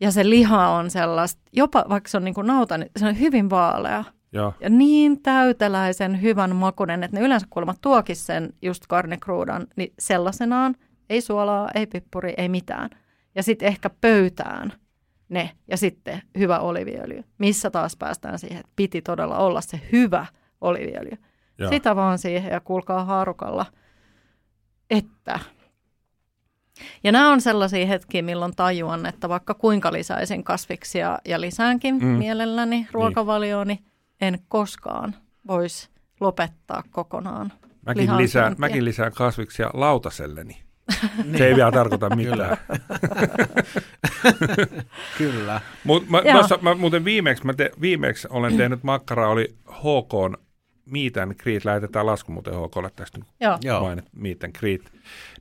Ja 0.00 0.10
se 0.10 0.30
liha 0.30 0.68
on 0.68 0.90
sellaista, 0.90 1.42
jopa 1.52 1.84
vaikka 1.88 2.10
se 2.10 2.16
on 2.16 2.24
niin 2.24 2.34
kuin 2.34 2.46
nauta, 2.46 2.78
niin 2.78 2.90
se 2.96 3.06
on 3.06 3.20
hyvin 3.20 3.50
vaalea. 3.50 4.04
Joo, 4.32 4.54
Ja 4.60 4.70
niin 4.70 5.22
täyteläisen 5.22 6.22
hyvän 6.22 6.56
makunen, 6.56 7.04
että 7.04 7.16
ne 7.16 7.26
yleensä 7.26 7.46
kuulemma 7.50 7.74
tuokin 7.80 8.16
sen 8.16 8.52
just 8.62 8.86
karnikruudan, 8.86 9.66
niin 9.76 9.92
sellaisenaan, 9.98 10.74
ei 11.10 11.20
suolaa, 11.20 11.68
ei 11.74 11.86
pippuri, 11.86 12.34
ei 12.36 12.48
mitään. 12.48 12.90
Ja 13.34 13.42
sitten 13.42 13.68
ehkä 13.68 13.90
pöytään 14.00 14.72
ne 15.32 15.50
ja 15.68 15.76
sitten 15.76 16.22
hyvä 16.38 16.58
oliviöljy, 16.58 17.24
missä 17.38 17.70
taas 17.70 17.96
päästään 17.96 18.38
siihen, 18.38 18.58
että 18.60 18.72
piti 18.76 19.02
todella 19.02 19.38
olla 19.38 19.60
se 19.60 19.80
hyvä 19.92 20.26
oliviöljy. 20.60 21.18
joo. 21.58 21.70
Sitä 21.70 21.96
vaan 21.96 22.18
siihen 22.18 22.52
ja 22.52 22.60
kuulkaa 22.60 23.04
haarukalla, 23.04 23.66
että. 24.90 25.40
Ja 27.04 27.12
nämä 27.12 27.30
on 27.32 27.40
sellaisia 27.40 27.86
hetkiä, 27.86 28.22
milloin 28.22 28.56
tajuan, 28.56 29.06
että 29.06 29.28
vaikka 29.28 29.54
kuinka 29.54 29.92
lisäisin 29.92 30.44
kasviksia 30.44 31.18
ja 31.24 31.40
lisäänkin 31.40 31.98
Mm. 31.98 32.04
mielelläni 32.06 32.86
ruokavaliooni, 32.92 33.78
en 34.20 34.38
koskaan 34.48 35.14
voisi 35.46 35.88
lopettaa 36.20 36.82
kokonaan. 36.90 37.52
Mäkin 37.86 38.16
lisään, 38.16 38.54
mäkin 38.58 38.84
lisään 38.84 39.12
kasviksia 39.12 39.70
lautaselleni. 39.74 40.62
Niin. 41.24 41.38
Se 41.38 41.46
ei 41.46 41.56
vielä 41.56 41.72
tarkoita 41.72 42.16
mitään. 42.16 42.56
Kyllä. 45.18 45.60
Mut 45.84 46.08
mä, 46.08 46.22
tossa, 46.32 46.58
mä 46.62 46.74
muuten 46.74 47.04
viimeksi, 47.04 47.46
mä 47.46 47.54
te, 47.54 47.70
viimeksi 47.80 48.28
olen 48.30 48.56
tehnyt 48.56 48.82
makkaraa, 48.82 49.28
oli 49.28 49.54
HK 49.70 50.42
Meet 50.86 51.16
and 51.16 51.34
Greet, 51.34 51.64
lähetetään 51.64 52.06
lasku 52.06 52.32
muuten 52.32 52.54
HKlle 52.54 52.90
tästä 52.96 53.18
nyt 53.18 53.28
Joo. 53.62 53.80
Mainit, 53.80 54.04
Meet 54.16 54.44
and 54.44 54.52
Greet. 54.58 54.92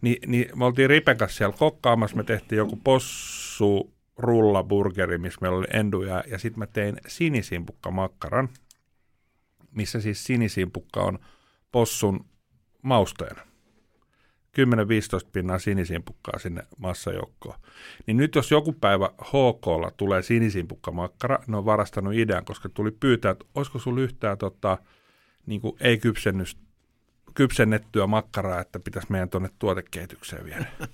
Ni, 0.02 0.18
niin 0.28 0.60
me 0.60 0.66
oltiin 0.66 0.90
Ripen 0.90 1.18
kanssa 1.18 1.38
siellä 1.38 1.58
kokkaamassa, 1.58 2.18
me 2.18 2.24
tehtiin 2.24 2.58
joku 2.58 2.80
possu 2.84 3.94
rullaburgeri, 4.18 5.18
missä 5.18 5.38
meillä 5.42 5.58
oli 5.58 5.68
enduja, 5.74 6.24
ja 6.28 6.38
sitten 6.38 6.60
mä 6.60 6.68
tein 6.68 6.96
sinisimpukka 7.08 7.92
makkaran, 7.92 8.50
missä 9.72 10.02
siis 10.02 10.24
sinisimpukka 10.24 11.02
on 11.02 11.20
possun 11.72 12.26
mausteena. 12.82 13.42
10-15 14.58 15.30
pinnaa 15.32 15.60
sinisimpukkaa 15.60 16.39
sinne 16.39 16.64
massajoukkoon. 16.78 17.56
Niin 18.08 18.18
nyt 18.18 18.36
jos 18.36 18.52
joku 18.52 18.74
päivä 18.74 19.10
HKlla 19.22 19.91
tulee 19.97 20.22
sinisimpukka-makkara, 20.22 21.39
ne 21.47 21.58
on 21.58 21.66
varastanut 21.66 22.14
idean, 22.14 22.45
koska 22.45 22.70
tuli 22.70 22.91
pyytää, 22.91 23.32
että 23.32 23.45
olisiko 23.56 23.80
sulla 23.80 24.02
yhtään 24.02 24.38
tota, 24.38 24.78
niin 25.45 25.62
kuin 25.62 25.76
ei 25.80 25.97
kypsennys, 25.97 26.58
kypsennettyä 27.34 28.08
makkaraa, 28.08 28.62
että 28.62 28.80
pitäisi 28.80 29.12
meidän 29.12 29.30
tuonne 29.30 29.49
tuotekehitykseen 29.60 30.45
viedä. 30.45 30.66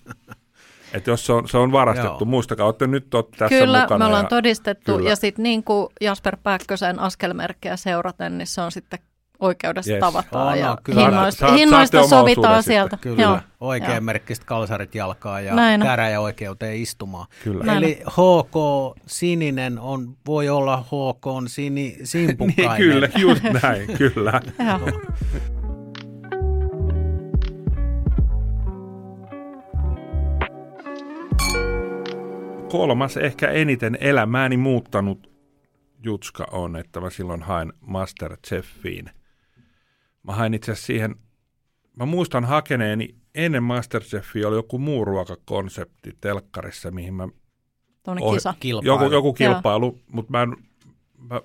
Et 0.93 1.07
jos 1.07 1.25
se 1.25 1.33
on, 1.33 1.47
se 1.47 1.57
on 1.57 1.71
varastettu, 1.71 2.23
Joo. 2.23 2.25
muistakaa, 2.25 2.65
olette 2.65 2.87
nyt 2.87 3.13
olette 3.13 3.37
tässä 3.37 3.59
Kyllä, 3.59 3.81
mukana. 3.81 3.99
me 3.99 4.05
ollaan 4.05 4.25
ja, 4.25 4.29
todistettu. 4.29 4.95
Kyllä. 4.95 5.09
Ja 5.09 5.15
sitten 5.15 5.43
niin 5.43 5.63
kuin 5.63 5.87
Jasper 6.01 6.37
Pääkkösen 6.43 6.99
askelmerkkejä 6.99 7.77
seuraten, 7.77 8.37
niin 8.37 8.47
se 8.47 8.61
on 8.61 8.71
sitten 8.71 8.99
oikeudessa 9.39 9.91
Yes. 9.91 9.99
tavataan. 9.99 10.47
On, 10.47 10.59
ja 10.59 10.77
kyllä. 10.83 11.01
hinnoista, 11.01 11.39
Saat- 11.47 11.57
hinnoista 11.59 12.07
sovitaan 12.07 12.63
sieltä. 12.63 12.97
Kyllä. 13.01 13.21
Joo. 13.21 13.39
Oikein 13.61 13.91
Joo. 13.91 14.01
merkkiset 14.01 14.43
kalsarit 14.43 14.95
jalkaa 14.95 15.41
ja 15.41 15.55
Näin 15.55 15.81
on. 15.81 15.87
käräjäoikeuteen 15.87 16.75
istumaan. 16.77 17.27
Kyllä. 17.43 17.63
Näin 17.63 17.77
Eli 17.77 17.99
HK 18.09 18.55
sininen 19.07 19.79
on, 19.79 20.17
voi 20.25 20.49
olla 20.49 20.77
HK 20.81 21.25
sini, 21.47 21.69
Niin, 21.87 22.07
simpukkainen. 22.07 22.77
kyllä, 22.77 23.09
just 23.17 23.43
näin, 23.63 23.87
kyllä. 23.97 24.41
Kolmas 32.71 33.17
ehkä 33.17 33.47
eniten 33.51 33.97
elämääni 34.01 34.57
muuttanut 34.57 35.29
jutska 36.03 36.47
on, 36.51 36.75
että 36.75 36.99
mä 37.01 37.09
silloin 37.09 37.43
hain 37.43 37.73
Masterchefiin. 37.81 39.09
Mä 40.27 40.33
hain 40.33 40.53
itse 40.53 40.71
asiassa 40.71 40.85
siihen, 40.87 41.15
mä 41.95 42.05
muistan 42.05 42.45
hakeneeni 42.45 43.15
ennen 43.35 43.63
Masterchefia 43.63 44.47
oli 44.47 44.55
joku 44.55 44.79
muu 44.79 45.05
ruokakonsepti 45.05 46.17
telkkarissa, 46.21 46.91
mihin 46.91 47.13
mä 47.13 47.27
Tuonne 48.03 48.23
Ohi- 48.23 48.35
kisa. 48.35 48.53
Kilpailu. 48.59 48.93
joku, 48.93 49.13
joku 49.13 49.33
kilpailu, 49.33 49.99
mutta 50.11 50.31
mä, 50.31 50.41
en, 50.41 50.55
mä 51.17 51.41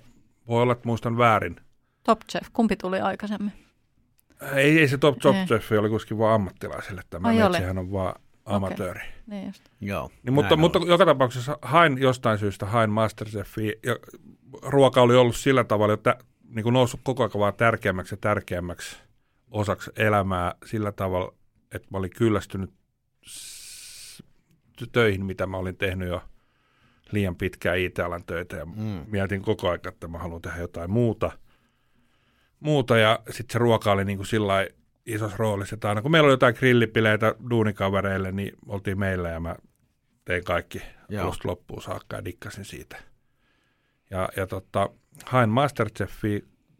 voi 0.47 0.61
olla, 0.61 0.73
että 0.73 0.87
muistan 0.87 1.17
väärin. 1.17 1.55
Top 2.03 2.19
Chef, 2.31 2.47
kumpi 2.53 2.75
tuli 2.75 2.99
aikaisemmin? 2.99 3.53
Ei, 4.55 4.79
ei 4.79 4.87
se 4.87 4.97
Top 4.97 5.19
Top 5.19 5.35
Ei. 5.35 5.45
Chef 5.45 5.71
oli 5.71 5.89
kuitenkin 5.89 6.17
vaan 6.17 6.35
ammattilaisille. 6.35 7.01
Tämä 7.09 7.27
Ai 7.27 7.53
sehän 7.53 7.77
on 7.77 7.91
vaan 7.91 8.21
amatööri. 8.45 9.01
Niin 9.27 9.45
just. 9.45 9.63
Joo, 9.81 10.11
Niin, 10.23 10.33
mutta, 10.33 10.55
mutta 10.55 10.79
joka 10.87 11.05
tapauksessa 11.05 11.57
hain 11.61 11.97
jostain 11.97 12.39
syystä 12.39 12.65
hain 12.65 12.89
Masterchefia 12.89 13.73
ja 13.85 13.95
ruoka 14.61 15.01
oli 15.01 15.15
ollut 15.15 15.35
sillä 15.35 15.63
tavalla, 15.63 15.93
että 15.93 16.17
niin 16.55 16.63
kuin 16.63 16.73
noussut 16.73 16.99
koko 17.03 17.23
ajan 17.23 17.31
vaan 17.39 17.53
tärkeämmäksi 17.53 18.13
ja 18.13 18.17
tärkeämmäksi 18.21 18.97
osaksi 19.51 19.91
elämää 19.95 20.55
sillä 20.65 20.91
tavalla, 20.91 21.33
että 21.75 21.87
mä 21.91 21.97
olin 21.97 22.09
kyllästynyt 22.09 22.73
töihin, 24.91 25.25
mitä 25.25 25.45
mä 25.47 25.57
olin 25.57 25.77
tehnyt 25.77 26.07
jo 26.09 26.21
liian 27.11 27.35
pitkään 27.35 27.77
IT-alan 27.79 28.23
töitä 28.25 28.55
ja 28.55 28.65
Mm. 28.65 29.05
mietin 29.07 29.41
koko 29.41 29.67
ajan, 29.69 29.79
että 29.87 30.07
mä 30.07 30.17
haluan 30.17 30.41
tehdä 30.41 30.57
jotain 30.57 30.91
muuta. 30.91 31.31
muuta 32.59 32.97
ja 32.97 33.19
sitten 33.29 33.53
se 33.53 33.59
ruoka 33.59 33.91
oli 33.91 34.05
niin 34.05 34.17
kuin 34.17 34.27
sillä 34.27 34.67
isossa 35.05 35.37
roolissa, 35.37 35.73
että 35.75 35.89
aina 35.89 36.01
kun 36.01 36.11
meillä 36.11 36.25
oli 36.27 36.33
jotain 36.33 36.55
grillipileitä 36.59 37.35
duunikavereille, 37.49 38.31
niin 38.31 38.51
oltiin 38.67 38.99
meillä 38.99 39.29
ja 39.29 39.39
mä 39.39 39.55
tein 40.25 40.43
kaikki 40.43 40.81
Joo. 41.09 41.23
alusta 41.23 41.47
loppuun 41.47 41.81
saakka 41.81 42.15
ja 42.15 42.25
dikkasin 42.25 42.65
siitä. 42.65 42.97
Ja, 44.09 44.29
ja 44.37 44.47
tota, 44.47 44.89
hain 45.25 45.49
Masterchefia 45.49 46.39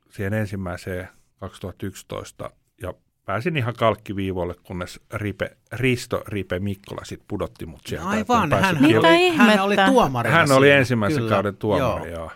siihen 0.09 0.33
ensimmäiseen 0.33 1.07
2011 1.39 2.49
ja 2.81 2.93
pääsin 3.25 3.57
ihan 3.57 3.73
kalkkiviivoille, 3.77 4.55
kunnes 4.63 4.99
Ripe, 5.13 5.57
Risto 5.71 6.23
Ripe 6.27 6.59
Mikkola 6.59 7.05
sitten 7.05 7.25
pudotti 7.27 7.65
mut 7.65 7.81
sieltä. 7.87 8.07
Aivan, 8.07 8.51
hän, 8.51 8.77
kilpailemaan. 8.77 9.05
oli, 9.05 9.35
hän 9.37 9.59
oli 9.59 9.75
tuomarina 9.91 10.35
Hän 10.35 10.51
oli 10.51 10.65
siinä. 10.65 10.77
ensimmäisen 10.79 11.17
Kyllä. 11.19 11.29
kauden 11.35 11.57
tuomari, 11.57 12.11
Joo. 12.11 12.19
joo. 12.19 12.31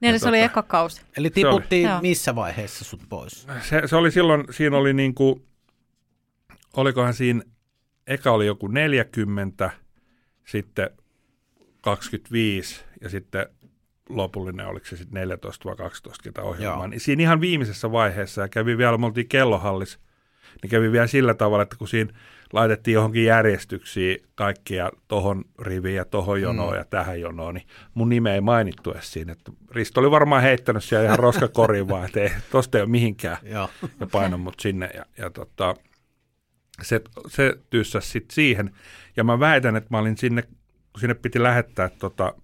Niin, 0.00 0.10
eli 0.10 0.18
se 0.18 0.28
oli 0.28 0.36
tota- 0.40 0.44
eka 0.44 0.62
kausi. 0.62 1.02
Eli 1.16 1.26
oli. 1.26 1.30
tiputtiin 1.30 1.88
Joo. 1.88 2.00
missä 2.00 2.34
vaiheessa 2.34 2.84
sut 2.84 3.02
pois? 3.08 3.46
Se, 3.60 3.82
se 3.86 3.96
oli 3.96 4.10
silloin, 4.10 4.44
siinä 4.50 4.76
oli 4.76 4.92
niin 4.92 5.14
kuin, 5.14 5.46
olikohan 6.76 7.14
siinä, 7.14 7.42
eka 8.06 8.30
oli 8.30 8.46
joku 8.46 8.66
40, 8.66 9.70
sitten 10.46 10.90
25 11.80 12.84
ja 13.00 13.08
sitten 13.08 13.46
lopullinen, 14.08 14.66
oliko 14.66 14.86
se 14.86 14.96
sitten 14.96 15.14
14 15.20 15.68
vai 15.68 15.76
12 15.76 16.22
ketä 16.22 16.42
ohjelmaa. 16.42 16.88
Niin 16.88 17.00
siinä 17.00 17.22
ihan 17.22 17.40
viimeisessä 17.40 17.92
vaiheessa 17.92 18.42
ja 18.42 18.48
kävi 18.48 18.78
vielä, 18.78 18.98
me 18.98 19.06
oltiin 19.06 19.28
kellohallis, 19.28 19.98
niin 20.62 20.70
kävi 20.70 20.92
vielä 20.92 21.06
sillä 21.06 21.34
tavalla, 21.34 21.62
että 21.62 21.76
kun 21.76 21.88
siinä 21.88 22.12
laitettiin 22.52 22.92
johonkin 22.94 23.24
järjestyksiin 23.24 24.18
kaikkia 24.34 24.90
tohon 25.08 25.44
riviin 25.58 25.96
ja 25.96 26.04
tohon 26.04 26.42
jonoon 26.42 26.72
Mm. 26.72 26.78
ja 26.78 26.84
tähän 26.84 27.20
jonoon, 27.20 27.54
niin 27.54 27.66
mun 27.94 28.08
nime 28.08 28.34
ei 28.34 28.40
mainittu 28.40 28.92
edes 28.92 29.12
siinä. 29.12 29.32
Että 29.32 29.52
Risto 29.70 30.00
oli 30.00 30.10
varmaan 30.10 30.42
heittänyt 30.42 30.84
siellä 30.84 31.06
ihan 31.06 31.18
roskakoriin 31.18 31.88
vaan, 31.88 32.04
että 32.06 32.20
ei, 32.20 32.30
tosta 32.50 32.78
ei 32.78 32.82
ole 32.82 32.90
mihinkään 32.90 33.36
Joo. 33.42 33.70
ja 34.00 34.06
painoi 34.12 34.38
mut 34.38 34.60
sinne. 34.60 34.90
Ja, 34.94 35.06
ja 35.18 35.30
tota, 35.30 35.74
se, 36.82 37.00
se 37.28 37.54
tyssäsi 37.70 38.10
sitten 38.10 38.34
siihen. 38.34 38.70
Ja 39.16 39.24
mä 39.24 39.40
väitän, 39.40 39.76
että 39.76 39.88
mä 39.90 39.98
olin 39.98 40.16
sinne, 40.16 40.42
kun 40.42 41.00
sinne 41.00 41.14
piti 41.14 41.42
lähettää 41.42 41.88
tota, 41.88 42.34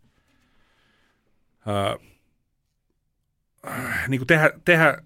ää, 1.67 1.97
niin 4.09 4.19
kuin 4.21 4.27
tehdä, 4.27 4.51
tehdä 4.65 5.03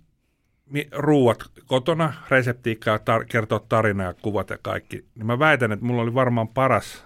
ruuat 0.92 1.38
kotona, 1.66 2.12
reseptiikkaa, 2.30 2.96
tar- 2.96 3.24
kertoa 3.28 3.60
tarinaa 3.68 4.06
ja 4.06 4.14
kuvat 4.14 4.50
ja 4.50 4.58
kaikki, 4.62 5.04
niin 5.14 5.26
mä 5.26 5.38
väitän, 5.38 5.72
että 5.72 5.84
mulla 5.84 6.02
oli 6.02 6.14
varmaan 6.14 6.48
paras 6.48 7.04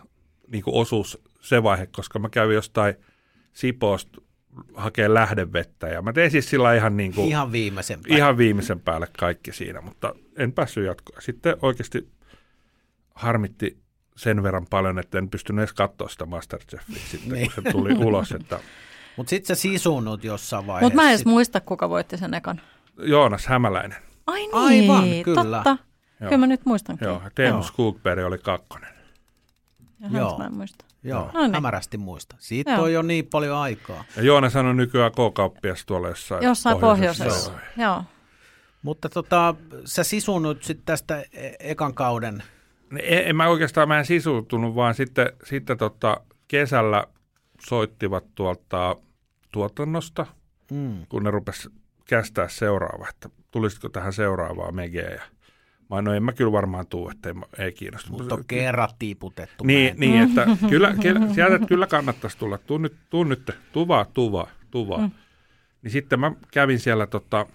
niin 0.48 0.62
kuin 0.64 0.74
osuus 0.76 1.22
se 1.40 1.62
vaihe, 1.62 1.86
koska 1.86 2.18
mä 2.18 2.28
kävin 2.28 2.54
jostain 2.54 2.94
Sipoosta 3.52 4.20
hakee 4.74 5.14
lähdevettä 5.14 5.86
ja 5.88 6.02
mä 6.02 6.12
tein 6.12 6.30
siis 6.30 6.50
sillä 6.50 6.74
ihan 6.74 6.96
niin 6.96 7.14
kuin, 7.14 7.28
Ihan 7.28 7.52
viimeisen 7.52 8.00
päin. 8.02 8.16
ihan 8.16 8.36
viimeisen 8.36 8.80
päälle 8.80 9.08
kaikki 9.18 9.52
siinä, 9.52 9.80
mutta 9.80 10.14
en 10.36 10.52
päässyt 10.52 10.86
jatkoon. 10.86 11.22
Sitten 11.22 11.56
oikeasti 11.62 12.08
harmitti 13.14 13.78
sen 14.16 14.42
verran 14.42 14.66
paljon, 14.70 14.98
että 14.98 15.18
en 15.18 15.30
pystynyt 15.30 15.60
edes 15.62 15.72
katsoa 15.72 16.08
sitä 16.08 16.26
Masterchefia 16.26 17.00
sitten, 17.10 17.32
Niin. 17.32 17.50
kun 17.54 17.64
se 17.64 17.70
tuli 17.72 17.94
ulos. 17.94 18.32
Että 18.32 18.60
Mutta 19.20 19.30
sitten 19.30 19.56
se 19.56 19.60
sisunut 19.60 20.24
jossain 20.24 20.66
vaiheessa. 20.66 20.84
Mutta 20.84 20.96
mä 20.96 21.02
en 21.02 21.08
edes 21.08 21.24
muista, 21.24 21.60
kuka 21.60 21.88
voitti 21.88 22.16
sen 22.16 22.34
ekan. 22.34 22.60
Joonas 22.98 23.46
Hämäläinen, 23.46 23.98
Ai 24.26 24.40
niin, 24.40 24.54
Aivan, 24.54 25.04
kyllä. 25.24 25.56
totta. 25.56 25.70
Joo. 26.20 26.28
Kyllä 26.28 26.36
mä 26.38 26.46
nyt 26.46 26.66
muistankin. 26.66 27.08
joo, 27.08 27.20
ja 27.24 27.30
Teemu. 27.34 27.62
Skogberg 27.62 28.24
oli 28.26 28.38
kakkonen. 28.38 28.90
Jaha, 30.00 30.18
Joo. 30.18 30.38
Mä 30.38 30.46
en 30.46 30.54
muista. 30.54 30.84
Joo, 31.02 31.30
No 31.34 31.40
niin. 31.40 31.54
hämärästi 31.54 31.98
muista. 31.98 32.36
Siitä 32.38 32.70
Joo. 32.70 32.82
on 32.82 32.92
jo 32.92 33.02
niin 33.02 33.26
paljon 33.26 33.56
aikaa. 33.56 34.04
Ja 34.16 34.22
Joonas 34.22 34.56
on 34.56 34.76
nykyään 34.76 35.12
K-kauppias 35.12 35.86
tuolla 35.86 36.08
jossain, 36.08 36.44
Jossain 36.44 36.78
pohjoisessa. 36.78 37.50
Joo. 37.50 37.60
Joo. 37.92 38.04
Mutta 38.82 39.08
tota, 39.08 39.54
sä 39.84 40.04
sisunut 40.04 40.62
sitten 40.62 40.86
tästä 40.86 41.24
e- 41.32 41.50
ekan 41.60 41.94
kauden. 41.94 42.42
En, 42.98 43.28
en 43.28 43.36
mä 43.36 43.48
oikeastaan 43.48 43.88
mä 43.88 43.98
en 43.98 44.06
sisuutunut, 44.06 44.74
vaan 44.74 44.94
sitten, 44.94 45.32
sitten 45.44 45.78
tota, 45.78 46.20
kesällä 46.48 47.04
soittivat 47.68 48.24
tuolta 48.34 48.96
tuotannosta, 49.50 50.26
Mm. 50.70 51.06
kun 51.08 51.22
ne 51.24 51.30
rupes 51.30 51.70
kästää 52.04 52.48
seuraava, 52.48 53.08
että 53.08 53.28
tulisitko 53.50 53.88
tähän 53.88 54.12
seuraavaan 54.12 54.74
megeä. 54.74 55.10
Ja 55.10 55.20
mä 55.20 55.88
sanoin, 55.88 56.04
no 56.04 56.14
en 56.14 56.22
mä 56.22 56.32
kyllä 56.32 56.52
varmaan 56.52 56.86
tuu, 56.86 57.10
että 57.10 57.28
ei, 57.28 57.64
ei 57.64 57.72
kiinnosta. 57.72 58.10
Mutta 58.10 58.34
on 58.34 58.44
kerran 58.46 58.88
tiputettu. 58.98 59.64
Niin, 59.64 59.86
näin. 59.86 60.00
niin 60.00 60.22
että 60.22 60.46
kyllä, 60.68 60.94
kyllä, 61.02 61.34
sieltä 61.34 61.54
että 61.54 61.68
kyllä 61.68 61.86
kannattaisi 61.86 62.38
tulla. 62.38 62.58
Tuu 62.58 62.78
nyt, 62.78 62.96
tuu 63.10 63.24
nyt, 63.24 63.50
tuvaa, 63.72 64.04
tuvaa, 64.04 64.50
tuvaa. 64.70 64.98
Mm. 64.98 65.10
Niin 65.82 65.90
sitten 65.90 66.20
mä 66.20 66.32
kävin 66.52 66.78
siellä, 66.78 67.06
tota, 67.06 67.46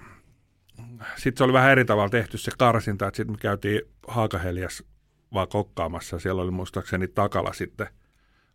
sitten 1.15 1.37
se 1.37 1.43
oli 1.43 1.53
vähän 1.53 1.71
eri 1.71 1.85
tavalla 1.85 2.09
tehty 2.09 2.37
se 2.37 2.51
karsinta, 2.57 3.07
että 3.07 3.17
sitten 3.17 3.33
me 3.33 3.37
käytiin 3.37 3.81
Haakahelias 4.07 4.83
vaan 5.33 5.47
kokkaamassa. 5.47 6.19
Siellä 6.19 6.41
oli 6.41 6.51
muistaakseni 6.51 7.07
takala 7.07 7.53
sitten 7.53 7.87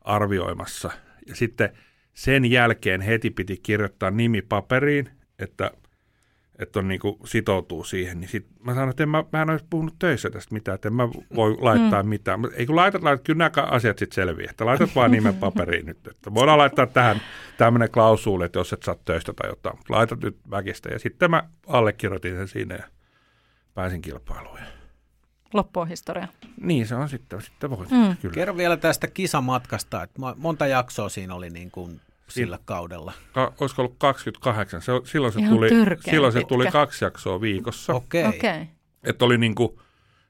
arvioimassa. 0.01 0.91
Ja 1.27 1.37
sitten 1.37 1.71
sen 2.15 2.51
jälkeen 2.51 3.01
heti 3.01 3.31
piti 3.31 3.57
kirjoittaa 3.63 4.11
nimi 4.11 4.43
paperiin, 4.43 5.11
että, 5.39 5.71
että 6.59 6.79
on 6.79 6.89
niin 6.89 7.01
kuin 7.01 7.17
sitoutuu 7.25 7.85
siihen. 7.85 8.21
Niin 8.21 8.29
sit 8.29 8.47
mä 8.65 8.75
sanoin, 8.75 8.91
että 8.91 9.03
en 9.03 9.09
mä, 9.09 9.25
mä 9.33 9.43
en 9.43 9.51
olisi 9.51 9.65
puhunut 9.71 9.95
töissä 9.99 10.31
tästä 10.31 10.55
mitään, 10.55 10.75
että 10.75 10.89
en 10.89 10.95
mä 10.95 11.09
voi 11.35 11.57
laittaa 11.61 12.03
mm. 12.03 12.09
mitään. 12.09 12.41
Ei 12.55 12.67
kun 12.67 12.77
laitat, 12.77 13.03
laitat, 13.03 13.25
kyllä 13.25 13.51
nämä 13.55 13.67
asiat 13.67 13.99
sitten 13.99 14.15
selviää, 14.15 14.51
että 14.51 14.67
laitat 14.67 14.91
vaan 14.95 15.11
nimen 15.11 15.35
paperiin 15.35 15.87
nyt. 15.87 16.07
Että 16.07 16.35
voidaan 16.35 16.59
laittaa 16.59 16.87
tähän 16.87 17.21
tämmöinen 17.59 17.91
klausuuli, 17.91 18.45
että 18.45 18.59
jos 18.59 18.73
et 18.73 18.83
saa 18.83 18.97
töistä 19.05 19.33
tai 19.33 19.51
jotain, 19.51 19.77
mutta 19.77 19.95
laitat 19.95 20.21
nyt 20.21 20.37
väkistä. 20.51 20.89
Ja 20.89 20.99
sitten 20.99 21.31
mä 21.31 21.43
allekirjoitin 21.67 22.37
sen 22.37 22.49
siinä 22.49 22.75
ja 22.75 22.85
pääsin 23.75 24.03
kilpailuun. 24.03 24.59
Ja 25.53 25.57
Loppu 25.59 25.81
on 25.81 25.89
historia. 25.89 26.29
Niin 26.61 26.87
se 26.87 26.95
on 26.95 27.09
sitten, 27.09 27.43
sitten 27.43 27.71
voi. 27.71 27.87
Mm. 27.91 28.17
Kyllä. 28.17 28.35
Kerro 28.35 28.57
vielä 28.57 28.77
tästä 28.77 29.07
kisamatkasta, 29.07 30.03
että 30.03 30.21
mo- 30.23 30.35
monta 30.37 30.67
jaksoa 30.67 31.09
siinä 31.09 31.35
oli 31.35 31.51
niin 31.51 31.71
kuin 31.71 32.01
sillä 32.29 32.59
kaudella. 32.65 33.13
Ka- 33.33 33.53
olisiko 33.61 33.83
ollut 33.83 33.95
28? 33.99 34.83
Se, 34.83 34.93
silloin 35.05 35.33
se, 35.33 35.41
Ihan 35.41 35.55
tuli, 35.55 35.69
silloin 36.11 36.33
se 36.33 36.43
tuli 36.49 36.67
kaksi 36.67 37.05
jaksoa 37.05 37.41
viikossa. 37.41 37.93
Okei, 37.95 38.27
okay. 38.27 38.39
Okei. 38.39 38.51
Okay. 38.51 38.67
Että 39.05 39.25
oli 39.25 39.39
niinku 39.39 39.81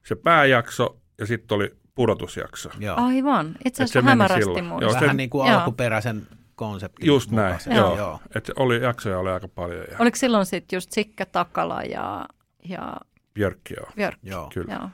se 0.07 0.15
pääjakso 0.15 0.97
ja 1.19 1.27
sitten 1.27 1.57
oli 1.57 1.75
pudotusjakso. 1.95 2.71
joo. 2.79 2.97
Aivan. 3.01 3.57
Itse 3.65 3.83
asiassa 3.85 4.03
hämärästi. 4.11 4.51
Joo, 4.81 4.81
Vähän 4.93 5.09
sen- 5.09 5.17
niin 5.17 5.31
kuin 5.31 5.49
Joo. 5.49 5.59
alkuperäisen 5.59 6.27
konseptin 6.55 7.07
Just 7.07 7.31
näin, 7.31 7.47
mukaisesti. 7.47 7.75
joo. 7.75 7.97
joo. 7.97 8.21
Et 8.35 8.51
oli, 8.57 8.83
jaksoja 8.83 9.19
oli 9.19 9.31
aika 9.31 9.49
paljon 9.49 9.85
ja 9.91 9.97
Oliko 9.99 10.17
silloin 10.17 10.47
sitten 10.47 10.77
just 10.77 10.93
Sikke 10.93 11.25
Takala 11.25 11.83
ja, 11.83 12.27
ja 12.69 12.97
Björkki 13.35 13.75
joo. 13.75 13.87
Björk? 13.97 14.19
joo. 14.23 14.51
Kyllä. 14.55 14.73
Joo. 14.75 14.89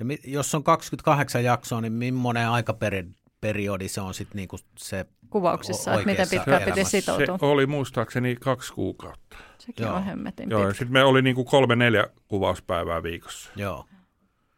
Ja 0.00 0.04
mi- 0.04 0.18
jos 0.24 0.54
on 0.54 0.64
28 0.64 1.44
jaksoa, 1.44 1.80
niin 1.80 1.92
millainen 1.92 2.48
aikaperiodi 2.48 3.88
se 3.88 4.00
on 4.00 4.14
sitten 4.14 4.36
niinku 4.36 4.56
se 4.78 5.06
Kuvauksissa, 5.30 5.94
että 5.94 6.06
miten 6.06 6.26
pitkään 6.30 6.58
piti 6.62 6.70
elämässä. 6.70 6.90
Se 7.00 7.00
sitoutua. 7.00 7.48
oli 7.48 7.66
muistaakseni 7.66 8.36
kaksi 8.36 8.72
kuukautta. 8.72 9.36
Sekin 9.58 9.86
Joo. 9.86 9.94
on 9.96 10.04
hemmetin 10.04 10.50
Joo, 10.50 10.70
sitten 10.70 10.92
me 10.92 11.04
oli 11.04 11.22
niinku 11.22 11.44
kolme 11.44 11.76
neljä 11.76 12.06
kuvauspäivää 12.28 13.02
viikossa. 13.02 13.50
Joo. 13.56 13.86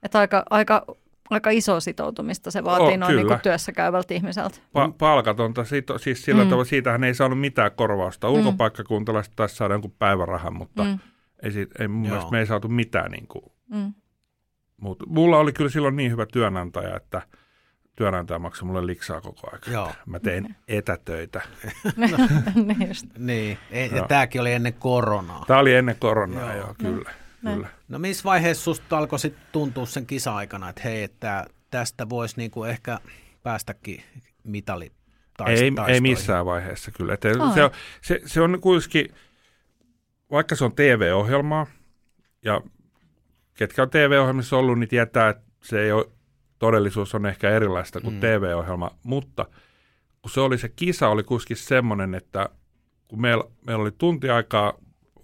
Että 0.03 0.19
aika, 0.19 0.43
aika, 0.51 0.87
aika 1.31 1.51
iso 1.51 1.81
sitoutumista 1.81 2.51
se 2.51 2.65
vaatii 2.65 2.87
Oh, 2.87 2.97
noin 2.99 3.09
niin 3.17 3.21
kyllä. 3.25 3.35
kuin 3.37 3.43
työssä 3.43 3.73
käyvältä 3.73 4.15
ihmiseltä. 4.15 4.57
Pa- 4.79 4.93
palkatonta, 4.99 5.65
siitä, 5.65 5.99
siis 5.99 6.25
sillä 6.25 6.43
Mm. 6.43 6.47
mm. 6.47 6.51
tavalla, 6.51 6.65
siitähän 6.65 7.05
ei 7.05 7.15
saanut 7.15 7.41
mitään 7.41 7.73
korvausta. 7.73 8.29
Ulkopaikkakuntalaiset 8.29 9.33
taisi 9.37 9.57
saada 9.57 9.75
jonkun 9.75 9.95
päivärahan, 9.99 10.57
mutta 10.57 10.85
Mm. 10.85 10.91
mm. 10.91 10.99
ei, 11.43 11.53
siitä, 11.53 11.75
ei 11.83 11.89
mun 11.89 12.05
Joo. 12.05 12.11
mielestä 12.11 12.31
me 12.31 12.39
ei 12.41 12.47
saatu 12.47 12.69
mitään 12.69 13.11
niin 13.11 13.27
kuin, 13.27 13.45
Mm. 13.71 13.93
Muuta. 14.83 15.07
Mulla 15.07 15.39
oli 15.39 15.53
kyllä 15.53 15.71
silloin 15.71 15.97
niin 15.97 16.11
hyvä 16.11 16.27
työnantaja, 16.27 16.97
että 16.97 17.23
työnantaja 17.97 18.39
maksoi 18.39 18.67
mulle 18.67 18.87
liksaa 18.87 19.21
koko 19.21 19.49
ajan. 19.51 19.61
Joo. 19.73 19.93
Mä 20.07 20.21
tein 20.21 20.57
etätöitä. 20.69 21.41
niin 22.67 22.89
just. 22.89 23.07
Niin, 23.19 23.59
ei, 23.71 23.91
ja 23.95 24.07
tämäkin 24.09 24.41
oli 24.41 24.53
ennen 24.53 24.75
koronaa. 24.75 25.45
Tämä 25.47 25.61
oli 25.61 25.75
ennen 25.75 25.97
koronaa, 25.99 26.55
Joo. 26.55 26.57
joo, 26.57 26.75
kyllä. 26.79 27.11
Näin. 27.43 27.57
kyllä. 27.57 27.69
No 27.89 27.99
missä 27.99 28.25
vaiheessa 28.25 28.65
susta 28.65 28.99
alkoi 28.99 29.19
sit 29.19 29.35
tuntua 29.53 29.87
sen 29.87 30.07
kisa-aikana, 30.07 30.69
että 30.69 30.83
hei, 30.85 31.03
että 31.03 31.47
tästä 31.71 32.09
voisi 32.09 32.37
niinku 32.37 32.65
ehkä 32.65 32.99
päästäkin 33.43 34.03
mitali 34.45 34.93
Ei, 35.47 35.73
ei 35.89 36.01
missään 36.01 36.47
vaiheessa 36.47 36.91
kyllä. 36.91 37.15
Et 37.15 37.23
se, 37.55 37.63
on, 37.63 37.71
se, 38.01 38.21
se 38.27 38.41
on 38.41 38.61
kuitenkin, 38.61 39.15
vaikka 40.31 40.57
se 40.57 40.65
on 40.65 40.73
TV-ohjelmaa, 40.73 41.67
ja 42.45 42.61
ketkä 43.55 43.83
on 43.83 43.91
TV-ohjelmissa 43.91 44.57
ollut, 44.57 44.79
niin 44.79 44.89
tietää, 44.89 45.29
että 45.29 45.45
se 45.63 45.81
ei 45.81 45.93
ole, 45.93 46.07
todellisuus 46.59 47.15
on 47.15 47.27
ehkä 47.27 47.51
erilaista 47.51 48.01
kuin 48.01 48.15
Mm. 48.15 48.21
TV-ohjelma, 48.21 48.91
mutta 49.03 49.47
kun 50.23 50.31
se 50.31 50.41
oli 50.41 50.59
se 50.59 50.69
kisa, 50.69 51.09
oli 51.09 51.23
kuitenkin 51.23 51.57
semmoinen, 51.57 52.15
että 52.15 52.49
kun 53.09 53.21
meillä, 53.21 53.45
meillä 53.67 53.83
oli 53.83 53.93
tunti 53.99 54.31
aikaa 54.31 54.75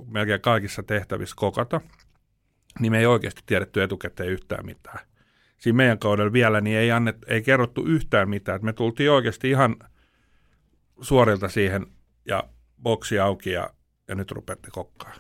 melkein 0.06 0.40
kaikissa 0.40 0.82
tehtävissä 0.82 1.36
kokata, 1.38 1.80
niin 2.80 2.92
me 2.92 2.98
ei 2.98 3.06
oikeasti 3.06 3.42
tiedetty 3.46 3.82
etukäteen 3.82 4.28
yhtään 4.28 4.66
mitään. 4.66 4.98
Siinä 5.58 5.76
meidän 5.76 5.98
kaudella 5.98 6.32
vielä 6.32 6.60
niin 6.60 6.78
ei, 6.78 6.90
annet, 6.90 7.16
ei 7.26 7.42
kerrottu 7.42 7.84
yhtään 7.86 8.28
mitään. 8.28 8.56
Et 8.56 8.62
me 8.62 8.72
tultiin 8.72 9.10
oikeasti 9.10 9.50
ihan 9.50 9.76
suorilta 11.00 11.48
siihen 11.48 11.86
ja 12.24 12.44
boksi 12.82 13.18
auki 13.18 13.50
ja, 13.50 13.70
ja 14.08 14.14
nyt 14.14 14.30
rupeatte 14.30 14.68
kokkaa. 14.70 15.14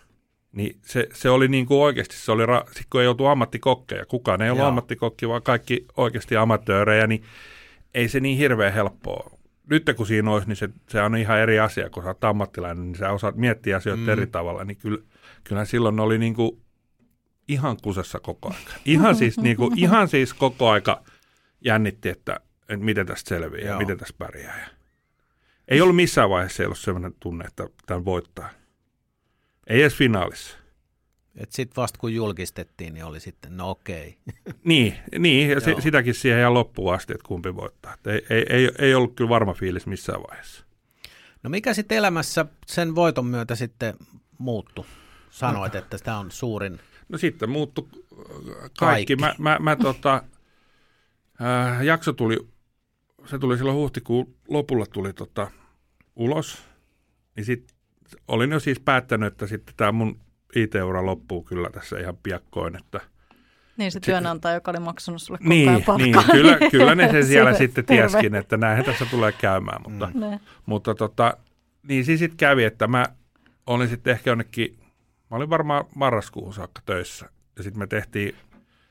Niin 0.58 0.78
se, 0.82 1.08
se 1.12 1.30
oli 1.30 1.48
niin 1.48 1.66
kuin 1.66 1.80
oikeasti, 1.80 2.16
se 2.16 2.32
oli, 2.32 2.46
ra- 2.46 2.72
sit 2.72 2.86
kun 2.90 3.00
ei 3.00 3.06
oltu 3.08 3.26
ammattikokkeja, 3.26 4.06
kukaan 4.06 4.42
ei 4.42 4.50
ollut 4.50 4.60
Joo. 4.60 4.68
ammattikokki, 4.68 5.28
vaan 5.28 5.42
kaikki 5.42 5.86
oikeasti 5.96 6.36
amatöörejä, 6.36 7.06
niin 7.06 7.22
ei 7.94 8.08
se 8.08 8.20
niin 8.20 8.38
hirveän 8.38 8.72
helppoa. 8.72 9.38
Nyt 9.70 9.82
kun 9.96 10.06
siinä 10.06 10.30
olisi, 10.30 10.48
niin 10.48 10.56
se, 10.56 10.68
se 10.88 11.02
on 11.02 11.16
ihan 11.16 11.38
eri 11.38 11.60
asia, 11.60 11.90
kun 11.90 12.02
sä 12.02 12.08
oot 12.08 12.24
ammattilainen, 12.24 12.84
niin 12.84 12.96
sä 12.96 13.12
osaat 13.12 13.36
miettiä 13.36 13.76
asioita 13.76 14.02
Mm. 14.02 14.08
eri 14.08 14.26
tavalla, 14.26 14.64
niin 14.64 14.76
kyllä, 14.76 14.98
kyllähän 15.44 15.66
silloin 15.66 16.00
oli 16.00 16.18
niin 16.18 16.34
kuin 16.34 16.62
ihan 17.48 17.76
kusessa 17.82 18.20
koko 18.20 18.48
aika. 18.48 18.72
Ihan 18.84 19.16
siis, 19.16 19.38
niin 19.38 19.56
kuin, 19.56 19.78
ihan 19.84 20.08
siis 20.08 20.34
koko 20.34 20.68
aika 20.70 21.02
jännitti, 21.64 22.08
että, 22.08 22.40
että 22.68 22.84
miten 22.84 23.06
tästä 23.06 23.28
selviää 23.28 23.62
Joo. 23.64 23.72
ja 23.72 23.78
miten 23.78 23.98
tästä 23.98 24.14
pärjää. 24.18 24.68
Ei 25.68 25.80
ollut 25.80 25.96
missään 25.96 26.30
vaiheessa 26.30 26.62
ei 26.62 26.64
ollut 26.66 26.78
sellainen 26.78 27.14
tunne, 27.20 27.44
että 27.44 27.66
tämän 27.86 28.04
voittaa. 28.04 28.50
Ei 29.68 29.80
edes 29.80 29.94
finaalissa. 29.94 30.58
Et 31.36 31.52
sit 31.52 31.76
vasta 31.76 31.98
kun 31.98 32.14
julkistettiin, 32.14 32.94
niin 32.94 33.04
oli 33.04 33.20
sitten, 33.20 33.56
no 33.56 33.70
okei. 33.70 34.16
Niin, 34.64 34.94
niin 35.18 35.50
ja 35.50 35.60
se, 35.60 35.74
sitäkin 35.78 36.14
siihen 36.14 36.40
ihan 36.40 36.54
loppuun 36.54 36.94
asti, 36.94 37.12
että 37.12 37.28
kumpi 37.28 37.56
voittaa. 37.56 37.94
Että 37.94 38.12
ei, 38.12 38.26
ei, 38.30 38.46
ei, 38.50 38.70
ei 38.78 38.94
ollut 38.94 39.14
kyllä 39.16 39.28
varma 39.28 39.54
fiilis 39.54 39.86
missään 39.86 40.22
vaiheessa. 40.22 40.64
No 41.42 41.50
mikä 41.50 41.74
sitten 41.74 41.98
elämässä 41.98 42.46
sen 42.66 42.94
voiton 42.94 43.26
myötä 43.26 43.54
sitten 43.54 43.94
muuttu? 44.38 44.86
Sanoit, 45.30 45.74
että 45.74 45.98
tämä 45.98 46.18
on 46.18 46.30
suurin. 46.30 46.80
No 47.08 47.18
sitten 47.18 47.50
muuttui 47.50 47.88
äh, 47.92 48.00
kaikki. 48.60 48.72
Kaikki. 48.76 49.16
Mä, 49.16 49.34
mä, 49.38 49.56
mä 49.60 49.76
tota, 49.76 50.22
äh, 51.42 51.82
jakso 51.84 52.12
tuli, 52.12 52.48
se 53.26 53.38
tuli 53.38 53.56
silloin 53.56 53.76
huhtikuun 53.76 54.34
lopulla 54.48 54.86
tuli 54.86 55.12
tota, 55.12 55.50
ulos. 56.16 56.58
Niin 57.36 57.44
sit 57.44 57.77
olin 58.28 58.50
jo 58.50 58.60
siis 58.60 58.80
päättänyt, 58.80 59.32
että 59.32 59.46
sitten 59.46 59.74
tämä 59.76 59.92
mun 59.92 60.20
IT-ura 60.54 61.06
loppuu 61.06 61.42
kyllä 61.42 61.70
tässä 61.70 61.98
ihan 62.00 62.16
piakkoin, 62.22 62.76
että 62.76 63.00
Niin 63.76 63.92
se 63.92 64.00
työnantaja, 64.00 64.54
joka 64.54 64.70
oli 64.70 64.80
maksanut 64.80 65.22
sulle 65.22 65.38
koko 65.38 65.48
niin, 65.48 65.68
ajan 65.68 65.82
palkkaa. 65.82 66.06
niin 66.22 66.30
kyllä, 66.32 66.58
kyllä 66.70 66.94
ne 66.94 67.10
sen 67.10 67.26
siellä 67.26 67.52
Se- 67.52 67.58
sitten 67.58 67.84
terve. 67.84 68.08
tieskin, 68.08 68.34
että 68.34 68.56
näinhän 68.56 68.84
tässä 68.84 69.06
tulee 69.06 69.32
käymään, 69.32 69.82
mutta, 69.88 70.06
Mm. 70.14 70.38
Mutta 70.66 70.94
tota, 70.94 71.36
niin 71.88 72.04
siis 72.04 72.18
sitten 72.20 72.36
kävi, 72.36 72.64
että 72.64 72.86
mä 72.86 73.06
olin 73.66 73.88
sitten 73.88 74.10
ehkä 74.10 74.30
jonnekin, 74.30 74.78
mä 75.30 75.36
olin 75.36 75.50
varmaan 75.50 75.84
marraskuuhun 75.94 76.54
saakka 76.54 76.82
töissä. 76.86 77.30
Ja 77.56 77.62
sitten 77.62 77.78
me 77.78 77.86
tehtiin 77.86 78.34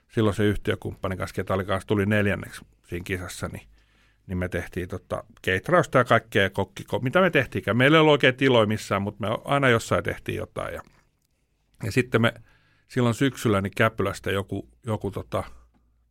silloin 0.10 0.36
se 0.36 0.44
yhtiökumppanin 0.44 1.18
kanssa, 1.18 1.36
ketä 1.36 1.54
oli 1.54 1.66
kanssa, 1.66 1.88
tuli 1.88 2.06
neljänneksi 2.06 2.62
siinä 2.90 3.04
kisassa, 3.04 3.48
niin, 3.48 3.68
niin 4.28 4.38
me 4.38 4.50
tehtiin 4.50 4.88
tota, 4.88 5.24
keitrausta 5.42 5.98
ja 5.98 6.04
kaikkea 6.04 6.50
kokki, 6.50 6.84
mitä 7.02 7.22
me 7.22 7.30
tehtiinkään. 7.30 7.78
Meillä 7.78 7.98
ei 7.98 8.02
ollut 8.02 8.12
oikein 8.12 8.36
tiloja 8.36 8.68
missään, 8.68 9.02
mutta 9.02 9.28
me 9.28 9.38
aina 9.46 9.70
jossain 9.70 10.04
tehtiin 10.04 10.38
jotain. 10.38 10.74
Ja, 10.74 10.82
ja 11.84 11.92
sitten 11.92 12.22
me 12.22 12.34
silloin 12.88 13.16
syksyllä 13.16 13.62
niin 13.62 13.74
Käpylästä 13.78 14.32
joku, 14.32 14.70
joku, 14.86 15.12
tota, 15.12 15.44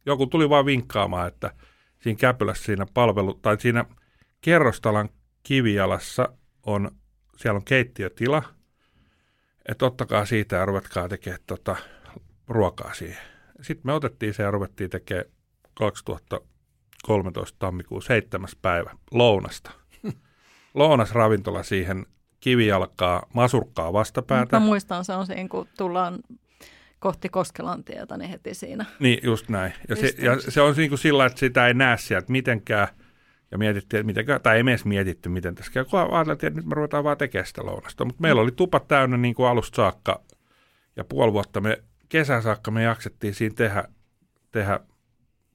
joku 0.06 0.26
tuli 0.26 0.48
vaan 0.48 0.66
vinkkaamaan, 0.66 1.28
että 1.28 1.50
siinä 1.98 2.18
Käpylässä 2.18 2.64
siinä 2.64 2.86
palvelu, 2.94 3.34
tai 3.34 3.60
siinä 3.60 3.84
kerrostalan 4.40 5.08
kivijalassa 5.42 6.28
on, 6.66 6.90
siellä 7.36 7.56
on 7.56 7.64
keittiötila, 7.64 8.42
että 9.68 9.86
ottakaa 9.86 10.24
siitä 10.24 10.56
ja 10.56 10.64
ruvetkaa 10.64 11.08
tekemään 11.08 11.40
tota, 11.46 11.76
ruokaa 12.48 12.94
siihen. 12.94 13.22
Sitten 13.62 13.82
me 13.84 13.92
otettiin 13.92 14.34
se 14.34 14.42
ja 14.42 14.50
ruvettiin 14.50 14.90
tekemään 14.90 15.26
2013 17.02 17.56
tammikuun 17.58 18.02
7. 18.02 18.48
päivä 18.62 18.90
lounasta. 19.10 19.70
Lounasravintola 20.74 21.62
siihen 21.62 22.06
kivijalkaa, 22.40 23.26
masurkkaa 23.34 23.92
vastapäätä. 23.92 24.60
Mä 24.60 24.66
muistan, 24.66 25.04
se 25.04 25.12
on 25.12 25.26
siinä, 25.26 25.48
kun 25.48 25.68
tullaan 25.78 26.18
kohti 26.98 27.28
Koskelantietä, 27.28 28.16
niin 28.16 28.30
heti 28.30 28.54
siinä. 28.54 28.84
Niin, 29.00 29.18
just 29.22 29.48
näin. 29.48 29.72
Ja, 29.88 29.96
se, 29.96 30.14
ja 30.18 30.40
se 30.40 30.60
on 30.60 30.74
niin 30.76 30.88
kuin 30.88 30.98
sillä, 30.98 31.26
että 31.26 31.38
sitä 31.38 31.66
ei 31.66 31.74
näe 31.74 31.96
sieltä 31.96 32.32
mitenkään. 32.32 32.88
Ja 33.50 33.58
mietittiin, 33.58 33.98
että 34.00 34.06
mitenkään, 34.06 34.40
tai 34.40 34.56
ei 34.56 34.62
edes 34.62 34.84
mietitty, 34.84 35.28
miten 35.28 35.54
tässä 35.54 35.72
käy. 35.72 35.84
Kun 35.84 36.00
ajateltiin, 36.00 36.48
että 36.48 36.60
nyt 36.60 36.66
me 36.66 36.74
ruvetaan 36.74 37.04
vaan 37.04 37.16
tekemään 37.16 37.46
sitä 37.46 37.66
lounasta. 37.66 38.04
Mutta 38.04 38.22
meillä 38.22 38.40
oli 38.42 38.52
tupat 38.52 38.88
täynnä 38.88 39.16
niin 39.16 39.34
kuin 39.34 39.48
alusta 39.48 39.76
saakka. 39.76 40.20
Ja 40.96 41.04
puoli 41.04 41.32
vuotta 41.32 41.60
me, 41.60 41.82
kesän 42.08 42.42
saakka 42.42 42.70
me 42.70 42.82
jaksettiin 42.82 43.34
siinä 43.34 43.54
tehdä, 43.54 43.84
tehdä 44.52 44.80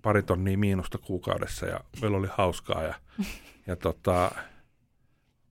pari 0.02 0.24
tonnia 0.24 0.58
miinusta 0.58 0.98
kuukaudessa. 0.98 1.66
Ja 1.66 1.80
meillä 2.02 2.18
oli 2.18 2.28
hauskaa. 2.32 2.84
Ja, 2.84 2.96
ja 3.68 3.76
tota, 3.76 4.32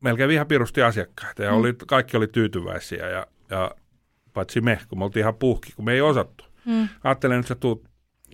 melkein 0.00 0.30
ihan 0.30 0.46
pirusti 0.46 0.82
asiakkaita. 0.82 1.42
Ja 1.42 1.52
oli, 1.52 1.74
kaikki 1.86 2.16
oli 2.16 2.26
tyytyväisiä. 2.26 3.08
Ja, 3.08 3.26
ja 3.50 3.70
paitsi 4.32 4.60
me, 4.60 4.78
kun 4.88 4.98
me 4.98 5.04
oltiin 5.04 5.20
ihan 5.20 5.34
puhki, 5.34 5.72
kun 5.76 5.84
me 5.84 5.92
ei 5.92 6.00
osattu. 6.00 6.44
Mm. 6.64 6.88
Ajattelen, 7.04 7.38
että 7.38 7.48
sä, 7.48 7.54
tuut, 7.54 7.84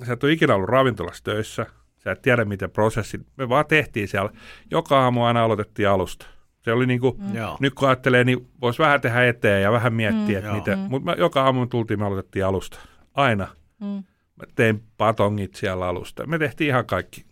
sä 0.07 0.13
et 0.13 0.25
ole 0.25 0.33
ikinä 0.33 0.55
ollut 0.55 0.69
ravintolassa 0.69 1.25
töissä, 1.25 1.67
sä 2.05 2.13
et 2.13 2.23
tiedä, 2.23 2.45
miten 2.45 2.71
prosessi, 2.71 3.21
me 3.37 3.49
vaan 3.49 3.67
tehtiin 3.67 4.09
siellä. 4.09 4.31
Joka 4.71 5.01
aamu 5.01 5.25
aina 5.25 5.45
aloitettiin 5.45 5.89
alusta. 5.89 6.27
Se 6.63 6.73
oli 6.73 6.87
niin 6.87 7.01
kuin, 7.01 7.15
mm. 7.19 7.33
nyt 7.61 7.75
kun 7.75 7.89
ajattelee, 7.89 8.25
niin 8.25 8.49
voisi 8.61 8.79
vähän 8.79 9.01
tehdä 9.01 9.27
eteen 9.27 9.63
ja 9.63 9.73
vähän 9.73 9.95
miettiä, 9.95 10.41
mm. 10.41 10.47
että 10.47 10.53
miten. 10.53 10.79
Mm. 10.79 10.87
Mutta 10.89 11.13
joka 11.19 11.45
aamu 11.45 11.61
me 11.61 11.67
tultiin, 11.67 11.99
me 11.99 12.07
aloitettiin 12.07 12.45
alusta. 12.45 12.79
Aina. 13.15 13.49
Mm. 13.81 14.05
Mä 14.37 14.47
tein 14.55 14.83
patongit 14.97 15.55
siellä 15.55 15.89
alusta. 15.89 16.27
Me 16.27 16.39
tehtiin 16.39 16.69
ihan 16.69 16.87
kaikki 16.87 17.25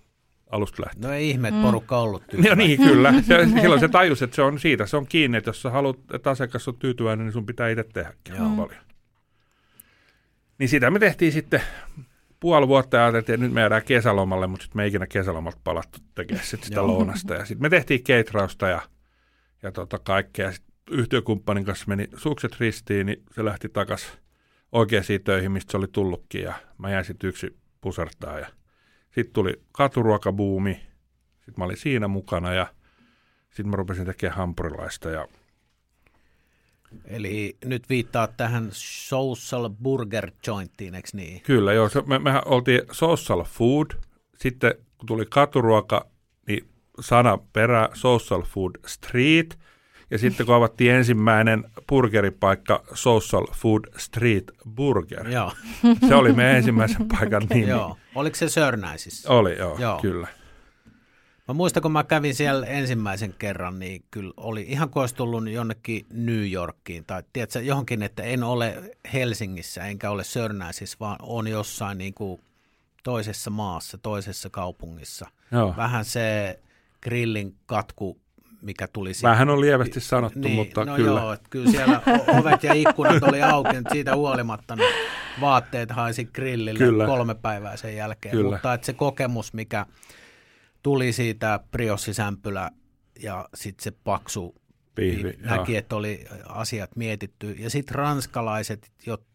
alusta 0.50 0.82
lähtien. 0.82 1.02
No 1.02 1.12
ei 1.12 1.30
ihme, 1.30 1.48
että 1.48 1.62
porukka 1.62 1.98
ollut 1.98 2.26
tyytyväinen. 2.26 2.58
No 2.58 2.64
niin, 2.64 2.78
kyllä. 2.78 3.14
Se, 3.22 3.46
silloin 3.60 3.80
se 3.80 3.88
tajus, 3.88 4.22
että 4.22 4.36
se 4.36 4.42
on 4.42 4.58
siitä. 4.58 4.86
Se 4.86 4.96
on 4.96 5.06
kiinni, 5.06 5.38
että 5.38 5.48
jos 5.48 5.62
sä 5.62 5.70
haluat, 5.70 5.98
että 6.14 6.30
asiakas 6.30 6.68
on 6.68 6.76
tyytyväinen, 6.78 7.26
niin 7.26 7.32
sun 7.32 7.46
pitää 7.46 7.68
itse 7.68 7.84
tehdäkin 7.92 8.34
Joo. 8.36 8.50
paljon. 8.56 8.84
Niin 10.58 10.68
sitä 10.68 10.90
me 10.90 10.98
tehtiin 10.98 11.32
sitten 11.32 11.60
puoli 12.40 12.68
vuotta 12.68 12.96
ja 12.96 13.02
ajateltiin, 13.02 13.34
että 13.34 13.46
nyt 13.46 13.52
me 13.52 13.60
jäädään 13.60 13.82
kesälomalle, 13.84 14.46
mutta 14.46 14.62
sitten 14.62 14.78
me 14.78 14.82
ei 14.82 14.88
ikinä 14.88 15.06
kesälomalta 15.06 15.58
palattu 15.64 15.98
tekemään 16.14 16.46
sit 16.46 16.64
sitä 16.64 16.86
lounasta. 16.86 17.34
Ja 17.34 17.44
sitten 17.44 17.62
me 17.62 17.70
tehtiin 17.70 18.04
keitrausta 18.04 18.68
ja, 18.68 18.80
ja 19.62 19.72
tota 19.72 19.98
kaikkea. 19.98 20.52
Sitten 20.52 20.74
yhtiökumppanin 20.90 21.64
kanssa 21.64 21.84
meni 21.88 22.08
sukset 22.16 22.60
ristiin, 22.60 23.06
niin 23.06 23.22
se 23.34 23.44
lähti 23.44 23.68
takaisin 23.68 24.10
oikeisiin 24.74 25.24
töihin, 25.24 25.52
mistä 25.52 25.70
se 25.70 25.76
oli 25.76 25.88
tullutkin. 25.88 26.42
Ja 26.42 26.54
mä 26.78 26.90
jäin 26.90 27.04
sitten 27.04 27.28
yksi 27.28 27.56
pusertaa 27.80 28.38
ja 28.38 28.46
sitten 29.14 29.32
tuli 29.32 29.62
katuruokabuumi, 29.72 30.74
sitten 31.36 31.54
mä 31.58 31.64
olin 31.64 31.76
siinä 31.76 32.08
mukana 32.08 32.52
ja 32.54 32.66
sitten 33.46 33.68
mä 33.68 33.76
rupesin 33.76 34.06
tekemään 34.06 34.36
hampurilaista. 34.36 35.10
Ja... 35.10 35.28
Eli 37.04 37.56
nyt 37.64 37.88
viittaa 37.88 38.26
tähän 38.26 38.68
social 38.72 39.70
burger 39.82 40.30
jointiin, 40.46 40.94
eikö 40.94 41.08
niin? 41.12 41.40
Kyllä, 41.40 41.72
joo. 41.72 41.88
Se, 41.88 42.02
me, 42.06 42.18
mehän 42.18 42.42
oltiin 42.46 42.82
social 42.92 43.44
food, 43.44 43.86
sitten 44.36 44.74
kun 44.98 45.06
tuli 45.06 45.26
katuruoka, 45.26 46.06
niin 46.46 46.68
sana 47.00 47.38
perä 47.52 47.88
social 47.92 48.42
food 48.42 48.72
street– 48.86 49.58
ja 50.10 50.18
sitten 50.18 50.46
kun 50.46 50.54
avattiin 50.54 50.94
ensimmäinen 50.94 51.64
burgeripaikka 51.88 52.84
Social 52.94 53.46
Food 53.52 53.82
Street 53.96 54.44
Burger. 54.74 55.28
Joo. 55.28 55.52
Se 56.08 56.14
oli 56.14 56.32
meidän 56.32 56.56
ensimmäisen 56.56 57.08
paikan 57.08 57.42
nimi. 57.50 57.68
Joo. 57.68 57.96
Oliko 58.14 58.36
se 58.36 58.48
Sörnäisissä? 58.48 59.32
Oli, 59.32 59.58
joo, 59.58 59.78
joo. 59.78 59.98
kyllä. 60.00 60.28
Mä 61.48 61.54
muistan, 61.54 61.82
kun 61.82 61.92
mä 61.92 62.04
kävin 62.04 62.34
siellä 62.34 62.66
ensimmäisen 62.66 63.34
kerran, 63.38 63.78
niin 63.78 64.04
kyllä 64.10 64.32
oli 64.36 64.62
ihan 64.68 64.90
kuin 64.90 65.00
olisi 65.00 65.14
tullut 65.14 65.50
jonnekin 65.50 66.06
New 66.12 66.52
Yorkiin 66.52 67.04
tai 67.04 67.22
tiedätkö, 67.32 67.60
johonkin, 67.60 68.02
että 68.02 68.22
en 68.22 68.42
ole 68.42 68.92
Helsingissä 69.12 69.84
enkä 69.84 70.10
ole 70.10 70.24
Sörnäisissä, 70.24 70.96
vaan 71.00 71.16
on 71.22 71.48
jossain 71.48 71.98
niin 71.98 72.14
kuin 72.14 72.40
toisessa 73.02 73.50
maassa, 73.50 73.98
toisessa 73.98 74.50
kaupungissa. 74.50 75.26
Joo. 75.52 75.74
Vähän 75.76 76.04
se 76.04 76.58
grillin 77.02 77.54
katku 77.66 78.23
mikä 78.64 78.88
tuli 78.88 79.14
siitä. 79.14 79.28
Vähän 79.28 79.50
on 79.50 79.60
lievästi 79.60 80.00
sanottu, 80.00 80.38
niin, 80.38 80.54
mutta 80.54 80.84
no 80.84 80.96
kyllä. 80.96 81.20
Joo, 81.20 81.32
että 81.32 81.48
kyllä 81.50 81.70
siellä 81.70 82.00
ovet 82.38 82.62
ja 82.62 82.72
ikkunat 82.72 83.22
oli 83.22 83.42
auki, 83.42 83.76
mutta 83.76 83.92
siitä 83.92 84.16
huolimatta 84.16 84.76
niin 84.76 84.94
vaatteet 85.40 85.90
haisi 85.90 86.24
grillille 86.24 86.78
kyllä. 86.78 87.06
kolme 87.06 87.34
päivää 87.34 87.76
sen 87.76 87.96
jälkeen. 87.96 88.36
Kyllä. 88.36 88.50
Mutta 88.50 88.74
että 88.74 88.86
se 88.86 88.92
kokemus, 88.92 89.52
mikä 89.52 89.86
tuli 90.82 91.12
siitä 91.12 91.60
priossisämpylä 91.70 92.70
ja 93.22 93.48
sitten 93.54 93.84
se 93.84 93.92
paksu 94.04 94.54
Pihvi, 94.94 95.22
niin 95.22 95.42
näki, 95.42 95.72
joo. 95.72 95.78
että 95.78 95.96
oli 95.96 96.24
asiat 96.48 96.96
mietitty. 96.96 97.56
Ja 97.58 97.70
sitten 97.70 97.94
ranskalaiset, 97.94 98.92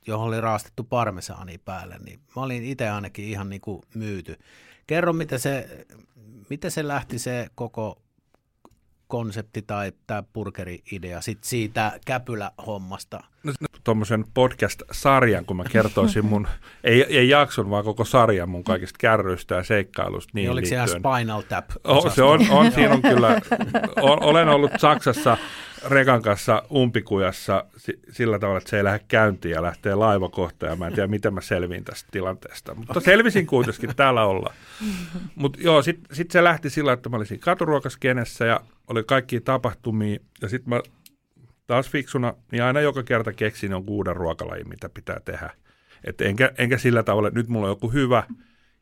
johon 0.08 0.28
oli 0.28 0.42
raastettu 0.42 0.84
parmesaani 0.84 1.58
päälle, 1.58 1.98
niin 2.06 2.20
mä 2.36 2.42
olin 2.42 2.64
itse 2.64 2.90
ainakin 2.90 3.26
ihan 3.26 3.50
niin 3.50 3.62
kuin 3.62 3.82
myyty. 3.96 4.40
Kerro, 4.88 5.14
miten 5.14 5.40
se, 5.40 5.86
miten 6.50 6.72
se 6.72 6.88
lähti 6.88 7.20
se 7.20 7.48
koko 7.56 8.02
konsepti 9.10 9.62
tai 9.62 9.92
tämä 10.08 10.24
burgeri-idea 10.24 11.22
sit 11.22 11.44
siitä 11.44 12.00
käpylä-hommasta? 12.06 13.24
No, 13.44 13.54
tuommoisen 13.84 14.26
podcast-sarjan, 14.34 15.46
kun 15.46 15.58
mä 15.58 15.64
kertoisin 15.72 16.26
mun, 16.26 16.48
ei, 16.84 17.04
ei 17.04 17.30
jakson, 17.30 17.70
vaan 17.70 17.84
koko 17.84 18.06
sarjan 18.06 18.50
mun 18.50 18.64
kaikista 18.64 18.98
kärryistä 19.00 19.56
ja 19.56 19.64
seikkailusta. 19.64 20.32
Niin, 20.34 20.44
niin 20.44 20.52
oliko 20.52 20.66
liittyen. 20.66 20.88
se 20.88 20.98
ihan 20.98 21.18
Spinal 21.20 21.42
Tap? 21.42 21.70
Oh, 21.84 22.14
se 22.14 22.24
on, 22.24 22.40
on, 22.50 22.72
siinä 22.72 22.94
on 22.94 23.02
kyllä, 23.02 23.42
olen 24.02 24.50
ollut 24.50 24.72
Saksassa 24.78 25.38
rekan 25.88 26.22
kanssa 26.22 26.64
umpikujassa 26.72 27.66
sillä 28.12 28.40
tavalla, 28.40 28.58
että 28.58 28.70
se 28.70 28.78
ei 28.78 28.84
lähde 28.84 29.00
käyntiin 29.08 29.54
ja 29.54 29.64
lähtee 29.64 29.96
laiva 29.96 30.30
kohta 30.30 30.66
ja 30.66 30.76
mä 30.76 30.88
en 30.88 30.94
tiedä, 30.94 31.08
miten 31.08 31.34
mä 31.34 31.42
selviin 31.42 31.84
tästä 31.84 32.10
tilanteesta. 32.12 32.76
Mutta 32.76 33.00
selvisin 33.00 33.48
kuitenkin, 33.48 33.96
täällä 33.96 34.26
olla. 34.26 34.54
Mutta 35.36 35.60
joo, 35.62 35.82
sitten 35.82 36.16
sit 36.16 36.32
se 36.32 36.44
lähti 36.44 36.70
sillä, 36.70 36.94
että 36.94 37.10
mä 37.10 37.16
olin 37.16 37.28
siinä 37.28 37.42
katuruokaskenessä 37.42 38.46
ja 38.46 38.60
oli 38.88 39.04
kaikki 39.04 39.42
tapahtumia 39.42 40.20
ja 40.42 40.50
sitten 40.50 40.70
mä 40.70 40.82
taas 41.70 41.90
fiksuna, 41.90 42.34
niin 42.52 42.64
aina 42.64 42.82
joka 42.82 43.04
kerta 43.04 43.34
keksin 43.34 43.74
on 43.74 43.84
uuden 43.88 44.16
ruokalajin, 44.16 44.70
mitä 44.70 44.90
pitää 44.90 45.20
tehdä. 45.26 45.50
Et 46.04 46.22
enkä, 46.22 46.52
enkä 46.58 46.78
sillä 46.78 47.04
tavalla, 47.04 47.28
että 47.28 47.40
nyt 47.40 47.48
mulla 47.48 47.68
on 47.68 47.72
joku 47.72 47.92
hyvä 47.92 48.24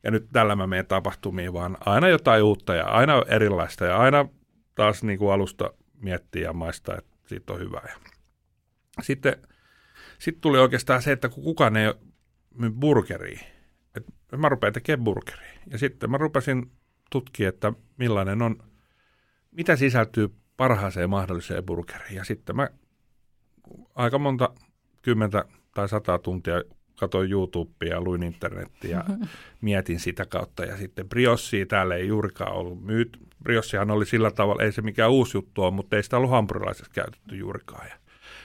ja 0.04 0.12
nyt 0.12 0.28
tällä 0.34 0.56
mä 0.56 0.68
menen 0.68 0.86
tapahtumiin, 0.86 1.54
vaan 1.54 1.78
aina 1.80 2.08
jotain 2.08 2.44
uutta 2.44 2.76
ja 2.76 2.86
aina 2.86 3.24
erilaista 3.28 3.86
ja 3.86 3.98
aina 3.98 4.30
taas 4.76 5.04
niin 5.04 5.20
kuin 5.20 5.34
alusta 5.34 5.74
miettiä 6.02 6.42
ja 6.42 6.54
maistaa, 6.54 6.98
että 6.98 7.18
siitä 7.26 7.54
on 7.54 7.60
hyvää. 7.60 7.94
sitten 9.02 9.36
sitten 10.20 10.42
tuli 10.42 10.58
oikeastaan 10.58 11.02
se, 11.02 11.12
että 11.12 11.30
kun 11.30 11.44
kukaan 11.44 11.78
ei 11.78 11.94
myy 12.58 12.72
burgeria, 12.72 13.40
että 13.96 14.12
mä 14.38 14.50
rupean 14.50 14.74
tekemään 14.74 15.04
burgeria. 15.04 15.60
Ja 15.72 15.78
sitten 15.78 16.12
mä 16.12 16.18
rupesin 16.18 16.72
tutkia, 17.12 17.50
että 17.50 17.74
millainen 17.98 18.42
on, 18.42 18.64
mitä 19.52 19.76
sisältyy 19.76 20.30
parhaaseen 20.58 21.10
mahdolliseen 21.10 21.64
burgeriin. 21.64 22.16
Ja 22.16 22.24
sitten 22.24 22.56
mä 22.56 22.70
aika 23.96 24.20
monta 24.20 24.50
kymmentä 25.02 25.46
tai 25.74 25.90
sata 25.90 26.20
tuntia 26.20 26.64
katsoin 27.00 27.32
YouTubea 27.32 27.90
ja 27.90 28.02
luin 28.02 28.24
internettiä 28.24 28.98
ja 28.98 29.04
mietin 29.62 30.00
sitä 30.00 30.26
kautta. 30.26 30.66
Ja 30.66 30.78
sitten 30.78 31.10
briossia 31.10 31.66
täällä 31.66 31.96
ei 31.96 32.08
juurikaan 32.08 32.54
ollut 32.54 32.84
myyt. 32.86 33.18
Briossihan 33.44 33.92
oli 33.92 34.06
sillä 34.06 34.32
tavalla, 34.32 34.64
ei 34.64 34.72
se 34.72 34.82
mikään 34.82 35.12
uusi 35.12 35.38
juttu 35.38 35.64
ole, 35.64 35.72
mutta 35.72 35.96
ei 35.96 36.04
sitä 36.04 36.18
ollut 36.18 36.32
hampurilaisessa 36.32 36.92
käytetty 36.94 37.36
juurikaan. 37.36 37.88
Ja, 37.88 37.96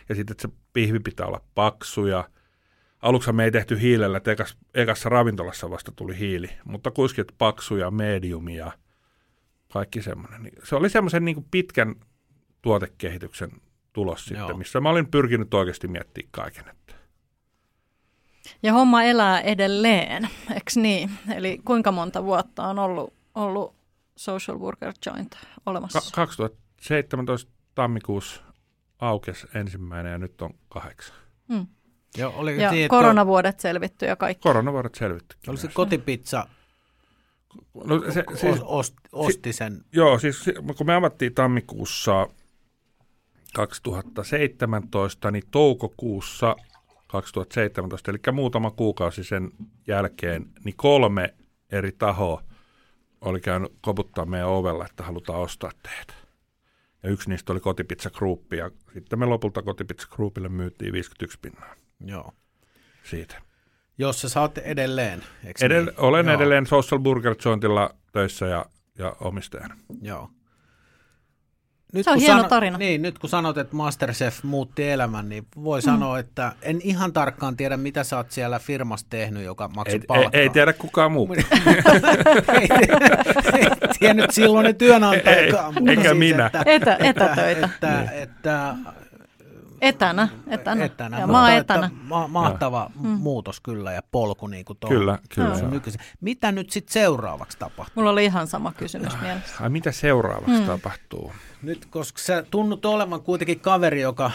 ja 0.08 0.14
sitten, 0.14 0.34
että 0.34 0.48
se 0.48 0.54
pihvi 0.72 0.98
pitää 0.98 1.26
olla 1.26 1.40
paksu 1.54 2.06
ja 2.06 2.28
aluksi 3.02 3.32
me 3.32 3.44
ei 3.44 3.50
tehty 3.50 3.80
hiilellä, 3.80 4.16
että 4.16 4.32
ekas, 4.32 4.56
ekassa 4.74 5.08
ravintolassa 5.08 5.70
vasta 5.70 5.92
tuli 5.96 6.18
hiili, 6.18 6.50
mutta 6.64 6.90
kuitenkin 6.90 7.24
paksu 7.38 7.76
ja 7.76 7.90
medium 7.90 8.48
ja 8.48 8.72
kaikki 9.72 10.02
semmoinen. 10.02 10.42
Niin 10.42 10.54
se 10.64 10.76
oli 10.76 10.90
semmoisen 10.90 11.24
niin 11.24 11.46
pitkän 11.50 11.94
tuotekehityksen 12.62 13.50
tulos 13.92 14.30
Joo. 14.30 14.38
sitten, 14.40 14.58
missä 14.58 14.80
mä 14.80 14.90
olin 14.90 15.10
pyrkinyt 15.10 15.54
oikeasti 15.54 15.88
miettimään 15.88 16.30
kaiken. 16.30 16.68
Että. 16.68 16.94
Ja 18.62 18.72
homma 18.72 19.02
elää 19.02 19.40
edelleen, 19.40 20.28
eikö 20.54 20.70
niin? 20.76 21.10
Eli 21.34 21.60
kuinka 21.64 21.92
monta 21.92 22.24
vuotta 22.24 22.66
on 22.66 22.78
ollut, 22.78 23.14
ollut 23.34 23.74
Social 24.16 24.58
Worker 24.58 24.92
Joint 25.06 25.36
olemassa? 25.66 25.98
Ka- 26.00 26.26
2017 26.26 27.52
tammikuussa 27.74 28.42
aukesi 28.98 29.46
ensimmäinen 29.54 30.12
ja 30.12 30.18
nyt 30.18 30.42
on 30.42 30.54
kahdeksan. 30.68 31.16
Hmm. 31.48 31.66
Joo, 32.18 32.32
oli 32.36 32.62
ja 32.62 32.70
tieto... 32.70 32.96
koronavuodet 32.96 33.60
selvitty 33.60 34.06
ja 34.06 34.16
kaikki. 34.16 34.42
Koronavuodet 34.42 34.94
selvitty. 34.94 35.36
Oli 35.48 35.56
se 35.56 35.68
kotipizza 35.68 36.46
No, 37.84 38.10
se, 38.12 38.24
siis, 38.34 38.54
Os, 38.54 38.62
ost, 38.62 38.94
osti 39.12 39.52
sen. 39.52 39.84
Joo, 39.92 40.18
siis 40.18 40.44
si- 40.44 40.54
kun 40.76 40.86
me 40.86 40.94
avattiin 40.94 41.34
tammikuussa 41.34 42.26
2017, 43.54 45.30
niin 45.30 45.42
toukokuussa 45.50 46.56
2017, 47.08 48.10
eli 48.10 48.18
muutama 48.32 48.70
kuukausi 48.70 49.24
sen 49.24 49.50
jälkeen, 49.86 50.46
niin 50.64 50.76
kolme 50.76 51.34
eri 51.72 51.92
tahoa 51.92 52.42
oli 53.20 53.40
käynyt 53.40 53.72
koputtaa 53.80 54.24
meidän 54.26 54.48
ovella, 54.48 54.86
että 54.86 55.02
halutaan 55.02 55.40
ostaa 55.40 55.70
teitä. 55.82 56.14
Ja 57.02 57.10
yksi 57.10 57.28
niistä 57.30 57.52
oli 57.52 57.60
Kotipizza 57.60 58.10
Group, 58.10 58.52
ja 58.52 58.70
sitten 58.94 59.18
me 59.18 59.26
lopulta 59.26 59.62
Kotipizza 59.62 60.08
Groupille 60.10 60.48
myytiin 60.48 60.92
51 60.92 61.38
pinnaa 61.42 61.74
Joo. 62.00 62.32
siitä. 63.02 63.42
Jos 64.02 64.20
sä 64.20 64.28
saat 64.28 64.58
edelleen, 64.58 65.22
eikö 65.44 65.66
Edell- 65.66 65.84
niin? 65.84 65.94
olen 65.96 66.26
Joo, 66.26 66.34
edelleen 66.36 66.66
Social 66.66 67.00
Burger 67.00 67.34
Jointilla 67.44 67.90
töissä 68.12 68.46
ja, 68.46 68.66
ja 68.98 69.16
omistajana. 69.20 69.76
Joo. 70.00 70.30
Nyt, 71.92 72.04
Se 72.04 72.10
on 72.10 72.16
kun 72.16 72.26
hieno 72.26 72.42
tarina. 72.48 72.78
Niin, 72.78 73.02
nyt 73.02 73.18
kun 73.18 73.30
sanot, 73.30 73.58
että 73.58 73.76
Masterchef 73.76 74.42
muutti 74.42 74.88
elämän, 74.88 75.28
niin 75.28 75.46
voi 75.64 75.80
mm. 75.80 75.84
sanoa, 75.84 76.18
että 76.18 76.52
en 76.62 76.80
ihan 76.82 77.12
tarkkaan 77.12 77.56
tiedä, 77.56 77.76
mitä 77.76 78.04
sä 78.04 78.16
oot 78.16 78.30
siellä 78.30 78.58
firmassa 78.58 79.06
tehnyt, 79.10 79.44
joka 79.44 79.68
maksoi 79.68 79.94
Ei, 79.94 80.00
ei, 80.00 80.06
palkkaa. 80.06 80.40
ei 80.40 80.48
tiedä 80.48 80.72
kukaan 80.72 81.12
muu. 81.12 81.28
ei, 82.60 82.68
ei 83.54 83.66
tiennyt 83.98 84.30
silloinen 84.30 84.76
työnantajakaan. 84.76 85.88
Ei, 85.88 85.96
eikä 85.96 86.14
minä. 86.14 86.46
Että, 86.46 86.62
Etä, 86.66 86.96
etätöitä. 87.00 87.66
että, 87.74 88.10
että, 88.12 88.74
Etänä, 89.82 90.28
etänä. 90.46 90.84
etänä. 90.84 91.18
Ja 91.18 91.24
että 91.24 91.56
etänä. 91.56 91.90
Ma- 92.02 92.28
mahtava 92.28 92.90
mm. 93.00 93.08
muutos 93.08 93.60
kyllä 93.60 93.92
ja 93.92 94.02
polku 94.10 94.46
niin 94.46 94.64
kuin 94.64 94.78
tuohon. 94.80 94.98
Kyllä, 94.98 95.18
kyllä. 95.34 95.58
Joo. 95.58 95.70
Nykyisin. 95.70 96.00
Mitä 96.20 96.52
nyt 96.52 96.70
sitten 96.70 96.92
seuraavaksi 96.92 97.58
tapahtuu? 97.58 97.92
Mulla 97.94 98.10
oli 98.10 98.24
ihan 98.24 98.46
sama 98.46 98.72
kysymys 98.72 99.20
mielessä. 99.20 99.54
Ai 99.60 99.68
mitä 99.68 99.92
seuraavaksi 99.92 100.56
hmm. 100.56 100.66
tapahtuu? 100.66 101.32
Nyt, 101.62 101.84
koska 101.84 102.18
sä 102.18 102.44
tunnut 102.50 102.84
olevan 102.84 103.22
kuitenkin 103.22 103.60
kaveri, 103.60 104.00
joka 104.00 104.30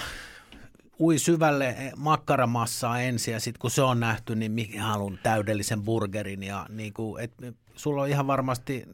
ui 1.00 1.18
syvälle 1.18 1.76
makkaramassaa 1.96 3.00
ensin 3.00 3.34
ja 3.34 3.40
sitten 3.40 3.60
kun 3.60 3.72
se 3.72 3.82
on 3.82 4.00
nähty, 4.00 4.36
niin 4.36 4.52
mikä 4.52 4.84
haluan 4.84 5.20
täydellisen 5.24 5.82
burgerin 5.82 6.44
ja 6.44 6.66
niin 6.70 6.94
kuin, 6.94 7.24
et, 7.24 7.34
sulla 7.76 8.02
on 8.02 8.10
ihan 8.10 8.28
varmasti 8.28 8.86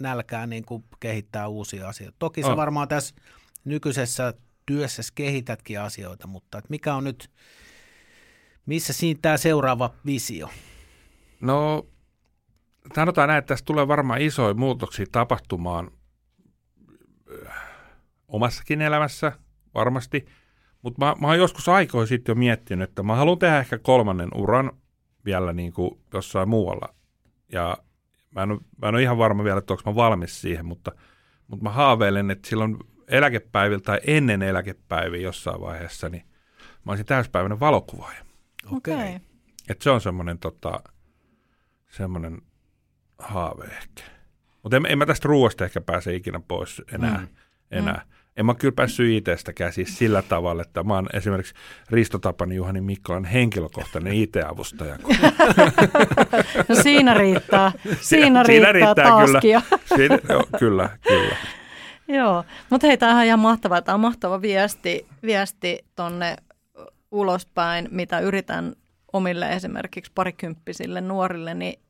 nälkää 0.00 0.46
niin 0.46 0.64
kuin 0.64 0.84
kehittää 1.00 1.48
uusia 1.48 1.88
asioita. 1.88 2.16
Toki 2.18 2.44
On. 2.44 2.56
varmaan 2.56 2.88
tässä 2.88 3.14
nykyisessä 3.64 4.34
työssä 4.70 5.02
kehitätkin 5.14 5.80
asioita, 5.80 6.26
mutta 6.26 6.58
et 6.58 6.70
mikä 6.70 6.94
on 6.94 7.04
nyt, 7.04 7.30
missä 8.66 8.92
siinä 8.92 9.18
tämä 9.22 9.36
seuraava 9.36 9.94
visio? 10.06 10.48
No, 11.40 11.86
sanotaan 12.94 13.28
näin, 13.28 13.38
että 13.38 13.48
tässä 13.48 13.64
tulee 13.64 13.88
varmaan 13.88 14.20
isoja 14.20 14.54
muutoksia 14.54 15.06
tapahtumaan 15.12 15.90
äh, 17.46 17.54
omassakin 18.28 18.82
elämässä 18.82 19.32
varmasti, 19.74 20.26
mutta 20.82 21.04
mä, 21.04 21.14
mä 21.20 21.26
oon 21.26 21.38
joskus 21.38 21.68
aikoin 21.68 22.06
sitten 22.06 22.32
jo 22.32 22.36
miettinyt, 22.38 22.88
että 22.90 23.02
mä 23.02 23.16
haluan 23.16 23.38
tehdä 23.38 23.58
ehkä 23.58 23.78
kolmannen 23.78 24.28
uran 24.34 24.72
vielä 25.24 25.52
niin 25.52 25.72
kuin 25.72 26.00
jossain 26.14 26.48
muualla. 26.48 26.94
Ja 27.52 27.76
mä 28.30 28.42
en, 28.42 28.48
mä 28.48 28.88
en 28.88 28.94
ole 28.94 29.02
ihan 29.02 29.18
varma 29.18 29.44
vielä, 29.44 29.58
että 29.58 29.72
onko 29.72 29.90
mä 29.90 29.94
valmis 29.94 30.40
siihen, 30.40 30.66
mutta, 30.66 30.92
mutta 31.48 31.64
mä 31.64 31.70
haaveilen, 31.70 32.30
että 32.30 32.48
silloin 32.48 32.76
eläkepäivillä 33.10 33.80
tai 33.80 34.00
ennen 34.06 34.42
eläkepäiviä 34.42 35.20
jossain 35.20 35.60
vaiheessa, 35.60 36.08
niin 36.08 36.22
mä 36.84 36.92
olisin 36.92 37.06
täyspäiväinen 37.06 37.60
valokuvaaja. 37.60 38.24
Okei. 38.72 38.94
Okei. 38.94 39.20
Et 39.68 39.82
se 39.82 39.90
on 39.90 40.00
semmoinen 40.00 40.38
tota, 40.38 40.80
semmoinen 41.88 42.42
haave 43.18 43.64
ehkä. 43.64 44.02
Mutta 44.62 44.76
en, 44.76 44.86
en 44.88 44.98
mä 44.98 45.06
tästä 45.06 45.28
ruoasta 45.28 45.64
ehkä 45.64 45.80
pääse 45.80 46.14
ikinä 46.14 46.40
pois 46.48 46.82
enää. 46.94 47.18
Mm. 47.18 47.28
Enää. 47.70 48.04
Mm. 48.06 48.10
En 48.36 48.46
mä 48.46 48.54
kyllä 48.54 48.72
päässyt 48.72 49.10
IT-stäkään 49.10 49.72
siis 49.72 49.98
sillä 49.98 50.22
tavalla, 50.22 50.62
että 50.62 50.82
mä 50.82 50.94
oon 50.94 51.08
esimerkiksi 51.12 51.54
Risto 51.90 52.18
Tapani 52.18 52.54
Juhani 52.54 52.80
Mikkolan 52.80 53.24
henkilökohtainen 53.24 54.12
IT-avustaja. 54.12 54.96
No 56.68 56.74
siinä 56.82 57.14
riittää. 57.14 57.72
Siinä, 57.84 58.00
Siinä 58.00 58.42
riittää, 58.42 58.72
riittää 58.72 58.94
kyllä. 58.94 59.08
taaskin 59.08 59.50
jo. 59.50 59.60
Siinä, 59.96 60.18
joo, 60.28 60.46
kyllä, 60.58 60.98
kyllä. 61.08 61.36
Joo, 62.16 62.44
mutta 62.70 62.86
hei, 62.86 62.96
tämähän 62.96 63.20
on 63.20 63.26
ihan 63.26 63.38
mahtavaa. 63.40 63.82
Tämä 63.82 63.94
on 63.94 64.00
mahtava 64.00 64.42
viesti, 64.42 65.06
viesti 65.22 65.78
tonne 65.96 66.36
ulospäin, 67.10 67.88
mitä 67.90 68.20
yritän 68.20 68.72
omille 69.12 69.52
esimerkiksi 69.52 70.12
parikymppisille 70.14 71.00
nuorille 71.00 71.54
niin 71.54 71.80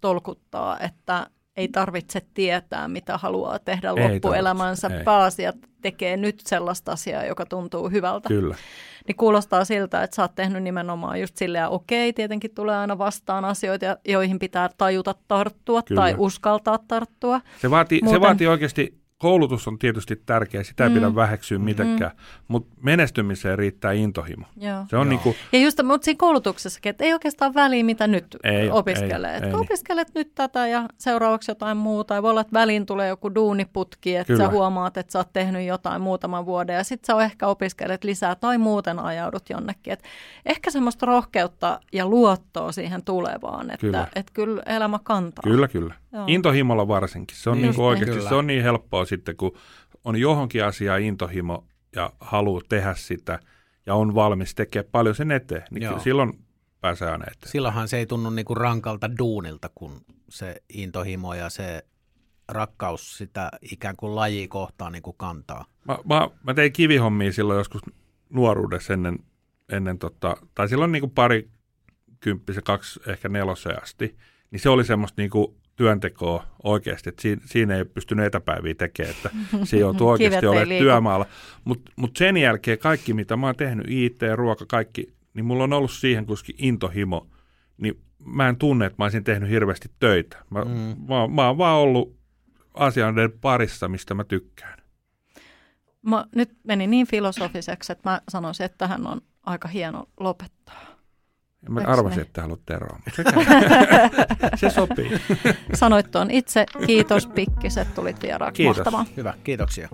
tolkuttaa, 0.00 0.78
että 0.80 1.26
ei 1.56 1.68
tarvitse 1.68 2.22
tietää, 2.34 2.88
mitä 2.88 3.18
haluaa 3.18 3.58
tehdä 3.58 3.92
Ei 3.96 4.12
loppuelämänsä. 4.14 4.88
ei. 4.88 5.04
Pääasiat 5.04 5.56
tekee 5.82 6.16
nyt 6.16 6.40
sellaista 6.40 6.92
asiaa, 6.92 7.24
joka 7.24 7.46
tuntuu 7.46 7.88
hyvältä. 7.88 8.28
Kyllä. 8.28 8.54
Niin 9.08 9.16
kuulostaa 9.16 9.64
siltä, 9.64 10.02
että 10.02 10.16
sä 10.16 10.22
oot 10.22 10.34
tehnyt 10.34 10.62
nimenomaan 10.62 11.20
just 11.20 11.36
silleen, 11.36 11.68
okei, 11.68 12.12
tietenkin 12.12 12.54
tulee 12.54 12.76
aina 12.76 12.98
vastaan 12.98 13.44
asioita, 13.44 13.96
joihin 14.08 14.38
pitää 14.38 14.70
tajuta 14.78 15.14
tarttua 15.28 15.82
Kyllä. 15.82 16.00
tai 16.00 16.14
uskaltaa 16.18 16.78
tarttua. 16.88 17.40
Se 17.60 17.70
vaatii, 17.70 17.98
se 17.98 18.04
Muuten- 18.04 18.20
vaatii 18.20 18.46
oikeasti, 18.46 19.01
koulutus 19.22 19.68
on 19.68 19.78
tietysti 19.78 20.16
tärkeä, 20.26 20.62
sitä 20.62 20.84
ei 20.84 20.90
Mm. 20.90 20.94
pidä 20.94 21.14
väheksyä 21.14 21.58
mitenkään, 21.58 22.10
mutta 22.48 22.76
menestymiseen 22.82 23.58
riittää 23.58 23.92
intohimo. 23.92 24.46
Joo. 24.56 24.84
Se 24.90 24.96
on 24.96 25.00
Joo. 25.06 25.10
niin 25.10 25.20
kuin, 25.20 25.36
Ja 25.52 25.58
just, 25.58 25.78
mutta 25.84 26.04
siinä 26.04 26.18
koulutuksessakin, 26.18 26.90
että 26.90 27.04
ei 27.04 27.12
oikeastaan 27.12 27.54
väliä, 27.54 27.84
mitä 27.84 28.06
nyt 28.06 28.36
Ei, 28.44 28.70
opiskelee. 28.70 29.30
ei, 29.30 29.36
ei 29.36 29.40
niin. 29.40 29.54
opiskelet 29.54 30.08
nyt 30.14 30.34
tätä 30.34 30.66
ja 30.66 30.88
seuraavaksi 30.98 31.50
jotain 31.50 31.76
muuta. 31.76 32.14
Ja 32.14 32.22
voi 32.22 32.30
olla, 32.30 32.40
että 32.40 32.52
väliin 32.52 32.86
tulee 32.86 33.08
joku 33.08 33.34
duuniputki, 33.34 34.16
että 34.16 34.32
Kyllä. 34.32 34.44
sä 34.44 34.50
huomaat, 34.50 34.96
että 34.96 35.12
sä 35.12 35.18
oot 35.18 35.32
tehnyt 35.32 35.66
jotain 35.66 36.02
muutaman 36.02 36.46
vuoden. 36.46 36.76
Ja 36.76 36.84
sitten 36.84 37.16
sä 37.16 37.22
ehkä 37.24 37.46
opiskelet 37.46 38.04
lisää 38.04 38.34
tai 38.34 38.58
muuten 38.58 38.98
ajaudut 38.98 39.50
jonnekin. 39.50 39.92
Et 39.92 40.02
ehkä 40.46 40.70
semmoista 40.70 41.06
rohkeutta 41.06 41.80
ja 41.92 42.06
luottoa 42.06 42.72
siihen 42.72 43.04
tulevaan, 43.04 43.70
että 43.70 43.80
Kyllä. 43.80 43.98
kyllä, 43.98 44.08
et 44.16 44.30
kyllä 44.32 44.62
elämä 44.66 44.98
kantaa. 45.02 45.42
Kyllä, 45.42 45.68
kyllä. 45.68 45.94
Joo. 46.12 46.24
Intohimolla 46.26 46.88
varsinkin. 46.88 47.36
Se 47.36 47.50
on 47.50 47.56
Niin, 47.56 47.62
niin 47.62 47.74
kuin 47.74 47.82
niin. 47.84 47.88
oikeasti, 47.88 48.16
Kyllä. 48.16 48.28
se 48.28 48.34
on 48.34 48.46
niin 48.46 48.62
helppoa 48.62 49.04
sitten, 49.04 49.36
kun 49.36 49.56
on 50.04 50.16
johonkin 50.16 50.64
asiaan 50.64 51.02
intohimo 51.02 51.66
ja 51.96 52.12
haluaa 52.20 52.62
tehdä 52.68 52.94
sitä 52.94 53.38
ja 53.86 53.94
on 53.94 54.14
valmis 54.14 54.54
tekemään 54.54 54.90
paljon 54.92 55.14
sen 55.14 55.30
eteen, 55.30 55.62
niin 55.70 55.82
Joo. 55.82 55.92
kyllä 55.92 56.04
silloin 56.04 56.44
pääsee 56.80 57.10
aina 57.10 57.24
eteen. 57.24 57.52
Silloinhan 57.52 57.88
se 57.88 57.98
ei 57.98 58.06
tunnu 58.06 58.30
niinku 58.30 58.54
rankalta 58.54 59.18
duunilta, 59.18 59.70
kun 59.74 60.00
se 60.28 60.62
intohimo 60.74 61.34
ja 61.34 61.50
se 61.50 61.84
rakkaus 62.48 63.18
sitä 63.18 63.50
ikään 63.70 63.96
kuin 63.96 64.14
lajia 64.16 64.48
kohtaan 64.48 64.92
niinku 64.92 65.12
kantaa. 65.12 65.64
Mä, 65.84 65.98
mä, 66.04 66.28
mä 66.42 66.54
tein 66.54 66.72
kivihommia 66.72 67.32
silloin 67.32 67.58
joskus 67.58 67.82
nuoruudessa 68.30 68.92
ennen, 68.92 69.18
ennen 69.72 69.98
tota, 69.98 70.36
tai 70.54 70.68
silloin 70.68 70.92
niin 70.92 71.00
kuin 71.00 71.10
pari 71.10 71.50
kymppisen, 72.20 72.62
kaksi 72.62 73.00
ehkä 73.06 73.28
neloseen 73.28 73.82
asti, 73.82 74.16
niin 74.50 74.60
se 74.60 74.68
oli 74.68 74.84
semmoista 74.84 75.22
niin 75.22 75.30
kuin 75.30 75.54
työntekoa 75.76 76.44
oikeasti, 76.62 77.08
että 77.08 77.22
siinä, 77.22 77.42
siinä 77.44 77.76
ei 77.76 77.84
pystynyt 77.84 78.26
etäpäiviä 78.26 78.74
tekemään, 78.74 79.14
että 79.16 79.30
se 79.64 79.76
joutuu 79.76 80.08
oikeasti 80.08 80.46
olemaan 80.46 80.68
liiku. 80.68 80.82
työmaalla. 80.84 81.26
Mutta 81.64 81.92
mut 81.96 82.16
sen 82.16 82.36
jälkeen 82.36 82.78
kaikki, 82.78 83.14
mitä 83.14 83.36
mä 83.36 83.46
oon 83.46 83.56
tehnyt, 83.56 83.86
IT, 83.88 84.20
ruoka, 84.34 84.66
kaikki, 84.66 85.14
niin 85.34 85.44
mulla 85.44 85.64
on 85.64 85.72
ollut 85.72 85.90
siihen 85.90 86.26
kuitenkin 86.26 86.54
intohimo, 86.58 87.26
niin 87.78 88.00
mä 88.18 88.48
en 88.48 88.56
tunne, 88.56 88.86
että 88.86 88.96
mä 88.98 89.04
olisin 89.04 89.24
tehnyt 89.24 89.50
hirveästi 89.50 89.88
töitä. 89.98 90.36
Mä, 90.50 90.64
mm. 90.64 90.96
mä, 91.08 91.28
mä 91.28 91.46
oon 91.46 91.58
vaan 91.58 91.78
ollut 91.78 92.16
asioiden 92.74 93.32
parissa, 93.40 93.88
mistä 93.88 94.14
mä 94.14 94.24
tykkään. 94.24 94.78
Mä, 96.02 96.24
nyt 96.34 96.50
meni 96.64 96.86
niin 96.86 97.06
filosofiseksi, 97.06 97.92
että 97.92 98.10
mä 98.10 98.20
sanoisin, 98.28 98.66
että 98.66 98.78
tähän 98.78 99.06
on 99.06 99.20
aika 99.42 99.68
hieno 99.68 100.08
lopettaa. 100.20 100.91
Ja 101.64 101.70
mä 101.70 101.80
Eiks 101.80 101.90
arvasin, 101.90 102.16
niin? 102.16 102.26
että 102.26 102.42
haluat 102.42 102.70
eroa, 102.70 102.98
mutta 103.04 103.22
se, 104.60 104.70
sopii. 104.70 105.10
Sanoit 105.74 106.10
tuon 106.10 106.30
itse. 106.30 106.66
Kiitos 106.86 107.26
Pikkiset, 107.26 107.94
tulit 107.94 108.22
vieraaksi. 108.22 108.62
Kiitos. 108.62 108.76
Mahtavaa. 108.76 109.04
Hyvä, 109.16 109.34
kiitoksia. 109.44 109.88